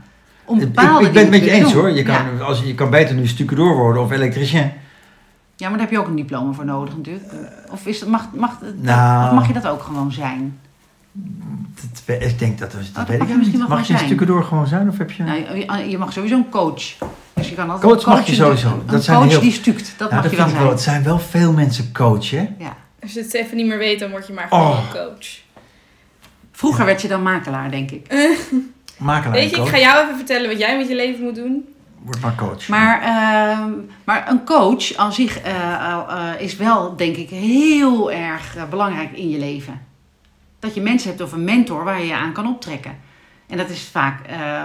Om 0.50 0.60
Ik- 0.60 0.74
bepaalde 0.74 1.02
ik, 1.02 1.08
ik 1.08 1.14
ben 1.14 1.22
het 1.22 1.32
met 1.32 1.44
je 1.44 1.52
eens 1.52 1.72
doen. 1.74 1.82
hoor. 1.82 1.92
Je 1.92 2.04
kan, 2.04 2.16
Ja. 2.38 2.44
als, 2.44 2.62
je 2.62 2.76
kan 2.76 2.90
beter 2.90 3.16
nu 3.16 3.28
stucadoor 3.28 3.76
worden 3.76 4.02
of 4.02 4.12
elektricien. 4.12 4.72
Ja, 5.56 5.68
maar 5.70 5.78
daar 5.78 5.80
heb 5.88 5.90
je 5.92 6.00
ook 6.00 6.08
een 6.08 6.16
diploma 6.16 6.52
voor 6.52 6.66
nodig 6.66 6.98
natuurlijk. 6.98 7.26
Of, 7.72 7.86
is, 7.86 8.00
het- 8.00 8.10
mag, 8.10 8.28
mag, 8.36 8.58
Nou. 8.82 9.28
of 9.28 9.34
mag 9.34 9.48
je 9.48 9.54
dat 9.54 9.68
ook 9.68 9.82
gewoon 9.84 10.12
zijn? 10.12 10.60
Dat, 12.06 12.22
ik 12.22 12.40
denk 12.40 12.60
dat, 12.60 12.72
dat, 12.72 12.82
dat 12.94 13.08
weet 13.08 13.20
mag 13.20 13.28
ik 13.28 13.38
misschien 13.38 13.60
wel 13.60 13.68
Mag 13.68 13.78
je 13.80 13.84
gewoon 13.86 14.02
een 14.02 14.08
zijn. 14.08 14.20
stucadoor 14.20 14.44
gewoon 14.44 14.68
zijn 14.68 14.90
of 14.90 14.98
heb 14.98 15.12
je... 15.12 15.24
Nou, 15.24 15.58
je, 15.84 15.90
je 15.90 15.98
mag 15.98 16.14
sowieso 16.14 16.36
een 16.36 16.50
coach. 16.50 16.84
Dus 17.34 17.50
je 17.50 17.56
kan 17.56 17.70
altijd 17.70 17.92
Coach 17.94 18.04
een 18.06 18.12
mag 18.12 18.26
je 18.28 18.34
sowieso. 18.34 18.68
Een 18.68 18.82
Dat 18.86 19.04
zijn 19.04 19.18
coach 19.18 19.30
heel- 19.30 19.40
die 19.40 19.52
stukt, 19.52 19.94
dat 19.98 20.10
Nou, 20.12 20.22
mag 20.22 20.32
je 20.32 20.38
wel 20.38 20.48
zijn. 20.50 20.68
Het 20.68 20.82
zijn 20.82 21.04
wel 21.04 21.20
veel 21.20 21.54
mensen 21.54 21.92
coach, 21.94 22.30
hè? 22.30 22.50
Ja. 22.58 22.76
Als 23.02 23.14
je 23.14 23.20
het 23.22 23.34
even 23.34 23.58
niet 23.58 23.66
meer 23.68 23.78
weet, 23.78 24.00
dan 24.00 24.10
word 24.10 24.28
je 24.28 24.34
maar 24.34 24.48
gewoon 24.50 24.68
Oh. 24.68 24.80
een 24.80 24.92
coach. 25.00 25.28
Vroeger 26.52 26.86
werd 26.86 27.02
je 27.02 27.08
dan 27.08 27.22
makelaar, 27.24 27.72
denk 27.72 27.92
ik. 27.92 28.08
Makelaar 29.00 29.32
Weet 29.34 29.50
je, 29.50 29.56
ik 29.62 29.68
ga 29.68 29.78
jou 29.80 30.04
even 30.04 30.16
vertellen 30.16 30.50
wat 30.50 30.60
jij 30.60 30.78
met 30.78 30.88
je 30.88 30.96
leven 30.96 31.24
moet 31.24 31.36
doen. 31.36 31.68
Word 32.04 32.22
maar 32.22 32.36
coach. 32.36 32.68
Maar, 32.68 33.02
ehm, 33.02 33.70
maar 34.04 34.30
een 34.30 34.44
coach 34.46 34.96
aan 34.96 35.14
zich 35.14 35.40
eh, 35.42 35.94
al, 35.96 36.10
eh, 36.10 36.42
is 36.42 36.56
wel, 36.56 36.96
denk 36.96 37.16
ik, 37.16 37.30
heel 37.30 38.12
erg 38.12 38.56
eh, 38.56 38.64
belangrijk 38.70 39.12
in 39.12 39.30
je 39.30 39.38
leven. 39.40 39.82
Dat 40.60 40.76
je 40.76 40.82
mensen 40.82 41.10
hebt 41.10 41.22
of 41.22 41.32
een 41.32 41.44
mentor 41.44 41.84
waar 41.84 42.00
je 42.00 42.08
je 42.08 42.16
aan 42.16 42.34
kan 42.34 42.48
optrekken. 42.48 42.98
En 43.48 43.58
dat 43.58 43.70
is 43.70 43.90
vaak 43.92 44.26
eh 44.26 44.40
eh 44.40 44.62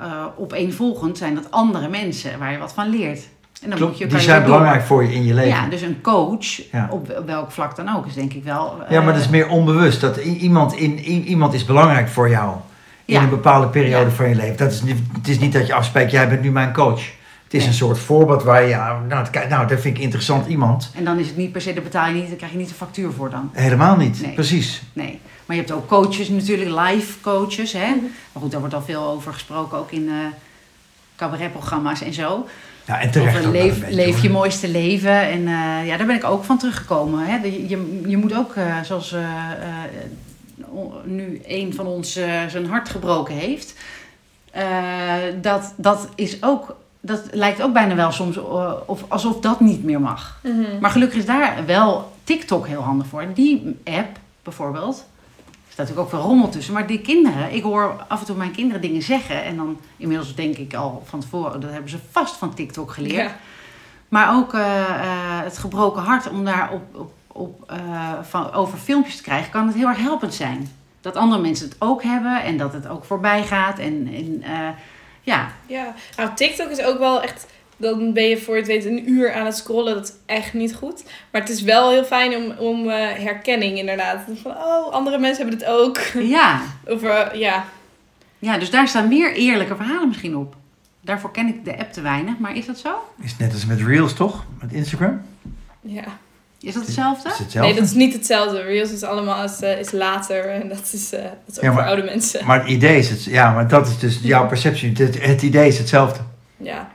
eh, 0.00 0.24
opeenvolgend 0.36 1.18
zijn 1.18 1.34
dat 1.34 1.50
andere 1.50 1.88
mensen 1.88 2.38
waar 2.38 2.52
je 2.52 2.58
wat 2.58 2.72
van 2.72 2.88
leert. 2.88 3.18
En 3.62 3.70
dan 3.70 3.78
moet 3.78 3.78
Klopt, 3.78 3.98
je, 3.98 4.04
die 4.04 4.12
kan 4.12 4.22
je 4.22 4.28
zijn 4.30 4.42
door. 4.42 4.50
belangrijk 4.50 4.82
voor 4.84 5.02
je 5.02 5.12
in 5.14 5.24
je 5.24 5.34
leven. 5.34 5.50
Ja, 5.50 5.66
dus 5.66 5.80
een 5.82 6.00
coach, 6.00 6.70
Ja. 6.72 6.88
op 6.90 7.22
welk 7.26 7.50
vlak 7.50 7.76
dan 7.76 7.96
ook, 7.96 8.06
is 8.06 8.14
denk 8.14 8.32
ik 8.32 8.44
wel... 8.44 8.76
Ja, 8.88 9.00
maar 9.00 9.08
eh, 9.08 9.14
dat 9.14 9.22
is 9.24 9.28
meer 9.28 9.48
onbewust. 9.48 10.00
Dat 10.00 10.16
iemand, 10.16 10.72
in, 10.72 10.98
iemand 11.24 11.54
is 11.54 11.64
belangrijk 11.64 12.08
voor 12.08 12.28
jou. 12.30 12.56
In 13.16 13.20
een 13.22 13.28
bepaalde 13.28 13.66
periode 13.68 14.04
Ja. 14.10 14.16
van 14.16 14.28
je 14.28 14.34
leven. 14.34 14.56
Dat 14.56 14.72
is 14.72 14.82
niet, 14.82 14.96
het 15.12 15.28
is 15.28 15.38
niet 15.38 15.52
dat 15.52 15.66
je 15.66 15.74
afspreekt, 15.74 16.10
jij 16.10 16.28
bent 16.28 16.42
nu 16.42 16.50
mijn 16.50 16.72
coach. 16.72 17.00
Het 17.44 17.54
is 17.56 17.58
Nee. 17.58 17.68
een 17.68 17.74
soort 17.74 17.98
voorbeeld 17.98 18.42
waar 18.42 18.62
je, 18.62 18.74
nou, 18.74 19.14
het- 19.14 19.30
kijk, 19.30 19.48
nou, 19.48 19.66
dat 19.66 19.80
vind 19.80 19.96
ik 19.96 20.02
interessant 20.02 20.46
iemand. 20.46 20.90
En 20.94 21.04
dan 21.04 21.18
is 21.18 21.26
het 21.26 21.36
niet 21.36 21.52
per 21.52 21.60
se, 21.60 21.72
daar 21.72 21.82
betaal 21.82 22.06
je 22.08 22.14
niet, 22.14 22.28
daar 22.28 22.36
krijg 22.36 22.52
je 22.52 22.58
niet 22.58 22.68
een 22.68 22.74
factuur 22.74 23.12
voor 23.12 23.30
dan. 23.30 23.50
Helemaal 23.52 23.96
niet, 23.96 24.22
Nee. 24.22 24.32
precies. 24.34 24.82
Nee. 24.92 25.20
Maar 25.46 25.56
je 25.56 25.62
hebt 25.62 25.74
ook 25.74 25.86
coaches 25.88 26.28
natuurlijk, 26.28 26.70
live 26.90 27.20
coaches. 27.20 27.72
Hè? 27.72 27.86
Mhm. 27.88 28.02
Maar 28.32 28.42
goed, 28.42 28.50
daar 28.50 28.60
wordt 28.60 28.74
al 28.74 28.82
veel 28.82 29.02
over 29.02 29.32
gesproken, 29.32 29.78
ook 29.78 29.90
in 29.92 30.08
eh 30.08 30.14
cabaretprogramma's 31.16 32.02
en 32.02 32.12
zo. 32.14 32.46
Ja, 32.86 33.00
en 33.00 33.10
terecht 33.10 33.38
Over 33.38 33.50
leef, 33.50 33.80
beetje, 33.80 33.94
leef 33.94 34.22
je 34.22 34.30
mooiste 34.30 34.68
leven. 34.68 35.20
En 35.30 35.46
eh, 35.46 35.86
ja, 35.86 35.96
daar 35.96 36.06
ben 36.06 36.16
ik 36.16 36.24
ook 36.24 36.44
van 36.44 36.58
teruggekomen. 36.58 37.26
Hè? 37.26 37.36
Je, 37.36 37.68
je, 37.68 38.02
je 38.06 38.16
moet 38.16 38.34
ook, 38.36 38.54
eh, 38.54 38.76
zoals 38.82 39.14
nu 41.04 41.40
een 41.46 41.74
van 41.74 41.86
ons 41.86 42.16
eh, 42.16 42.46
zijn 42.46 42.66
hart 42.66 42.88
gebroken 42.88 43.34
heeft. 43.34 43.74
eh, 44.50 44.64
dat, 45.40 45.74
dat 45.76 46.08
is 46.14 46.42
ook, 46.42 46.76
dat 47.00 47.22
lijkt 47.30 47.62
ook 47.62 47.72
bijna 47.72 47.94
wel 47.94 48.12
soms 48.12 48.36
eh, 48.36 48.72
of, 48.86 49.04
alsof 49.08 49.40
dat 49.40 49.60
niet 49.60 49.84
meer 49.84 50.00
mag. 50.00 50.40
Mhm. 50.42 50.80
Maar 50.80 50.90
gelukkig 50.90 51.18
is 51.18 51.26
daar 51.26 51.66
wel 51.66 52.12
TikTok 52.24 52.66
heel 52.66 52.82
handig 52.82 53.06
voor. 53.06 53.24
Die 53.34 53.76
app 53.84 54.18
bijvoorbeeld. 54.42 54.96
Er 55.46 55.74
staat 55.74 55.86
natuurlijk 55.88 56.14
ook 56.14 56.20
veel 56.20 56.28
rommel 56.30 56.48
tussen. 56.48 56.74
Maar 56.74 56.86
die 56.86 57.00
kinderen, 57.00 57.54
ik 57.54 57.62
hoor 57.62 58.04
af 58.08 58.20
en 58.20 58.26
toe 58.26 58.36
mijn 58.36 58.52
kinderen 58.52 58.80
dingen 58.82 59.02
zeggen. 59.02 59.44
En 59.44 59.56
dan 59.56 59.78
inmiddels 59.96 60.34
denk 60.34 60.56
ik 60.56 60.74
al 60.74 61.02
van 61.06 61.20
tevoren, 61.20 61.60
dat 61.60 61.70
hebben 61.70 61.90
ze 61.90 61.98
vast 62.10 62.36
van 62.36 62.54
TikTok 62.54 62.92
geleerd. 62.92 63.30
Ja. 63.30 63.36
Maar 64.08 64.36
ook 64.36 64.52
het 65.44 65.58
gebroken 65.58 66.02
hart 66.02 66.28
om 66.30 66.44
daar 66.44 66.70
op, 66.72 66.82
op, 66.96 67.12
op, 67.38 67.64
eh, 67.66 68.12
van, 68.22 68.52
over 68.52 68.78
filmpjes 68.78 69.16
te 69.16 69.22
krijgen, 69.22 69.50
kan 69.50 69.66
het 69.66 69.76
heel 69.76 69.88
erg 69.88 69.98
helpend 69.98 70.34
zijn. 70.34 70.68
Dat 71.00 71.16
andere 71.16 71.42
mensen 71.42 71.68
het 71.68 71.76
ook 71.78 72.02
hebben 72.02 72.42
en 72.42 72.56
dat 72.56 72.72
het 72.72 72.88
ook 72.88 73.04
voorbij 73.04 73.42
gaat. 73.42 73.78
En, 73.78 74.08
en 74.12 74.42
eh, 74.42 74.68
ja, 75.20 75.52
Ja, 75.66 75.94
nou 76.16 76.30
TikTok 76.34 76.68
is 76.68 76.82
ook 76.82 76.98
wel 76.98 77.22
echt. 77.22 77.46
Dan 77.76 78.12
ben 78.12 78.24
je 78.24 78.38
voor 78.38 78.56
het 78.56 78.66
weten 78.66 78.90
een 78.90 79.10
uur 79.10 79.32
aan 79.32 79.46
het 79.46 79.56
scrollen. 79.56 79.94
Dat 79.94 80.04
is 80.04 80.14
echt 80.26 80.52
niet 80.52 80.74
goed. 80.74 81.04
Maar 81.30 81.40
het 81.40 81.50
is 81.50 81.62
wel 81.62 81.90
heel 81.90 82.04
fijn 82.04 82.36
om, 82.36 82.50
om 82.50 82.90
eh, 82.90 83.12
herkenning 83.24 83.78
inderdaad. 83.78 84.20
Van, 84.42 84.56
oh, 84.56 84.92
andere 84.92 85.18
mensen 85.18 85.46
hebben 85.46 85.66
het 85.66 85.76
ook. 85.76 85.98
ja. 86.22 86.60
Of 86.94 87.02
ja. 87.34 87.64
ja, 88.38 88.58
dus 88.58 88.70
daar 88.70 88.88
staan 88.88 89.08
meer 89.08 89.32
eerlijke 89.32 89.76
verhalen 89.76 90.08
misschien 90.08 90.36
op. 90.36 90.56
Daarvoor 91.00 91.30
ken 91.30 91.48
ik 91.48 91.64
de 91.64 91.78
app 91.78 91.92
te 91.92 92.00
weinig, 92.00 92.38
maar 92.38 92.56
is 92.56 92.66
dat 92.66 92.78
zo? 92.78 92.94
Is 93.20 93.36
net 93.36 93.52
als 93.52 93.66
met 93.66 93.80
Reels, 93.80 94.14
toch? 94.14 94.44
Met 94.60 94.72
Instagram? 94.72 95.22
ja. 95.80 96.18
Is 96.68 96.74
dat 96.74 96.86
hetzelfde? 96.86 97.28
Is 97.28 97.38
hetzelfde? 97.38 97.70
Nee, 97.72 97.80
dat 97.80 97.88
is 97.88 97.94
niet 97.96 98.12
hetzelfde. 98.12 98.62
Reels 98.62 98.92
is 98.92 99.02
allemaal 99.02 99.44
is, 99.44 99.60
eh, 99.60 99.78
is 99.78 99.92
later. 99.92 100.50
En 100.50 100.68
dat 100.68 100.90
is, 100.92 101.12
eh, 101.12 101.22
dat 101.22 101.32
is 101.46 101.56
ook 101.56 101.62
Ja, 101.64 101.72
maar- 101.72 101.78
voor 101.78 101.88
oude 101.92 102.02
mensen. 102.02 102.46
Maar 102.46 102.58
het 102.60 102.68
idee 102.68 102.98
is 102.98 103.10
het, 103.10 103.24
ja, 103.24 103.52
maar 103.52 103.68
dat 103.68 103.86
is 103.88 103.98
dus 103.98 104.20
jouw 104.22 104.46
perceptie. 104.46 104.92
Het, 104.92 105.22
het 105.22 105.42
idee 105.42 105.68
is 105.68 105.78
hetzelfde. 105.78 106.20
Ja. 106.56 106.90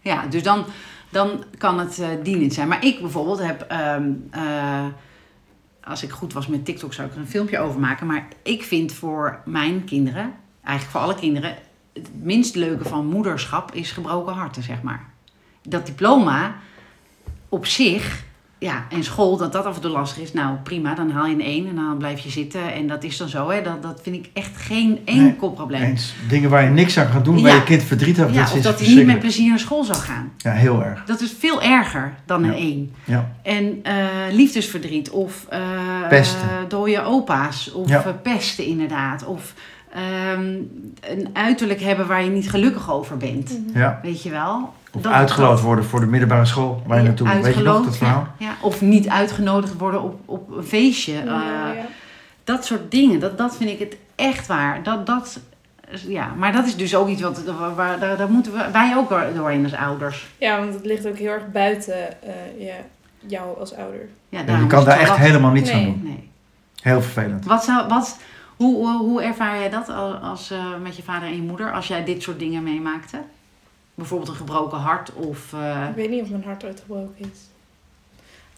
Ja, 0.00 0.26
dus 0.26 0.42
dan, 0.42 0.64
dan 1.08 1.44
kan 1.58 1.78
het 1.78 1.98
eh 1.98 2.08
dienend 2.22 2.54
zijn. 2.54 2.68
Maar 2.68 2.84
ik 2.84 3.00
bijvoorbeeld 3.00 3.38
heb, 3.42 3.62
ehm, 3.68 4.10
eh, 4.30 4.84
als 5.84 6.02
ik 6.02 6.10
goed 6.10 6.32
was 6.32 6.46
met 6.46 6.64
TikTok, 6.64 6.92
zou 6.92 7.08
ik 7.08 7.14
er 7.14 7.20
een 7.20 7.28
filmpje 7.28 7.58
over 7.58 7.80
maken. 7.80 8.06
Maar 8.06 8.26
ik 8.42 8.62
vind 8.62 8.92
voor 8.92 9.40
mijn 9.44 9.84
kinderen, 9.84 10.32
eigenlijk 10.62 10.96
voor 10.96 11.00
alle 11.06 11.20
kinderen, 11.20 11.54
het 11.92 12.08
minst 12.22 12.54
leuke 12.54 12.84
van 12.84 13.06
moederschap 13.06 13.74
is 13.74 13.92
gebroken 13.92 14.34
harten, 14.34 14.62
zeg 14.62 14.82
maar. 14.82 15.04
Dat 15.62 15.86
diploma 15.86 16.54
op 17.48 17.66
zich, 17.66 18.24
ja, 18.60 18.84
en 18.90 19.04
school, 19.04 19.36
dat 19.36 19.52
dat 19.52 19.64
af 19.64 19.74
en 19.74 19.80
toe 19.80 19.90
lastig 19.90 20.22
is. 20.22 20.32
Nou, 20.32 20.56
prima, 20.62 20.94
dan 20.94 21.10
haal 21.10 21.26
je 21.26 21.34
een 21.34 21.40
1 21.42 21.68
en 21.68 21.74
dan 21.74 21.96
blijf 21.98 22.20
je 22.20 22.30
zitten. 22.30 22.72
En 22.72 22.86
dat 22.86 23.04
is 23.04 23.16
dan 23.16 23.28
zo, 23.28 23.50
hè. 23.50 23.62
Dat, 23.62 23.82
dat 23.82 24.00
vind 24.02 24.16
ik 24.16 24.30
echt 24.32 24.56
geen 24.56 24.98
enkel 25.04 25.50
probleem. 25.50 25.82
Eens. 25.82 26.14
Dingen 26.28 26.50
waar 26.50 26.64
je 26.64 26.70
niks 26.70 26.98
aan 26.98 27.06
gaat 27.06 27.24
doen, 27.24 27.42
waar 27.42 27.54
je 27.54 27.62
kind 27.62 27.82
verdriet 27.82 28.16
heeft. 28.16 28.34
Ja, 28.34 28.44
dat 28.44 28.52
of 28.52 28.60
dat 28.62 28.80
hij 28.80 28.94
niet 28.94 29.06
met 29.06 29.18
plezier 29.18 29.48
naar 29.48 29.58
school 29.58 29.84
zou 29.84 29.98
gaan. 29.98 30.32
Ja, 30.36 30.52
heel 30.52 30.84
erg. 30.84 31.04
Dat 31.04 31.20
is 31.20 31.34
veel 31.38 31.62
erger 31.62 32.14
dan 32.26 32.42
een 32.44 32.50
Ja. 32.52 32.56
1. 32.58 32.92
Ja. 33.04 33.30
En 33.42 33.80
eh, 33.82 33.94
liefdesverdriet 34.32 35.10
of 35.10 35.46
eh 35.48 35.60
Pesten. 36.08 36.48
dode 36.68 37.02
opa's 37.04 37.72
of 37.74 37.88
Ja. 37.88 38.04
eh, 38.04 38.12
pesten 38.22 38.64
inderdaad. 38.64 39.24
Of 39.24 39.54
ehm, 39.92 40.54
een 41.00 41.28
uiterlijk 41.32 41.80
hebben 41.80 42.06
waar 42.06 42.24
je 42.24 42.30
niet 42.30 42.50
gelukkig 42.50 42.90
over 42.92 43.16
bent. 43.16 43.58
ja. 43.74 43.98
Weet 44.02 44.22
je 44.22 44.30
wel? 44.30 44.72
Of 44.92 45.02
Dat- 45.02 45.12
uitgeloot 45.12 45.50
dat- 45.50 45.60
worden 45.60 45.84
voor 45.84 46.00
de 46.00 46.06
middelbare 46.06 46.44
school 46.44 46.82
waar 46.86 46.96
je 46.96 47.02
Ja, 47.02 47.08
naartoe 47.08 47.34
moet. 47.34 47.44
Weet 47.44 47.54
je 47.54 47.62
nog 47.62 47.84
dat 47.84 47.96
verhaal? 47.96 48.26
Ja, 48.36 48.46
ja. 48.46 48.52
Of 48.60 48.80
niet 48.80 49.08
uitgenodigd 49.08 49.76
worden 49.78 50.02
op, 50.02 50.20
op 50.24 50.50
een 50.56 50.64
feestje. 50.64 51.12
Ja, 51.12 51.20
Eh, 51.20 51.76
ja. 51.76 51.84
Dat 52.44 52.64
soort 52.64 52.90
dingen, 52.90 53.20
dat, 53.20 53.38
dat 53.38 53.56
vind 53.56 53.70
ik 53.70 53.78
het 53.78 53.96
echt 54.14 54.46
waar. 54.46 54.82
Dat, 54.82 55.06
dat, 55.06 55.40
ja, 56.06 56.32
maar 56.36 56.52
dat 56.52 56.66
is 56.66 56.76
dus 56.76 56.94
ook 56.96 57.08
iets 57.08 57.22
wat 57.22 57.44
waar, 57.44 57.74
waar- 57.74 57.98
daar, 57.98 58.16
daar 58.16 58.30
moeten 58.30 58.52
we, 58.52 58.64
wij 58.72 58.96
ook 58.96 59.08
door- 59.08 59.26
doorheen 59.34 59.62
als 59.64 59.74
ouders. 59.74 60.26
Ja, 60.38 60.58
want 60.58 60.74
het 60.74 60.84
ligt 60.84 61.06
ook 61.06 61.16
heel 61.18 61.30
erg 61.32 61.50
buiten 61.52 62.22
eh, 62.22 62.66
ja, 62.66 62.74
jou 63.26 63.58
als 63.58 63.74
ouder. 63.74 64.08
Ja, 64.28 64.38
Ja, 64.38 64.44
daarom 64.44 64.64
je 64.64 64.70
kan 64.70 64.84
daar 64.84 64.98
echt 64.98 65.08
wat- 65.08 65.18
helemaal 65.18 65.50
niets 65.50 65.70
Nee. 65.72 65.78
aan 65.80 65.84
doen. 65.90 66.00
Nee. 66.04 66.28
Heel 66.82 67.02
vervelend. 67.02 67.44
Wat 67.44 67.64
zou, 67.64 67.88
wat, 67.88 68.18
hoe, 68.56 68.76
hoe, 68.76 68.98
hoe 68.98 69.22
ervaar 69.22 69.58
jij 69.58 69.70
dat 69.70 69.88
al- 69.88 70.14
als, 70.14 70.50
eh, 70.50 70.58
met 70.82 70.96
je 70.96 71.02
vader 71.02 71.28
en 71.28 71.34
je 71.34 71.42
moeder 71.42 71.72
als 71.72 71.86
jij 71.88 72.04
dit 72.04 72.22
soort 72.22 72.38
dingen 72.38 72.62
meemaakte? 72.62 73.16
Bijvoorbeeld 74.00 74.30
een 74.30 74.36
gebroken 74.36 74.78
hart 74.78 75.12
of... 75.14 75.52
eh, 75.52 75.86
Ik 75.88 75.94
weet 75.94 76.10
niet 76.10 76.22
of 76.22 76.28
mijn 76.28 76.44
hart 76.44 76.64
ooit 76.64 76.80
gebroken 76.80 77.14
is. 77.18 77.38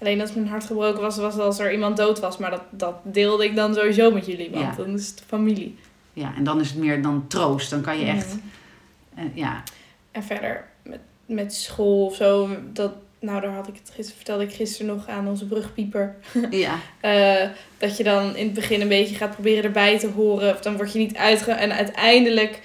Alleen 0.00 0.20
als 0.20 0.32
mijn 0.34 0.48
hart 0.48 0.64
gebroken 0.64 1.00
was, 1.00 1.16
was 1.16 1.38
als 1.38 1.58
er 1.58 1.72
iemand 1.72 1.96
dood 1.96 2.20
was. 2.20 2.38
Maar 2.38 2.50
dat, 2.50 2.62
dat 2.70 2.94
deelde 3.02 3.44
ik 3.44 3.56
dan 3.56 3.74
sowieso 3.74 4.10
met 4.10 4.26
jullie, 4.26 4.50
want 4.50 4.76
Ja. 4.76 4.82
dan 4.84 4.94
is 4.94 5.08
het 5.08 5.22
familie. 5.26 5.78
ja, 6.12 6.32
en 6.36 6.44
dan 6.44 6.60
is 6.60 6.68
het 6.68 6.78
meer 6.78 7.02
dan 7.02 7.24
troost. 7.28 7.70
Dan 7.70 7.80
kan 7.80 7.98
je 7.98 8.04
echt... 8.06 8.26
Mhm. 8.34 8.38
eh, 9.26 9.36
ja, 9.36 9.62
En 10.10 10.22
verder 10.22 10.64
met, 10.82 10.98
met 11.26 11.54
school 11.54 12.06
of 12.06 12.14
zo, 12.14 12.48
dat, 12.72 12.92
nou 13.20 13.40
daar 13.40 13.52
had 13.54 13.68
ik 13.68 13.74
het 13.74 13.86
gisteren, 13.94 14.16
vertelde 14.16 14.44
ik 14.44 14.52
gisteren 14.52 14.94
nog 14.96 15.08
aan 15.08 15.28
onze 15.28 15.46
brugpieper. 15.46 16.14
ja, 16.50 16.74
Eh, 17.00 17.48
dat 17.78 17.96
je 17.96 18.04
dan 18.04 18.36
in 18.36 18.44
het 18.44 18.54
begin 18.54 18.80
een 18.80 18.88
beetje 18.88 19.14
gaat 19.14 19.32
proberen 19.34 19.64
erbij 19.64 19.98
te 19.98 20.08
horen. 20.08 20.54
Of 20.54 20.60
dan 20.60 20.76
word 20.76 20.92
je 20.92 20.98
niet 20.98 21.16
uitge... 21.16 21.50
En 21.52 21.72
uiteindelijk, 21.72 22.60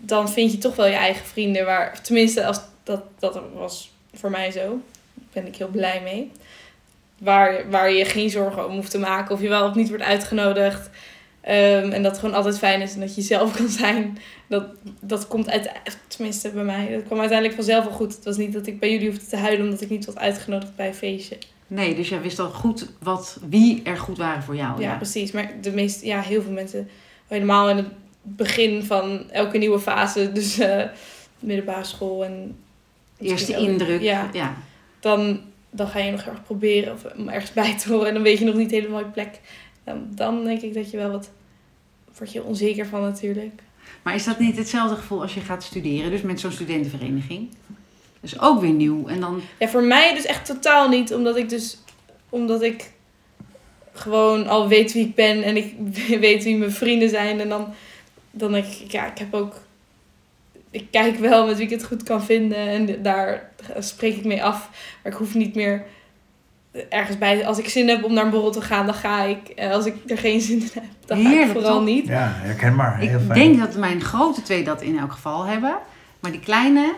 dan 0.00 0.28
vind 0.28 0.52
je 0.52 0.58
toch 0.58 0.76
wel 0.76 0.86
je 0.86 0.94
eigen 0.94 1.26
vrienden. 1.26 1.64
Waar, 1.64 2.02
tenminste, 2.02 2.46
als, 2.46 2.60
dat, 2.82 3.02
dat 3.18 3.40
was 3.54 3.92
voor 4.14 4.30
mij 4.30 4.50
zo. 4.50 4.60
Daar 5.14 5.24
ben 5.32 5.46
ik 5.46 5.56
heel 5.56 5.68
blij 5.68 6.00
mee. 6.04 6.30
Waar, 7.18 7.70
waar 7.70 7.92
je 7.92 8.04
geen 8.04 8.30
zorgen 8.30 8.66
om 8.66 8.74
hoeft 8.74 8.90
te 8.90 8.98
maken. 8.98 9.34
Of 9.34 9.40
je 9.40 9.48
wel 9.48 9.68
of 9.68 9.74
niet 9.74 9.88
wordt 9.88 10.04
uitgenodigd. 10.04 10.90
Ehm, 11.40 11.90
en 11.90 12.02
dat 12.02 12.10
het 12.10 12.20
gewoon 12.20 12.34
altijd 12.34 12.58
fijn 12.58 12.80
is 12.80 12.94
en 12.94 13.00
dat 13.00 13.14
je 13.14 13.22
zelf 13.22 13.52
kan 13.56 13.68
zijn. 13.68 14.18
Dat, 14.46 14.64
dat 15.00 15.26
komt 15.26 15.50
uit, 15.50 15.70
tenminste 16.08 16.50
bij 16.50 16.64
mij. 16.64 16.88
Dat 16.94 17.04
kwam 17.04 17.18
uiteindelijk 17.18 17.58
vanzelf 17.58 17.84
wel 17.84 17.94
goed. 17.94 18.14
Het 18.14 18.24
was 18.24 18.36
niet 18.36 18.52
dat 18.52 18.66
ik 18.66 18.80
bij 18.80 18.90
jullie 18.90 19.08
hoefde 19.08 19.26
te 19.26 19.36
huilen 19.36 19.64
omdat 19.64 19.80
ik 19.80 19.90
niet 19.90 20.04
was 20.04 20.16
uitgenodigd 20.16 20.76
bij 20.76 20.86
een 20.86 20.94
feestje. 20.94 21.38
nee, 21.66 21.94
dus 21.94 22.08
jij 22.08 22.20
wist 22.20 22.38
al 22.38 22.50
goed 22.50 22.86
wat, 23.02 23.38
wie 23.48 23.82
er 23.84 23.96
goed 23.96 24.18
waren 24.18 24.42
voor 24.42 24.56
jou. 24.56 24.80
Ja, 24.80 24.90
Ja, 24.90 24.96
precies. 24.96 25.30
Maar 25.30 25.52
de 25.60 25.70
meeste, 25.70 26.06
ja, 26.06 26.20
heel 26.20 26.42
veel 26.42 26.52
mensen, 26.52 26.88
helemaal 27.28 27.70
in 27.70 27.76
het 27.76 27.86
begin 28.22 28.82
van 28.84 29.30
elke 29.30 29.58
nieuwe 29.58 29.78
fase, 29.80 30.32
dus 30.32 30.58
eh 30.58 30.84
middelbare 31.38 31.84
school 31.84 32.24
en 32.24 32.56
Eerste 33.18 33.56
ook- 33.56 33.62
indruk. 33.66 34.00
Ja, 34.00 34.28
ja. 34.32 34.56
dan, 35.00 35.40
dan 35.70 35.88
ga 35.88 35.98
je 35.98 36.10
nog 36.10 36.20
erg 36.24 36.42
proberen 36.44 36.92
of, 36.92 37.04
om 37.16 37.28
ergens 37.28 37.52
bij 37.52 37.76
te 37.78 37.88
horen 37.92 38.08
en 38.08 38.14
dan 38.14 38.22
weet 38.22 38.38
je 38.38 38.44
nog 38.44 38.54
niet 38.54 38.70
helemaal 38.70 38.98
je 38.98 39.04
plek. 39.04 39.40
Dan, 39.84 40.06
dan 40.10 40.44
denk 40.44 40.60
ik 40.60 40.74
dat 40.74 40.90
je 40.90 40.96
wel 40.96 41.10
wat, 41.10 41.30
word 42.18 42.32
je 42.32 42.42
onzeker 42.44 42.86
van 42.86 43.00
natuurlijk. 43.00 43.62
Maar 44.02 44.14
is 44.14 44.24
dat 44.24 44.38
niet 44.38 44.56
hetzelfde 44.56 44.96
gevoel 44.96 45.20
als 45.22 45.34
je 45.34 45.40
gaat 45.40 45.62
studeren? 45.62 46.10
Dus 46.10 46.20
met 46.22 46.40
zo'n 46.40 46.52
studentenvereniging? 46.52 47.48
Dus 48.20 48.40
ook 48.40 48.60
weer 48.60 48.72
nieuw. 48.72 49.06
En 49.06 49.20
dan, 49.20 49.40
Ja, 49.58 49.68
voor 49.68 49.82
mij 49.82 50.14
dus 50.14 50.24
echt 50.24 50.46
totaal 50.46 50.88
niet, 50.88 51.14
omdat 51.14 51.36
ik 51.36 51.48
dus, 51.48 51.78
omdat 52.28 52.62
ik 52.62 52.90
gewoon 53.92 54.46
al 54.46 54.68
weet 54.68 54.92
wie 54.92 55.04
ik 55.06 55.14
ben 55.14 55.42
en 55.42 55.56
ik 55.56 55.74
weet 56.20 56.44
wie 56.44 56.56
mijn 56.56 56.72
vrienden 56.72 57.08
zijn. 57.08 57.40
En 57.40 57.48
dan, 57.48 57.68
dan 58.30 58.52
denk 58.52 58.64
ik, 58.64 58.92
ja, 58.92 59.06
ik 59.06 59.18
heb 59.18 59.34
ook, 59.34 59.54
ik 60.70 60.86
kijk 60.90 61.18
wel 61.18 61.46
met 61.46 61.56
wie 61.56 61.64
ik 61.64 61.70
het 61.70 61.84
goed 61.84 62.02
kan 62.02 62.24
vinden 62.24 62.58
en 62.58 63.02
daar 63.02 63.50
spreek 63.78 64.16
ik 64.16 64.24
mee 64.24 64.44
af. 64.44 64.68
Maar 65.02 65.12
ik 65.12 65.18
hoef 65.18 65.34
niet 65.34 65.54
meer 65.54 65.84
ergens 66.88 67.18
bij, 67.18 67.46
als 67.46 67.58
ik 67.58 67.68
zin 67.68 67.88
heb 67.88 68.04
om 68.04 68.12
naar 68.12 68.24
een 68.24 68.30
borrel 68.30 68.50
te 68.50 68.60
gaan, 68.60 68.86
dan 68.86 68.94
ga 68.94 69.22
ik. 69.22 69.48
En 69.48 69.72
als 69.72 69.86
ik 69.86 69.94
er 70.06 70.18
geen 70.18 70.40
zin 70.40 70.60
in 70.60 70.68
heb, 70.72 70.84
dan 71.06 71.16
ga 71.16 71.22
ik 71.22 71.28
Heerlijk, 71.28 71.52
vooral 71.52 71.76
toch? 71.76 71.84
niet. 71.84 72.06
Ja, 72.06 72.32
herkenbaar. 72.34 72.98
Heel 72.98 73.18
ik 73.18 73.26
fijn. 73.26 73.38
denk 73.38 73.58
dat 73.58 73.76
mijn 73.76 74.00
grote 74.00 74.42
twee 74.42 74.64
dat 74.64 74.82
in 74.82 74.98
elk 74.98 75.12
geval 75.12 75.44
hebben. 75.44 75.78
Maar 76.20 76.30
die 76.30 76.40
kleine, 76.40 76.94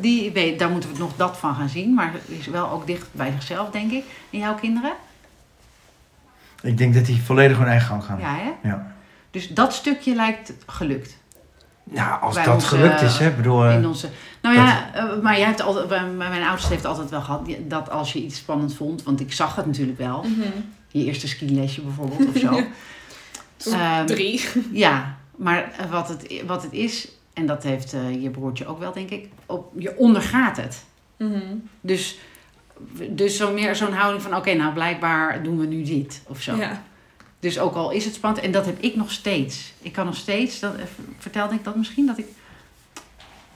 die, 0.00 0.30
weet, 0.32 0.58
daar 0.58 0.70
moeten 0.70 0.92
we 0.92 0.98
nog 0.98 1.16
dat 1.16 1.36
van 1.36 1.54
gaan 1.54 1.68
zien. 1.68 1.94
Maar 1.94 2.12
is 2.26 2.46
wel 2.46 2.70
ook 2.70 2.86
dicht 2.86 3.06
bij 3.12 3.30
zichzelf, 3.30 3.70
denk 3.70 3.92
ik. 3.92 4.04
En 4.30 4.38
jouw 4.38 4.54
kinderen? 4.54 4.92
Ik 6.62 6.78
denk 6.78 6.94
dat 6.94 7.06
die 7.06 7.22
volledig 7.22 7.58
hun 7.58 7.66
eigen 7.66 7.86
gang 7.88 8.04
gaan. 8.04 8.20
Ja, 8.20 8.36
hè? 8.36 8.68
Ja. 8.68 8.96
Dus 9.30 9.48
dat 9.48 9.72
stukje 9.72 10.14
lijkt 10.14 10.52
gelukt. 10.66 11.16
Ja, 11.92 12.14
als 12.22 12.34
Bij 12.34 12.44
dat 12.44 12.54
onze- 12.54 12.66
gelukt 12.66 13.00
is, 13.00 13.18
hè. 13.18 13.28
Ik 13.28 13.36
bedoel, 13.36 13.64
eh, 13.64 13.74
In 13.74 13.86
onze, 13.86 14.08
nou 14.42 14.54
ja, 14.56 14.94
eh, 14.94 15.20
maar 15.22 15.36
jij 15.38 15.46
hebt 15.46 15.60
altijd, 15.60 16.16
mijn 16.16 16.42
oudste 16.42 16.72
heeft 16.72 16.84
altijd 16.84 17.10
wel 17.10 17.20
gehad 17.20 17.48
dat 17.68 17.90
als 17.90 18.12
je 18.12 18.18
iets 18.22 18.36
spannend 18.38 18.74
vond, 18.74 19.02
want 19.02 19.20
ik 19.20 19.32
zag 19.32 19.56
het 19.56 19.66
natuurlijk 19.66 19.98
wel, 19.98 20.22
Mhm. 20.22 20.40
je 20.88 21.04
eerste 21.04 21.28
skilesje 21.28 21.80
bijvoorbeeld 21.80 22.28
of 22.28 22.36
zo. 22.36 22.60
Ehm, 23.72 24.06
Drie. 24.06 24.44
Ja, 24.72 25.16
maar 25.36 25.72
eh, 25.78 25.90
wat 25.90 26.08
het, 26.08 26.42
wat 26.46 26.62
het 26.62 26.72
is, 26.72 27.08
en 27.32 27.46
dat 27.46 27.62
heeft 27.62 27.92
eh, 27.92 28.22
je 28.22 28.30
broertje 28.30 28.66
ook 28.66 28.78
wel, 28.78 28.92
denk 28.92 29.10
ik, 29.10 29.28
op, 29.46 29.72
je 29.78 29.96
ondergaat 29.96 30.56
het. 30.56 30.84
Mhm. 31.16 31.38
Dus, 31.80 32.18
dus 33.10 33.36
zo 33.36 33.52
meer 33.52 33.76
zo'n 33.76 33.92
houding 33.92 34.22
van, 34.22 34.36
oké, 34.36 34.54
nou 34.54 34.72
blijkbaar 34.72 35.42
doen 35.42 35.58
we 35.58 35.66
nu 35.66 35.82
dit 35.82 36.22
of 36.26 36.40
zo. 36.40 36.56
Ja. 36.56 36.82
Dus 37.40 37.58
ook 37.58 37.74
al 37.74 37.90
is 37.90 38.04
het 38.04 38.14
spannend, 38.14 38.44
en 38.44 38.52
dat 38.52 38.66
heb 38.66 38.80
ik 38.80 38.96
nog 38.96 39.10
steeds. 39.10 39.72
Ik 39.82 39.92
kan 39.92 40.06
nog 40.06 40.16
steeds, 40.16 40.60
dat, 40.60 40.74
eh, 40.74 40.82
vertelde 41.18 41.54
ik 41.54 41.64
dat 41.64 41.76
misschien, 41.76 42.06
dat 42.06 42.18
ik 42.18 42.26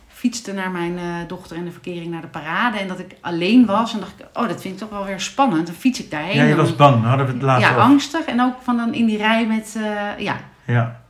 fietste 0.09 0.53
naar 0.53 0.71
mijn 0.71 0.99
eh, 0.99 1.29
dochter 1.29 1.57
en 1.57 1.65
de 1.65 1.73
verkering 1.73 2.11
naar 2.11 2.21
de 2.21 2.27
parade. 2.27 2.79
En 2.79 2.89
dat 2.89 2.99
ik 2.99 3.17
alleen 3.21 3.67
was 3.67 3.93
en 3.93 4.01
dacht 4.01 4.13
ik, 4.19 4.27
oh, 4.33 4.49
dat 4.49 4.61
vind 4.61 4.75
ik 4.75 4.81
toch 4.81 4.91
wel 4.91 5.05
weer 5.05 5.21
spannend. 5.21 5.67
Dan 5.67 5.75
fiets 5.75 6.01
ik 6.01 6.11
daarheen. 6.11 6.37
ja, 6.37 6.45
je 6.45 6.55
was 6.55 6.77
bang. 6.77 6.95
Dan 6.95 7.05
hadden 7.05 7.27
we 7.27 7.33
het 7.33 7.43
laatst 7.43 7.67
ja, 7.67 7.71
over. 7.71 7.83
angstig. 7.83 8.25
En 8.25 8.41
ook 8.41 8.55
van 8.63 8.77
dan 8.77 8.95
in 8.95 9.07
die 9.07 9.17
rij 9.17 9.47
met, 9.47 9.77
eh, 9.77 10.19
ja, 10.19 10.41
Ja. 10.67 11.01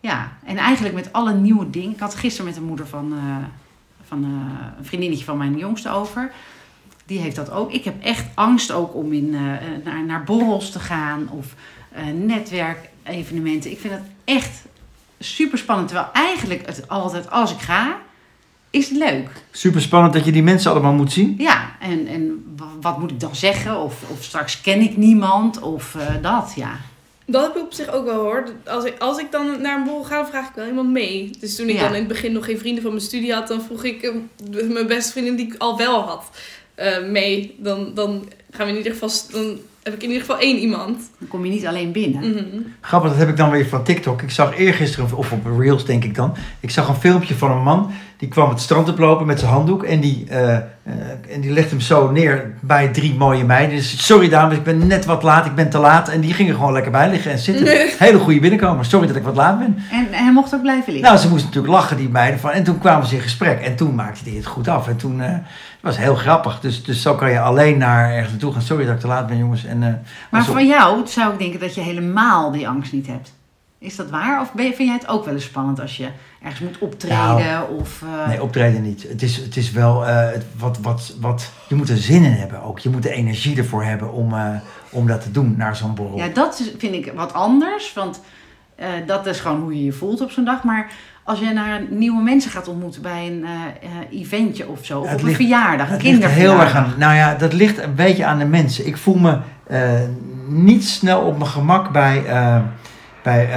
ja. 0.00 0.32
En 0.44 0.56
eigenlijk 0.56 0.94
met 0.94 1.12
alle 1.12 1.34
nieuwe 1.34 1.70
dingen. 1.70 1.90
Ik 1.90 2.00
had 2.00 2.14
gisteren 2.14 2.46
met 2.46 2.54
de 2.54 2.60
moeder 2.60 2.86
van, 2.86 3.14
van 4.06 4.24
een 4.24 4.84
vriendinnetje 4.84 5.24
van 5.24 5.36
mijn 5.38 5.58
jongste 5.58 5.90
over. 5.90 6.32
Die 7.06 7.18
heeft 7.18 7.36
dat 7.36 7.50
ook. 7.50 7.72
Ik 7.72 7.84
heb 7.84 8.02
echt 8.02 8.26
angst 8.34 8.72
ook 8.72 8.94
om 8.94 9.12
in, 9.12 9.30
naar, 9.84 10.04
naar 10.06 10.24
borrels 10.24 10.70
te 10.70 10.80
gaan 10.80 11.28
of 11.30 11.54
netwerkevenementen. 12.04 13.70
Ik 13.70 13.78
vind 13.80 13.92
het 13.92 14.02
echt 14.24 14.62
super 15.18 15.58
spannend. 15.58 15.88
Terwijl 15.88 16.10
eigenlijk 16.12 16.66
het 16.66 16.88
altijd 16.88 17.30
als 17.30 17.52
ik 17.52 17.58
ga, 17.60 17.98
is 18.70 18.88
het 18.88 18.98
leuk. 18.98 19.28
Super 19.50 19.80
spannend 19.80 20.12
dat 20.12 20.24
je 20.24 20.32
die 20.32 20.42
mensen 20.42 20.70
allemaal 20.70 20.92
moet 20.92 21.12
zien. 21.12 21.34
Ja, 21.38 21.76
en, 21.80 22.06
en 22.06 22.44
wa- 22.56 22.66
wat 22.80 22.98
moet 22.98 23.10
ik 23.10 23.20
dan 23.20 23.36
zeggen? 23.36 23.80
Of, 23.80 24.02
of 24.10 24.22
straks 24.24 24.60
ken 24.60 24.80
ik 24.80 24.96
niemand 24.96 25.60
of 25.60 25.94
eh, 25.94 26.06
dat, 26.22 26.52
ja. 26.56 26.76
Dat 27.26 27.42
heb 27.42 27.56
ik 27.56 27.62
op 27.62 27.72
zich 27.72 27.88
ook 27.92 28.04
wel 28.04 28.14
hoor. 28.20 28.44
Als 28.66 28.84
ik, 28.84 28.98
als 28.98 29.18
ik 29.18 29.30
dan 29.32 29.60
naar 29.60 29.76
een 29.78 29.84
borrel 29.84 30.04
ga, 30.04 30.16
dan 30.16 30.26
vraag 30.26 30.48
ik 30.48 30.54
wel 30.54 30.66
iemand 30.66 30.90
mee. 30.90 31.30
Dus 31.40 31.56
toen 31.56 31.68
ik 31.68 31.74
Ja. 31.74 31.80
dan 31.82 31.92
in 31.92 31.98
het 31.98 32.08
begin 32.08 32.32
nog 32.32 32.44
geen 32.44 32.58
vrienden 32.58 32.82
van 32.82 32.92
mijn 32.92 33.02
studie 33.04 33.32
had, 33.34 33.48
dan 33.48 33.62
vroeg 33.62 33.84
ik 33.84 34.02
eh, 34.02 34.12
mijn 34.68 34.86
beste 34.86 35.12
vriendin 35.12 35.36
die 35.36 35.46
ik 35.46 35.54
al 35.58 35.76
wel 35.78 36.00
had 36.02 36.30
eh, 36.74 37.04
mee. 37.04 37.54
Dan, 37.58 37.94
dan 37.94 38.28
gaan 38.50 38.66
we 38.66 38.72
in 38.72 38.78
ieder 38.78 38.92
geval, 38.92 39.10
dan 39.30 39.58
heb 39.88 39.96
ik 39.96 40.02
in 40.02 40.12
ieder 40.14 40.26
geval 40.26 40.40
één 40.40 40.58
iemand. 40.58 41.10
Dan 41.18 41.28
kom 41.28 41.44
je 41.44 41.50
niet 41.50 41.66
alleen 41.66 41.92
binnen. 41.92 42.30
Mhm. 42.30 42.60
Grappig, 42.80 43.10
dat 43.10 43.18
heb 43.18 43.28
ik 43.28 43.36
dan 43.36 43.50
weer 43.50 43.66
van 43.66 43.84
TikTok. 43.84 44.22
Ik 44.22 44.30
zag 44.30 44.58
eergisteren, 44.58 45.16
of 45.16 45.32
op 45.32 45.46
Reels 45.58 45.84
denk 45.84 46.04
ik 46.04 46.14
dan. 46.14 46.34
Ik 46.60 46.70
zag 46.70 46.88
een 46.88 46.94
filmpje 46.94 47.34
van 47.34 47.50
een 47.50 47.62
man. 47.62 47.90
Die 48.16 48.28
kwam 48.28 48.48
het 48.48 48.60
strand 48.60 48.88
oplopen 48.88 49.26
met 49.26 49.38
zijn 49.38 49.50
handdoek. 49.50 49.82
En 49.82 50.00
die, 50.00 50.24
eh, 50.28 50.54
eh, 50.54 50.62
en 51.30 51.40
die 51.40 51.50
legde 51.50 51.70
hem 51.70 51.80
zo 51.80 52.10
neer 52.10 52.54
bij 52.60 52.88
drie 52.88 53.14
mooie 53.14 53.44
meiden. 53.44 53.76
Dus 53.76 54.06
sorry 54.06 54.28
dames, 54.28 54.56
ik 54.56 54.62
ben 54.62 54.86
net 54.86 55.04
wat 55.04 55.22
laat. 55.22 55.46
Ik 55.46 55.54
ben 55.54 55.70
te 55.70 55.78
laat. 55.78 56.08
En 56.08 56.20
die 56.20 56.34
gingen 56.34 56.54
gewoon 56.54 56.72
lekker 56.72 56.92
bij 56.92 57.10
liggen 57.10 57.30
en 57.30 57.38
zitten. 57.38 57.66
Hele 57.98 58.18
goede 58.18 58.40
binnenkomer. 58.40 58.84
Sorry 58.84 59.06
dat 59.06 59.16
ik 59.16 59.22
wat 59.22 59.36
laat 59.36 59.58
ben. 59.58 59.78
En, 59.90 60.06
en 60.12 60.22
hij 60.24 60.32
mocht 60.32 60.54
ook 60.54 60.62
blijven 60.62 60.92
liggen. 60.92 61.10
Nou, 61.10 61.22
ze 61.22 61.28
moesten 61.28 61.46
natuurlijk 61.46 61.74
lachen, 61.74 61.96
die 61.96 62.08
meiden. 62.08 62.40
Van, 62.40 62.50
en 62.50 62.64
toen 62.64 62.78
kwamen 62.78 63.06
ze 63.06 63.14
in 63.14 63.20
gesprek. 63.20 63.60
En 63.60 63.76
toen 63.76 63.94
maakte 63.94 64.28
hij 64.28 64.36
het 64.36 64.46
goed 64.46 64.68
af. 64.68 64.88
En 64.88 64.96
toen 64.96 65.20
eh, 65.20 65.34
was 65.80 65.96
heel 65.96 66.14
grappig. 66.14 66.60
Dus, 66.60 66.84
dus 66.84 67.02
zo 67.02 67.14
kan 67.14 67.30
je 67.30 67.40
alleen 67.40 67.78
naar 67.78 68.10
ergens 68.10 68.30
naartoe 68.30 68.52
gaan. 68.52 68.62
Sorry 68.62 68.84
dat 68.84 68.94
ik 68.94 69.00
te 69.00 69.06
laat 69.06 69.26
ben, 69.26 69.38
jongens. 69.38 69.64
En, 69.64 69.82
eh, 69.82 69.92
Maar 70.30 70.44
van 70.44 70.66
jou 70.66 71.06
zou 71.06 71.32
ik 71.32 71.38
denken 71.38 71.60
dat 71.60 71.74
je 71.74 71.80
helemaal 71.80 72.50
die 72.50 72.68
angst 72.68 72.92
niet 72.92 73.06
hebt. 73.06 73.36
Is 73.80 73.96
dat 73.96 74.10
waar? 74.10 74.40
Of 74.40 74.50
vind 74.54 74.76
jij 74.78 74.92
het 74.92 75.08
ook 75.08 75.24
wel 75.24 75.34
eens 75.34 75.44
spannend 75.44 75.80
als 75.80 75.96
je 75.96 76.08
ergens 76.42 76.60
moet 76.60 76.78
optreden? 76.78 77.16
Nou, 77.18 77.78
of, 77.80 78.02
eh, 78.02 78.28
Nee, 78.28 78.42
optreden 78.42 78.82
niet. 78.82 79.02
Het 79.08 79.22
is, 79.22 79.36
het 79.36 79.56
is 79.56 79.70
wel 79.70 80.00
het- 80.02 80.44
wat, 80.58 80.78
wat, 80.82 81.14
wat. 81.20 81.50
Je 81.68 81.74
moet 81.74 81.88
er 81.88 81.96
zin 81.96 82.24
in 82.24 82.32
hebben 82.32 82.62
ook. 82.62 82.78
Je 82.78 82.88
moet 82.90 83.02
de 83.02 83.12
energie 83.12 83.56
ervoor 83.56 83.84
hebben 83.84 84.12
om, 84.12 84.34
om 84.90 85.06
dat 85.06 85.20
te 85.20 85.30
doen 85.30 85.54
naar 85.56 85.76
zo'n 85.76 85.94
borrel. 85.94 86.16
Ja, 86.16 86.28
dat 86.28 86.62
vind 86.78 86.94
ik 86.94 87.12
wat 87.14 87.32
anders. 87.32 87.92
Want 87.92 88.20
eh, 88.78 88.88
dat 89.06 89.26
is 89.26 89.40
gewoon 89.40 89.60
hoe 89.60 89.76
je 89.76 89.84
je 89.84 89.92
voelt 89.92 90.20
op 90.20 90.30
zo'n 90.30 90.44
dag. 90.44 90.62
Maar 90.62 90.86
als 91.22 91.38
je 91.38 91.52
naar 91.52 91.80
nieuwe 91.90 92.22
mensen 92.22 92.50
gaat 92.50 92.68
ontmoeten 92.68 93.02
bij 93.02 93.26
een 93.26 93.44
eh, 93.44 93.50
eh, 93.50 94.20
eventje 94.20 94.68
of 94.68 94.84
zo. 94.84 95.00
Of 95.00 95.22
een 95.22 95.34
verjaardag, 95.34 95.90
een 95.90 96.02
ligt 96.02 96.04
er 96.04 96.10
heel 96.10 96.12
kinderverjaardag. 96.12 96.64
erg 96.64 96.74
aan. 96.74 96.98
Nou 96.98 97.14
ja, 97.14 97.34
dat 97.34 97.52
ligt 97.52 97.82
een 97.82 97.94
beetje 97.94 98.24
aan 98.24 98.38
de 98.38 98.44
mensen. 98.44 98.86
Ik 98.86 98.96
voel 98.96 99.18
me 99.18 99.38
niet 100.46 100.84
snel 100.84 101.20
op 101.20 101.38
mijn 101.38 101.50
gemak 101.50 101.92
bij. 101.92 102.22
bij 103.22 103.50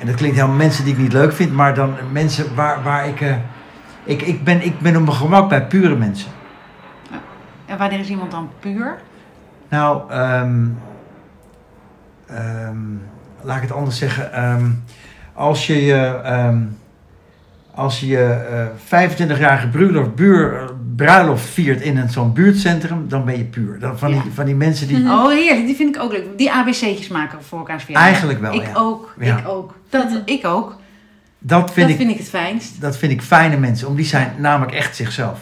en 0.00 0.06
dat 0.06 0.14
klinkt 0.14 0.36
helemaal 0.36 0.56
mensen 0.56 0.84
die 0.84 0.92
ik 0.92 0.98
niet 0.98 1.12
leuk 1.12 1.32
vind, 1.32 1.52
maar 1.52 1.74
dan 1.74 1.94
mensen 2.12 2.54
waar, 2.54 2.82
waar 2.82 3.08
ik, 3.08 3.20
ik. 4.04 4.22
Ik 4.22 4.44
ben, 4.44 4.64
ik 4.64 4.78
ben 4.78 4.96
op 4.96 5.02
mijn 5.02 5.16
gemak 5.16 5.48
bij 5.48 5.66
pure 5.66 5.96
mensen. 5.96 6.30
En 7.66 7.78
wanneer 7.78 7.98
is 7.98 8.08
iemand 8.08 8.30
dan 8.30 8.50
puur? 8.60 8.98
Nou, 9.68 10.10
ehm, 10.10 10.68
ehm, 12.26 12.96
laat 13.44 13.56
ik 13.56 13.62
het 13.62 13.72
anders 13.72 13.98
zeggen. 13.98 14.32
Ehm, 14.32 14.70
als 15.32 15.66
je 15.66 15.84
je, 15.84 16.20
ehm, 16.24 16.58
als 17.74 18.00
je 18.00 18.06
je 18.06 18.24
eh, 18.50 18.66
25-jarige 18.84 19.68
bruiloft, 19.68 20.14
buur, 20.14 20.70
bruiloft 20.96 21.44
viert 21.44 21.80
in 21.80 21.96
een 21.96 22.10
zo'n 22.10 22.32
buurtcentrum, 22.32 23.08
dan 23.08 23.24
ben 23.24 23.36
je 23.38 23.44
puur. 23.44 23.78
Dan 23.78 23.98
van, 23.98 24.14
Ja. 24.14 24.22
die, 24.22 24.32
van 24.32 24.44
die 24.44 24.54
mensen 24.54 24.86
die... 24.88 24.96
Oh, 25.04 25.28
heerlijk. 25.28 25.66
Die 25.66 25.76
vind 25.76 25.96
ik 25.96 26.02
ook 26.02 26.12
leuk. 26.12 26.38
Die 26.38 26.52
ABC'tjes 26.52 27.08
maken 27.08 27.42
voor 27.42 27.58
elkaars 27.58 27.84
verjaardag. 27.84 28.10
Eigenlijk 28.10 28.40
wel, 28.40 28.54
Ik 28.54 28.66
ja. 28.66 28.72
ook. 28.74 29.14
Ja. 29.20 29.38
Ik 29.38 29.48
ook. 29.48 29.74
Dat, 29.88 30.08
Mhm. 30.10 30.18
ik 30.24 30.46
ook. 30.46 30.76
Dat 31.38 31.72
vind, 31.72 31.76
dat 31.88 31.88
ik, 31.88 31.96
vind 31.96 32.10
ik 32.10 32.18
het 32.18 32.28
fijnst. 32.28 32.80
dat 32.80 32.96
vind 32.96 33.12
ik 33.12 33.22
fijne 33.22 33.56
mensen, 33.56 33.88
om 33.88 33.96
die 33.96 34.04
zijn 34.04 34.34
namelijk 34.38 34.72
echt 34.76 34.96
zichzelf. 34.96 35.40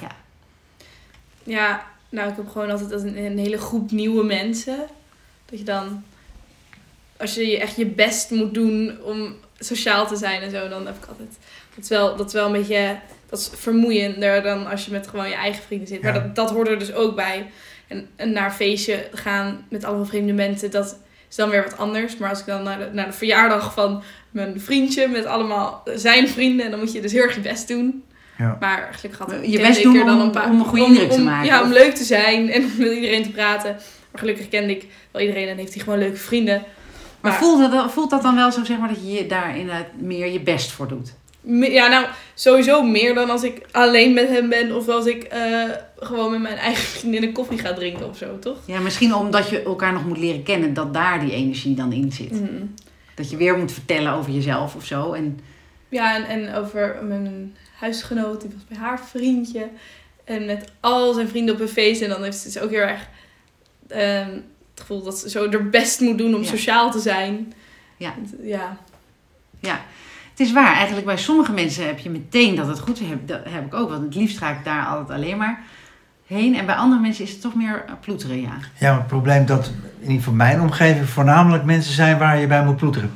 Ja, 1.43 1.81
nou, 2.09 2.29
ik 2.31 2.37
heb 2.37 2.49
gewoon 2.49 2.71
altijd 2.71 3.03
een 3.05 3.39
hele 3.39 3.59
groep 3.59 3.91
nieuwe 3.91 4.25
mensen. 4.25 4.77
Dat 5.51 5.59
je 5.59 5.65
dan, 5.65 6.03
als 7.21 7.35
je 7.35 7.47
je 7.47 7.59
echt 7.59 7.77
je 7.77 7.87
best 7.87 8.31
moet 8.31 8.55
doen 8.55 8.97
om 9.03 9.35
sociaal 9.59 10.07
te 10.07 10.17
zijn 10.17 10.43
en 10.43 10.51
zo, 10.51 10.69
dan 10.69 10.87
heb 10.87 10.97
ik 10.97 11.07
altijd. 11.09 11.29
Dat 11.75 11.85
is 11.85 11.89
wel, 11.91 12.17
dat 12.17 12.27
is 12.27 12.33
wel 12.33 12.47
een 12.47 12.53
beetje. 12.53 12.99
Dat 13.29 13.39
is 13.39 13.51
vermoeiender 13.55 14.43
dan 14.43 14.67
als 14.71 14.85
je 14.85 14.91
met 14.91 15.07
gewoon 15.09 15.29
je 15.29 15.35
eigen 15.35 15.63
vrienden 15.63 15.89
zit. 15.89 16.03
Maar 16.03 16.15
Ja. 16.15 16.21
dat, 16.21 16.35
dat 16.37 16.51
hoort 16.51 16.69
er 16.69 16.79
dus 16.79 16.93
ook 16.93 17.15
bij. 17.17 17.47
En, 17.89 18.09
en 18.17 18.33
naar 18.33 18.45
een 18.45 18.53
feestje 18.53 19.09
gaan 19.13 19.67
met 19.71 19.85
allemaal 19.85 20.05
vreemde 20.07 20.33
mensen, 20.33 20.71
dat 20.71 20.99
is 21.29 21.37
dan 21.37 21.51
weer 21.51 21.63
wat 21.63 21.77
anders. 21.79 22.17
Maar 22.17 22.29
als 22.31 22.41
ik 22.41 22.47
dan 22.47 22.63
naar 22.63 22.79
de, 22.79 22.89
naar 22.93 23.07
de 23.07 23.13
verjaardag 23.13 23.73
van 23.73 24.03
mijn 24.31 24.61
vriendje 24.61 25.09
met 25.09 25.25
allemaal 25.25 25.83
zijn 25.95 26.29
vrienden, 26.29 26.71
dan 26.71 26.79
moet 26.81 26.93
je 26.93 27.01
dus 27.01 27.13
heel 27.13 27.23
erg 27.23 27.35
je 27.35 27.41
best 27.41 27.69
doen. 27.69 28.05
Ja. 28.39 28.57
Maar 28.61 28.89
gelukkig 28.93 29.19
had 29.27 29.51
Je 29.51 29.59
best 29.61 29.83
doen 29.83 29.97
er 29.97 30.05
dan 30.05 30.15
om- 30.17 30.21
een 30.21 30.31
paar, 30.31 30.51
om 30.51 30.59
een 30.61 30.65
goede 30.67 30.85
indruk 30.85 31.11
te 31.11 31.17
om- 31.17 31.25
maken, 31.25 31.47
Ja, 31.47 31.63
om 31.63 31.73
leuk 31.73 31.95
te 31.95 32.05
zijn 32.05 32.51
en 32.51 32.63
om 32.65 32.71
met 32.79 32.93
iedereen 32.93 33.23
te 33.23 33.31
praten. 33.31 33.71
Maar 34.11 34.21
gelukkig 34.21 34.49
kende 34.49 34.73
ik 34.73 34.87
wel 35.11 35.23
iedereen 35.23 35.49
en 35.49 35.57
heeft 35.57 35.75
hij 35.75 35.83
gewoon 35.83 35.99
leuke 35.99 36.17
vrienden. 36.17 36.63
Maar 37.21 37.31
Maar- 37.33 37.41
voelt 37.41 37.71
dat, 37.73 37.93
voelt 37.93 38.11
dat 38.11 38.23
dan 38.23 38.35
wel 38.35 38.53
zo, 38.53 38.65
zeg 38.65 38.79
maar, 38.79 38.89
dat 38.89 39.11
je 39.13 39.27
daar 39.27 39.57
inderdaad 39.57 39.87
meer 39.99 40.27
je 40.27 40.41
best 40.41 40.71
voor 40.71 40.89
doet? 40.89 41.13
Ja, 41.71 41.89
nou, 41.89 42.07
sowieso 42.35 42.83
meer 42.83 43.15
dan 43.15 43.31
als 43.31 43.43
ik 43.43 43.67
alleen 43.73 44.15
met 44.15 44.29
hem 44.29 44.49
ben 44.49 44.77
of 44.77 44.89
als 44.89 45.07
ik 45.07 45.23
eh, 45.23 45.63
gewoon 45.99 46.31
met 46.31 46.41
mijn 46.41 46.57
eigen 46.57 46.85
vriendin 46.99 47.33
koffie 47.33 47.59
ga 47.59 47.73
drinken 47.75 48.09
of 48.09 48.17
zo, 48.17 48.39
toch? 48.39 48.57
Ja, 48.65 48.81
misschien 48.81 49.15
omdat 49.15 49.49
je 49.49 49.63
elkaar 49.63 49.93
nog 49.93 50.05
moet 50.07 50.19
leren 50.19 50.43
kennen, 50.43 50.75
dat 50.75 50.95
daar 50.95 51.21
die 51.21 51.33
energie 51.33 51.75
dan 51.75 51.93
in 51.93 52.13
zit. 52.13 52.31
Mhm. 52.31 52.65
Dat 53.15 53.31
je 53.31 53.37
weer 53.37 53.59
moet 53.59 53.73
vertellen 53.73 54.13
over 54.13 54.33
jezelf 54.33 54.75
of 54.75 54.85
zo. 54.85 55.13
En 55.13 55.41
Ja, 55.89 56.15
en, 56.17 56.25
en 56.27 56.55
over 56.55 56.99
mijn 57.03 57.57
huisgenoot, 57.79 58.41
die 58.41 58.51
was 58.55 58.65
bij 58.69 58.79
haar 58.87 59.01
vriendje. 59.07 59.69
En 60.25 60.45
met 60.47 60.65
al 60.81 61.13
zijn 61.13 61.29
vrienden 61.29 61.55
op 61.55 61.61
een 61.61 61.69
feest. 61.69 62.03
En 62.03 62.09
dan 62.09 62.23
heeft 62.23 62.37
ze 62.39 62.45
dus 62.53 62.59
ook 62.59 62.71
heel 62.71 62.81
erg 62.81 63.09
ehm, 63.89 64.31
het 64.81 64.89
gevoel 64.89 65.03
dat 65.05 65.19
ze 65.19 65.31
zo 65.31 65.51
haar 65.51 65.69
best 65.69 66.01
moet 66.01 66.19
doen 66.19 66.35
om 66.35 66.43
Ja. 66.43 66.49
sociaal 66.49 66.91
te 66.91 67.01
zijn. 67.01 67.53
Ja. 67.97 68.15
Ja. 68.43 68.77
ja, 69.61 69.81
het 70.31 70.41
is 70.41 70.53
waar. 70.53 70.75
Eigenlijk 70.75 71.07
bij 71.07 71.17
sommige 71.17 71.53
mensen 71.53 71.87
heb 71.87 71.99
je 71.99 72.11
meteen 72.11 72.55
dat 72.55 72.67
het 72.67 72.81
goed 72.81 73.01
is. 73.01 73.07
Dat 73.27 73.41
heb 73.49 73.67
ik 73.67 73.75
ook. 73.75 73.91
Want 73.91 74.03
het 74.03 74.15
liefst 74.15 74.39
ga 74.39 74.51
ik 74.51 74.65
daar 74.65 74.87
altijd 74.87 75.19
alleen 75.19 75.37
maar 75.37 75.63
heen. 76.27 76.57
En 76.57 76.67
bij 76.67 76.75
andere 76.75 77.01
mensen 77.01 77.25
is 77.25 77.31
het 77.31 77.41
toch 77.41 77.55
meer 77.55 77.85
ploeteren, 78.01 78.41
ja. 78.41 78.53
Ja, 78.79 78.91
maar 78.91 78.99
het 78.99 79.07
probleem 79.07 79.47
dat 79.47 79.67
in 79.67 80.03
ieder 80.03 80.17
geval 80.17 80.33
mijn 80.35 80.61
omgeving 80.61 81.09
voornamelijk 81.09 81.65
mensen 81.65 81.93
zijn 81.95 82.19
waar 82.19 82.39
je 82.39 82.47
bij 82.47 82.65
moet 82.65 82.77
ploeteren. 82.77 83.13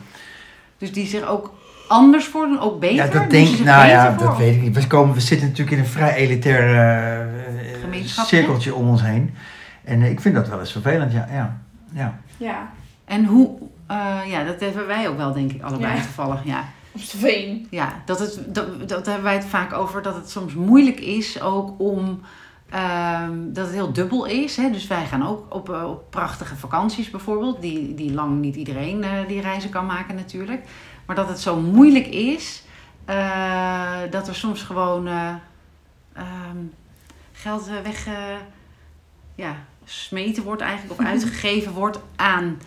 Dus 0.78 0.92
die 0.92 1.06
zich 1.06 1.22
ook 1.22 1.54
anders 1.88 2.24
voordoen, 2.24 2.60
ook 2.60 2.80
beter? 2.80 2.96
Ja, 2.96 3.06
dat 3.06 3.30
denk 3.30 3.48
ik. 3.48 3.64
Nou 3.64 3.88
ja, 3.88 4.14
voor? 4.14 4.26
dat 4.26 4.36
weet 4.36 4.54
ik 4.54 4.62
niet. 4.62 4.74
We, 4.74 4.86
komen, 4.86 5.14
we 5.14 5.20
zitten 5.20 5.48
natuurlijk 5.48 5.76
in 5.76 5.82
een 5.82 5.90
vrij 5.90 6.14
elitair 6.14 6.78
eh, 7.92 8.04
cirkeltje 8.04 8.74
om 8.74 8.88
ons 8.88 9.02
heen. 9.02 9.34
En 9.84 10.02
eh, 10.02 10.10
ik 10.10 10.20
vind 10.20 10.34
dat 10.34 10.48
wel 10.48 10.60
eens 10.60 10.72
vervelend, 10.72 11.12
ja. 11.12 11.26
ja, 11.30 11.60
ja. 11.92 12.18
Ja. 12.36 12.70
En 13.04 13.24
hoe, 13.24 13.58
eh, 13.86 14.20
ja, 14.26 14.44
dat 14.44 14.60
hebben 14.60 14.86
wij 14.86 15.08
ook 15.08 15.16
wel, 15.16 15.32
denk 15.32 15.52
ik, 15.52 15.62
allebei 15.62 15.94
Ja. 15.94 16.02
toevallig, 16.02 16.44
ja. 16.44 16.64
Op 16.92 17.00
z'n 17.00 17.16
veen. 17.18 17.66
Ja, 17.70 17.92
dat, 18.04 18.18
het, 18.18 18.54
dat, 18.54 18.88
dat 18.88 19.06
hebben 19.06 19.24
wij 19.24 19.34
het 19.34 19.44
vaak 19.44 19.72
over, 19.72 20.02
dat 20.02 20.14
het 20.14 20.30
soms 20.30 20.54
moeilijk 20.54 21.00
is 21.00 21.40
ook 21.40 21.80
om, 21.80 22.20
ehm, 22.70 23.52
dat 23.52 23.64
het 23.66 23.74
heel 23.74 23.92
dubbel 23.92 24.24
is. 24.24 24.56
Hè? 24.56 24.70
Dus 24.70 24.86
wij 24.86 25.04
gaan 25.06 25.26
ook 25.26 25.54
op, 25.54 25.70
eh, 25.70 25.84
op 25.90 26.10
prachtige 26.10 26.56
vakanties 26.56 27.10
bijvoorbeeld, 27.10 27.60
die, 27.60 27.94
die 27.94 28.12
lang 28.12 28.40
niet 28.40 28.56
iedereen 28.56 29.02
eh, 29.04 29.10
die 29.28 29.40
reizen 29.40 29.70
kan 29.70 29.86
maken 29.86 30.14
natuurlijk. 30.14 30.64
Maar 31.06 31.16
dat 31.16 31.28
het 31.28 31.40
zo 31.40 31.60
moeilijk 31.60 32.06
is, 32.06 32.62
eh, 33.04 33.98
dat 34.10 34.28
er 34.28 34.34
soms 34.34 34.62
gewoon 34.62 35.06
eh, 35.06 35.34
ehm, 36.12 36.56
geld 37.32 37.66
weg, 37.82 38.06
eh, 38.06 38.12
ja, 39.34 39.54
smeten 39.84 40.42
wordt 40.42 40.62
eigenlijk, 40.62 41.00
of 41.00 41.06
uitgegeven 41.06 41.72
wordt 41.72 41.98
aan, 42.16 42.58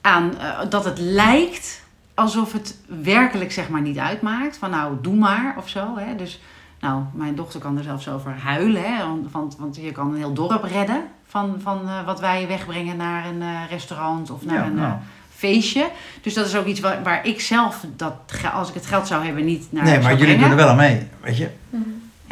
aan 0.00 0.38
eh, 0.38 0.58
dat 0.68 0.84
het 0.84 0.98
lijkt 0.98 1.82
alsof 2.14 2.52
het 2.52 2.76
werkelijk 3.02 3.52
zeg 3.52 3.68
maar 3.68 3.80
niet 3.80 3.98
uitmaakt. 3.98 4.56
Van 4.56 4.70
nou, 4.70 4.96
doe 5.00 5.14
maar 5.16 5.54
of 5.58 5.68
zo. 5.68 5.96
Hè? 5.96 6.16
Dus 6.16 6.40
nou, 6.80 7.02
mijn 7.12 7.34
dochter 7.34 7.60
kan 7.60 7.76
er 7.78 7.84
zelfs 7.84 8.08
over 8.08 8.34
huilen. 8.42 8.82
Hè? 8.94 9.06
Want, 9.06 9.32
want, 9.32 9.56
want 9.58 9.76
je 9.76 9.92
kan 9.92 10.10
een 10.10 10.16
heel 10.16 10.32
dorp 10.32 10.64
redden 10.64 11.02
van, 11.26 11.56
van 11.62 11.88
eh, 11.88 12.04
wat 12.06 12.20
wij 12.20 12.46
wegbrengen 12.48 12.96
naar 12.96 13.26
een 13.26 13.42
eh, 13.42 13.60
restaurant 13.70 14.30
of 14.30 14.44
naar 14.44 14.54
Ja, 14.54 14.64
een 14.64 14.74
nou. 14.74 14.94
feestje. 15.34 15.90
Dus 16.22 16.34
dat 16.34 16.46
is 16.46 16.56
ook 16.56 16.66
iets 16.66 16.80
waar, 16.80 17.02
waar 17.02 17.26
ik 17.26 17.40
zelf, 17.40 17.84
dat, 17.96 18.14
als 18.54 18.68
ik 18.68 18.74
het 18.74 18.86
geld 18.86 19.06
zou 19.06 19.24
hebben, 19.24 19.44
niet 19.44 19.66
naar 19.72 19.82
Nee, 19.82 19.92
zou 19.92 20.04
maar 20.04 20.12
jullie 20.12 20.26
brengen. 20.26 20.40
doen 20.50 20.58
er 20.58 20.64
wel 20.64 20.68
aan 20.68 20.76
mee, 20.76 21.08
weet 21.20 21.36
je. 21.36 21.50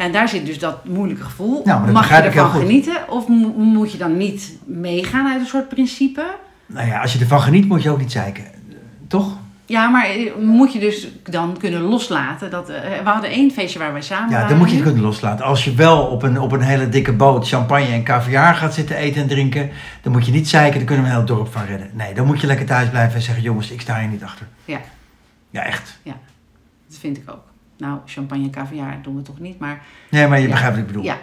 En 0.03 0.11
daar 0.11 0.29
zit 0.29 0.45
dus 0.45 0.59
dat 0.59 0.85
moeilijke 0.85 1.23
gevoel. 1.23 1.61
Nou, 1.65 1.85
dat 1.85 1.93
Mag 1.93 2.09
je 2.09 2.15
ervan 2.15 2.49
genieten? 2.49 2.97
Of 3.09 3.27
mo- 3.27 3.53
moet 3.57 3.91
je 3.91 3.97
dan 3.97 4.17
niet 4.17 4.57
meegaan 4.65 5.27
uit 5.31 5.39
een 5.39 5.47
soort 5.47 5.69
principe? 5.69 6.25
Nou 6.65 6.87
ja, 6.87 7.01
als 7.01 7.13
je 7.13 7.19
ervan 7.19 7.41
geniet 7.41 7.67
moet 7.67 7.83
je 7.83 7.89
ook 7.89 7.99
niet 7.99 8.11
zeiken. 8.11 8.43
Toch? 9.07 9.37
Ja, 9.65 9.87
maar 9.87 10.05
eh, 10.05 10.31
moet 10.39 10.73
je 10.73 10.79
dus 10.79 11.07
dan 11.23 11.57
kunnen 11.57 11.81
loslaten? 11.81 12.51
Dat, 12.51 12.69
eh, 12.69 12.81
we 13.03 13.09
hadden 13.09 13.29
één 13.29 13.51
feestje 13.51 13.79
waar 13.79 13.91
wij 13.91 14.01
samen 14.01 14.29
Ja, 14.29 14.33
waren. 14.33 14.49
dan 14.49 14.57
moet 14.57 14.69
je 14.69 14.75
het 14.75 14.83
kunnen 14.85 15.01
loslaten. 15.03 15.45
Als 15.45 15.63
je 15.63 15.73
wel 15.73 16.01
op 16.05 16.23
een, 16.23 16.39
op 16.39 16.51
een 16.51 16.61
hele 16.61 16.89
dikke 16.89 17.13
boot 17.13 17.47
champagne 17.47 17.87
en 17.93 18.03
caviar 18.03 18.55
gaat 18.55 18.73
zitten 18.73 18.95
eten 18.95 19.21
en 19.21 19.27
drinken, 19.27 19.69
dan 20.01 20.11
moet 20.11 20.25
je 20.25 20.31
niet 20.31 20.49
zeiken, 20.49 20.77
dan 20.77 20.85
kunnen 20.87 21.05
we 21.05 21.11
een 21.11 21.17
heel 21.17 21.25
dorp 21.25 21.51
van 21.51 21.65
redden. 21.65 21.89
Nee, 21.93 22.13
dan 22.13 22.25
moet 22.25 22.41
je 22.41 22.47
lekker 22.47 22.65
thuis 22.65 22.89
blijven 22.89 23.15
en 23.15 23.21
zeggen, 23.21 23.43
jongens, 23.43 23.71
ik 23.71 23.81
sta 23.81 23.99
hier 23.99 24.09
niet 24.09 24.23
achter. 24.23 24.47
Ja. 24.65 24.79
Ja, 25.49 25.63
echt. 25.63 25.99
Dat 26.87 26.97
vind 26.99 27.17
ik 27.17 27.31
ook. 27.31 27.43
Nou, 27.77 27.99
champagne 28.05 28.43
en 28.43 28.51
caviar 28.51 28.97
doen 29.01 29.15
we 29.15 29.21
toch 29.21 29.39
niet, 29.39 29.59
maar... 29.59 29.81
Nee, 30.09 30.27
maar 30.27 30.37
je 30.39 30.43
Ja. 30.47 30.51
begrijpt 30.51 30.75
wat 30.75 30.85
ik 30.85 30.91
bedoel. 30.91 31.03
Ja, 31.03 31.17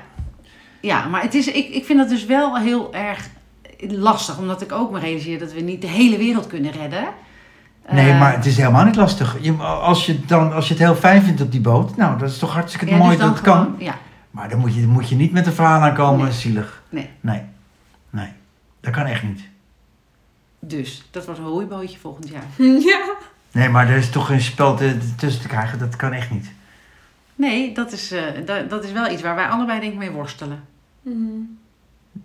ja 0.80 1.09
maar 1.09 1.22
het 1.22 1.34
is, 1.34 1.46
ik, 1.53 1.68
ik 1.68 1.84
vind 1.84 1.98
dat 1.98 2.09
dus 2.09 2.24
wel 2.24 2.57
heel 2.59 2.94
erg 2.94 3.28
lastig. 3.88 4.38
Omdat 4.38 4.62
ik 4.62 4.72
ook 4.72 4.90
me 4.90 4.98
realiseer 4.98 5.38
dat 5.38 5.53
we 5.53 5.61
niet 5.61 5.80
de 5.80 5.86
hele 5.88 6.18
wereld 6.18 6.46
kunnen 6.46 6.70
redden. 6.70 7.05
Nee, 7.90 8.11
Eh, 8.11 8.20
maar 8.20 8.34
het 8.36 8.46
is 8.46 8.57
helemaal 8.57 8.84
niet 8.84 8.96
lastig. 8.96 9.36
Je, 9.40 9.53
als, 9.62 10.07
je 10.07 10.20
dan, 10.26 10.53
als 10.53 10.66
je 10.68 10.74
het 10.74 10.82
heel 10.82 10.94
fijn 10.94 11.22
vindt 11.22 11.40
op 11.40 11.53
die 11.53 11.61
boot, 11.61 11.96
nou, 11.96 12.18
dat 12.18 12.30
is 12.30 12.38
toch 12.38 12.53
hartstikke 12.53 12.86
ja, 12.94 12.96
mooi 12.96 13.11
dus 13.11 13.18
dan 13.18 13.28
dat 13.28 13.36
het 13.36 13.46
kan. 13.46 13.74
Ja, 13.78 13.94
Maar 14.30 14.48
dan 14.48 14.59
moet 14.59 14.74
je, 14.74 14.86
moet 14.86 15.09
je 15.09 15.14
niet 15.16 15.32
met 15.32 15.46
een 15.46 15.53
verhaal 15.53 15.80
aankomen, 15.80 16.24
Nee. 16.24 16.32
zielig. 16.32 16.82
Nee. 16.88 17.09
Nee. 17.20 17.42
Nee. 18.11 18.28
Dat 18.80 18.92
kan 18.92 19.07
echt 19.07 19.22
niet. 19.22 19.40
dus 20.59 21.09
dat 21.11 21.24
wordt 21.24 21.40
een 21.40 21.46
hooibootje 21.46 21.98
volgend 21.98 22.28
jaar. 22.28 22.42
Ja. 22.90 23.01
Nee, 23.53 23.68
maar 23.68 23.88
er 23.90 23.96
is 23.96 24.11
toch 24.11 24.26
geen 24.26 24.40
spel 24.40 24.76
te- 24.76 24.98
tussen 25.16 25.42
te 25.42 25.48
krijgen. 25.48 25.78
Dat 25.78 25.96
kan 25.96 26.12
echt 26.12 26.30
niet. 26.30 26.53
Nee, 27.34 27.74
dat 27.74 27.92
is, 27.92 28.12
eh, 28.12 28.22
dat, 28.46 28.70
dat 28.70 28.84
is 28.84 28.92
wel 28.92 29.11
iets 29.11 29.22
waar 29.22 29.34
wij 29.34 29.46
allebei 29.46 29.80
denk 29.80 29.92
ik 29.92 29.98
mee 29.98 30.11
worstelen. 30.11 30.62
Mhm. 31.03 31.16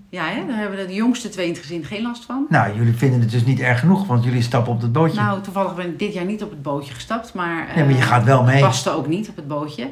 Ja, 0.09 0.23
hè? 0.25 0.45
daar 0.47 0.57
hebben 0.57 0.87
de 0.87 0.93
jongste 0.93 1.29
twee 1.29 1.45
in 1.47 1.51
het 1.53 1.61
gezin 1.61 1.83
geen 1.83 2.01
last 2.01 2.25
van. 2.25 2.45
Nou, 2.49 2.75
jullie 2.77 2.93
vinden 2.93 3.19
het 3.21 3.31
dus 3.31 3.45
niet 3.45 3.59
erg 3.59 3.79
genoeg, 3.79 4.07
want 4.07 4.23
jullie 4.23 4.41
stappen 4.41 4.73
op 4.73 4.81
dat 4.81 4.91
bootje. 4.91 5.21
Nou, 5.21 5.41
toevallig 5.41 5.75
ben 5.75 5.85
ik 5.85 5.99
dit 5.99 6.13
jaar 6.13 6.25
niet 6.25 6.43
op 6.43 6.49
het 6.49 6.61
bootje 6.61 6.93
gestapt, 6.93 7.33
maar... 7.33 7.67
nee, 7.75 7.83
maar 7.83 7.93
je 7.93 7.99
eh, 7.99 8.05
gaat 8.07 8.23
wel 8.23 8.43
mee. 8.43 8.61
paste 8.61 8.89
ook 8.89 9.07
niet 9.07 9.29
op 9.29 9.35
het 9.35 9.47
bootje. 9.47 9.83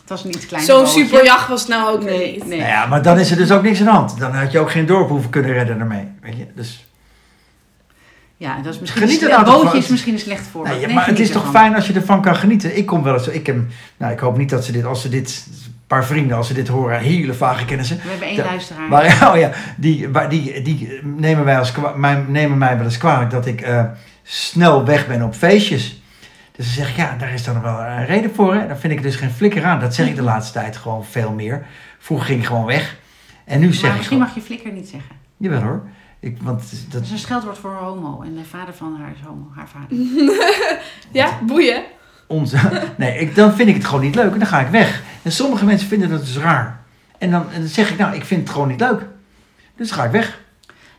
Het 0.00 0.08
was 0.08 0.24
een 0.24 0.30
iets 0.30 0.46
kleiner 0.46 0.74
Zo'n 0.74 0.86
superjacht 0.86 1.48
was 1.48 1.60
het 1.60 1.68
nou 1.70 1.94
ook 1.94 2.04
Nee, 2.04 2.32
niet. 2.32 2.46
nee. 2.46 2.58
Nou 2.58 2.70
ja, 2.70 2.86
maar 2.86 3.02
dan 3.02 3.18
is 3.18 3.30
er 3.30 3.36
dus 3.36 3.50
ook 3.50 3.62
niks 3.62 3.78
aan 3.78 3.84
de 3.84 3.90
hand. 3.90 4.18
Dan 4.18 4.34
had 4.34 4.52
je 4.52 4.58
ook 4.58 4.70
geen 4.70 4.86
dorp 4.86 5.08
hoeven 5.08 5.30
kunnen 5.30 5.52
redden 5.52 5.80
ermee. 5.80 6.08
Weet 6.20 6.36
je? 6.36 6.46
Dus, 6.54 6.86
Ja, 8.38 8.56
dat 8.62 8.74
is 8.74 8.80
misschien 8.80 9.02
Geniet 9.02 9.22
een, 9.22 9.44
bootje 9.44 9.78
is 9.78 9.88
misschien 9.88 10.12
een 10.12 10.18
slecht 10.18 10.46
voorbeeld. 10.46 10.76
nee, 10.76 10.86
Nee, 10.86 10.94
maar 10.94 11.06
het 11.06 11.18
is 11.18 11.30
toch 11.30 11.50
fijn 11.50 11.74
als 11.74 11.86
je 11.86 11.92
ervan 11.92 12.22
kan 12.22 12.36
genieten. 12.36 12.76
Ik 12.76 12.86
kom 12.86 13.02
wel 13.02 13.14
eens... 13.14 13.28
Ik, 13.28 13.46
heb, 13.46 13.56
nou, 13.96 14.12
ik 14.12 14.18
hoop 14.18 14.36
niet 14.36 14.50
dat 14.50 14.64
ze 14.64 14.72
dit, 14.72 14.84
als 14.84 15.02
ze 15.02 15.08
dit... 15.08 15.46
Een 15.64 15.94
paar 15.96 16.04
vrienden, 16.04 16.36
als 16.36 16.46
ze 16.46 16.54
dit 16.54 16.68
horen, 16.68 16.98
hele 17.00 17.34
vage 17.34 17.64
kennissen. 17.64 17.96
We 17.96 18.08
hebben 18.08 18.28
één 18.28 18.36
Ja, 18.36 18.44
luisteraar. 18.44 18.88
Maar 18.88 19.04
ja, 19.04 19.30
oh 19.32 19.38
ja 19.38 19.50
die, 19.76 20.08
waar- 20.08 20.28
die, 20.28 20.62
die 20.62 21.00
nemen, 21.02 21.44
wij 21.44 21.58
als, 21.58 21.72
kwa- 21.72 21.92
mij, 21.96 22.24
nemen 22.28 22.58
mij 22.58 22.76
wel 22.76 22.84
eens 22.84 22.98
kwalijk 22.98 23.30
dat 23.30 23.46
ik 23.46 23.60
eh, 23.60 23.84
snel 24.22 24.84
weg 24.84 25.06
ben 25.06 25.22
op 25.22 25.34
feestjes. 25.34 26.02
Dus 26.56 26.66
ze 26.66 26.72
zeggen, 26.72 27.02
ja, 27.02 27.16
daar 27.18 27.32
is 27.32 27.44
dan 27.44 27.62
wel 27.62 27.80
een 27.80 28.06
reden 28.06 28.34
voor. 28.34 28.54
Hè? 28.54 28.66
Dan 28.66 28.78
vind 28.78 28.92
ik 28.92 29.02
dus 29.02 29.16
geen 29.16 29.30
flikker 29.30 29.64
aan. 29.64 29.80
Dat 29.80 29.94
zeg 29.94 30.06
ik 30.08 30.16
de 30.16 30.22
laatste 30.22 30.52
tijd 30.52 30.76
gewoon 30.76 31.04
veel 31.04 31.32
meer. 31.32 31.66
Vroeger 31.98 32.26
ging 32.26 32.40
ik 32.40 32.46
gewoon 32.46 32.64
weg. 32.66 32.96
En 33.44 33.60
nu 33.60 33.72
zeg 33.72 33.82
maar 33.82 33.90
ik 33.90 33.96
misschien 33.96 34.18
mag 34.18 34.34
je 34.34 34.40
flikker 34.40 34.72
niet 34.72 34.88
zeggen. 34.88 35.10
jawel 35.36 35.60
hoor. 35.62 35.82
Ik, 36.20 36.36
want 36.42 36.60
Dat 36.70 36.92
dat, 36.92 37.02
is 37.02 37.10
een 37.10 37.18
scheldwoord 37.18 37.58
voor 37.58 37.74
homo. 37.74 38.22
En 38.22 38.34
de 38.34 38.44
vader 38.44 38.74
van 38.74 38.96
haar 39.00 39.10
is 39.10 39.26
homo. 39.26 39.46
Haar 39.54 39.68
vader. 39.68 39.96
Ja, 41.12 41.38
boeien. 41.46 41.82
onze, 42.26 42.58
nee, 42.96 43.18
ik, 43.18 43.34
dan 43.34 43.52
vind 43.54 43.68
ik 43.68 43.74
het 43.74 43.84
gewoon 43.84 44.00
niet 44.00 44.14
leuk 44.14 44.32
en 44.32 44.38
dan 44.38 44.48
ga 44.48 44.60
ik 44.60 44.68
weg. 44.68 45.02
En 45.22 45.32
sommige 45.32 45.64
mensen 45.64 45.88
vinden 45.88 46.08
dat 46.08 46.20
dus 46.20 46.36
raar. 46.38 46.80
En 47.18 47.30
dan, 47.30 47.44
en 47.52 47.60
dan 47.60 47.68
zeg 47.68 47.90
ik, 47.90 47.98
nou, 47.98 48.14
ik 48.14 48.24
vind 48.24 48.40
het 48.40 48.50
gewoon 48.50 48.68
niet 48.68 48.80
leuk. 48.80 49.06
Dus 49.76 49.90
ga 49.90 50.04
ik 50.04 50.10
weg. 50.10 50.40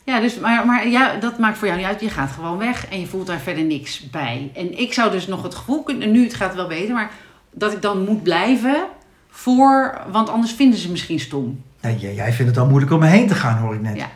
Ja, 0.04 0.20
dus, 0.20 0.40
maar, 0.40 0.66
maar 0.66 0.88
ja, 0.88 1.16
dat 1.16 1.40
maakt 1.40 1.58
voor 1.58 1.68
jou 1.68 1.80
niet 1.80 1.88
uit. 1.90 2.02
Je 2.02 2.10
gaat 2.10 2.32
gewoon 2.32 2.58
weg 2.58 2.88
en 2.88 3.00
je 3.00 3.08
voelt 3.08 3.28
daar 3.28 3.40
verder 3.40 3.64
niks 3.64 4.10
bij. 4.10 4.52
En 4.56 4.80
ik 4.80 4.94
zou 4.94 5.12
dus 5.12 5.28
nog 5.28 5.44
het 5.44 5.56
gevoel 5.56 5.84
kunnen, 5.84 6.12
nu 6.12 6.24
het 6.24 6.34
gaat 6.34 6.56
wel 6.56 6.68
beter, 6.68 6.94
maar 6.94 7.10
dat 7.52 7.74
ik 7.74 7.82
dan 7.82 8.04
moet 8.06 8.24
blijven 8.24 8.84
voor, 9.30 10.02
want 10.12 10.30
anders 10.30 10.52
vinden 10.52 10.80
ze 10.80 10.92
misschien 10.92 11.20
stom. 11.20 11.64
Nee, 11.82 11.98
jij- 11.98 12.14
jij 12.14 12.34
vindt 12.34 12.52
het 12.52 12.60
al 12.62 12.68
moeilijk 12.70 12.92
om 12.92 13.00
me 13.00 13.06
heen 13.08 13.28
te 13.28 13.36
gaan, 13.36 13.58
hoor 13.58 13.74
ik 13.74 13.82
net. 13.82 13.96
Ja. 13.96 14.10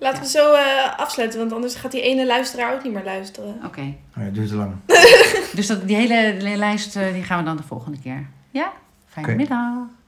Laten 0.00 0.22
we 0.22 0.28
zo 0.28 0.52
eh, 0.52 0.98
afsluiten, 0.98 1.38
want 1.38 1.52
anders 1.52 1.74
gaat 1.74 1.92
die 1.92 2.02
ene 2.02 2.26
luisteraar 2.26 2.74
ook 2.74 2.82
niet 2.82 2.92
meer 2.92 3.04
luisteren. 3.04 3.60
Oké. 3.64 3.94
Oh 4.16 4.24
ja, 4.24 4.30
duurt 4.30 4.48
te 4.48 4.54
lang. 4.54 4.72
Dus 5.58 5.66
dat, 5.66 5.88
die 5.88 5.96
hele 5.96 6.56
lijst 6.56 6.96
eh, 6.96 7.12
die 7.12 7.22
gaan 7.22 7.38
we 7.38 7.44
dan 7.44 7.56
de 7.56 7.62
volgende 7.62 7.98
keer. 8.00 8.26
Ja? 8.50 8.72
Fijne 9.06 9.34
middag. 9.34 9.98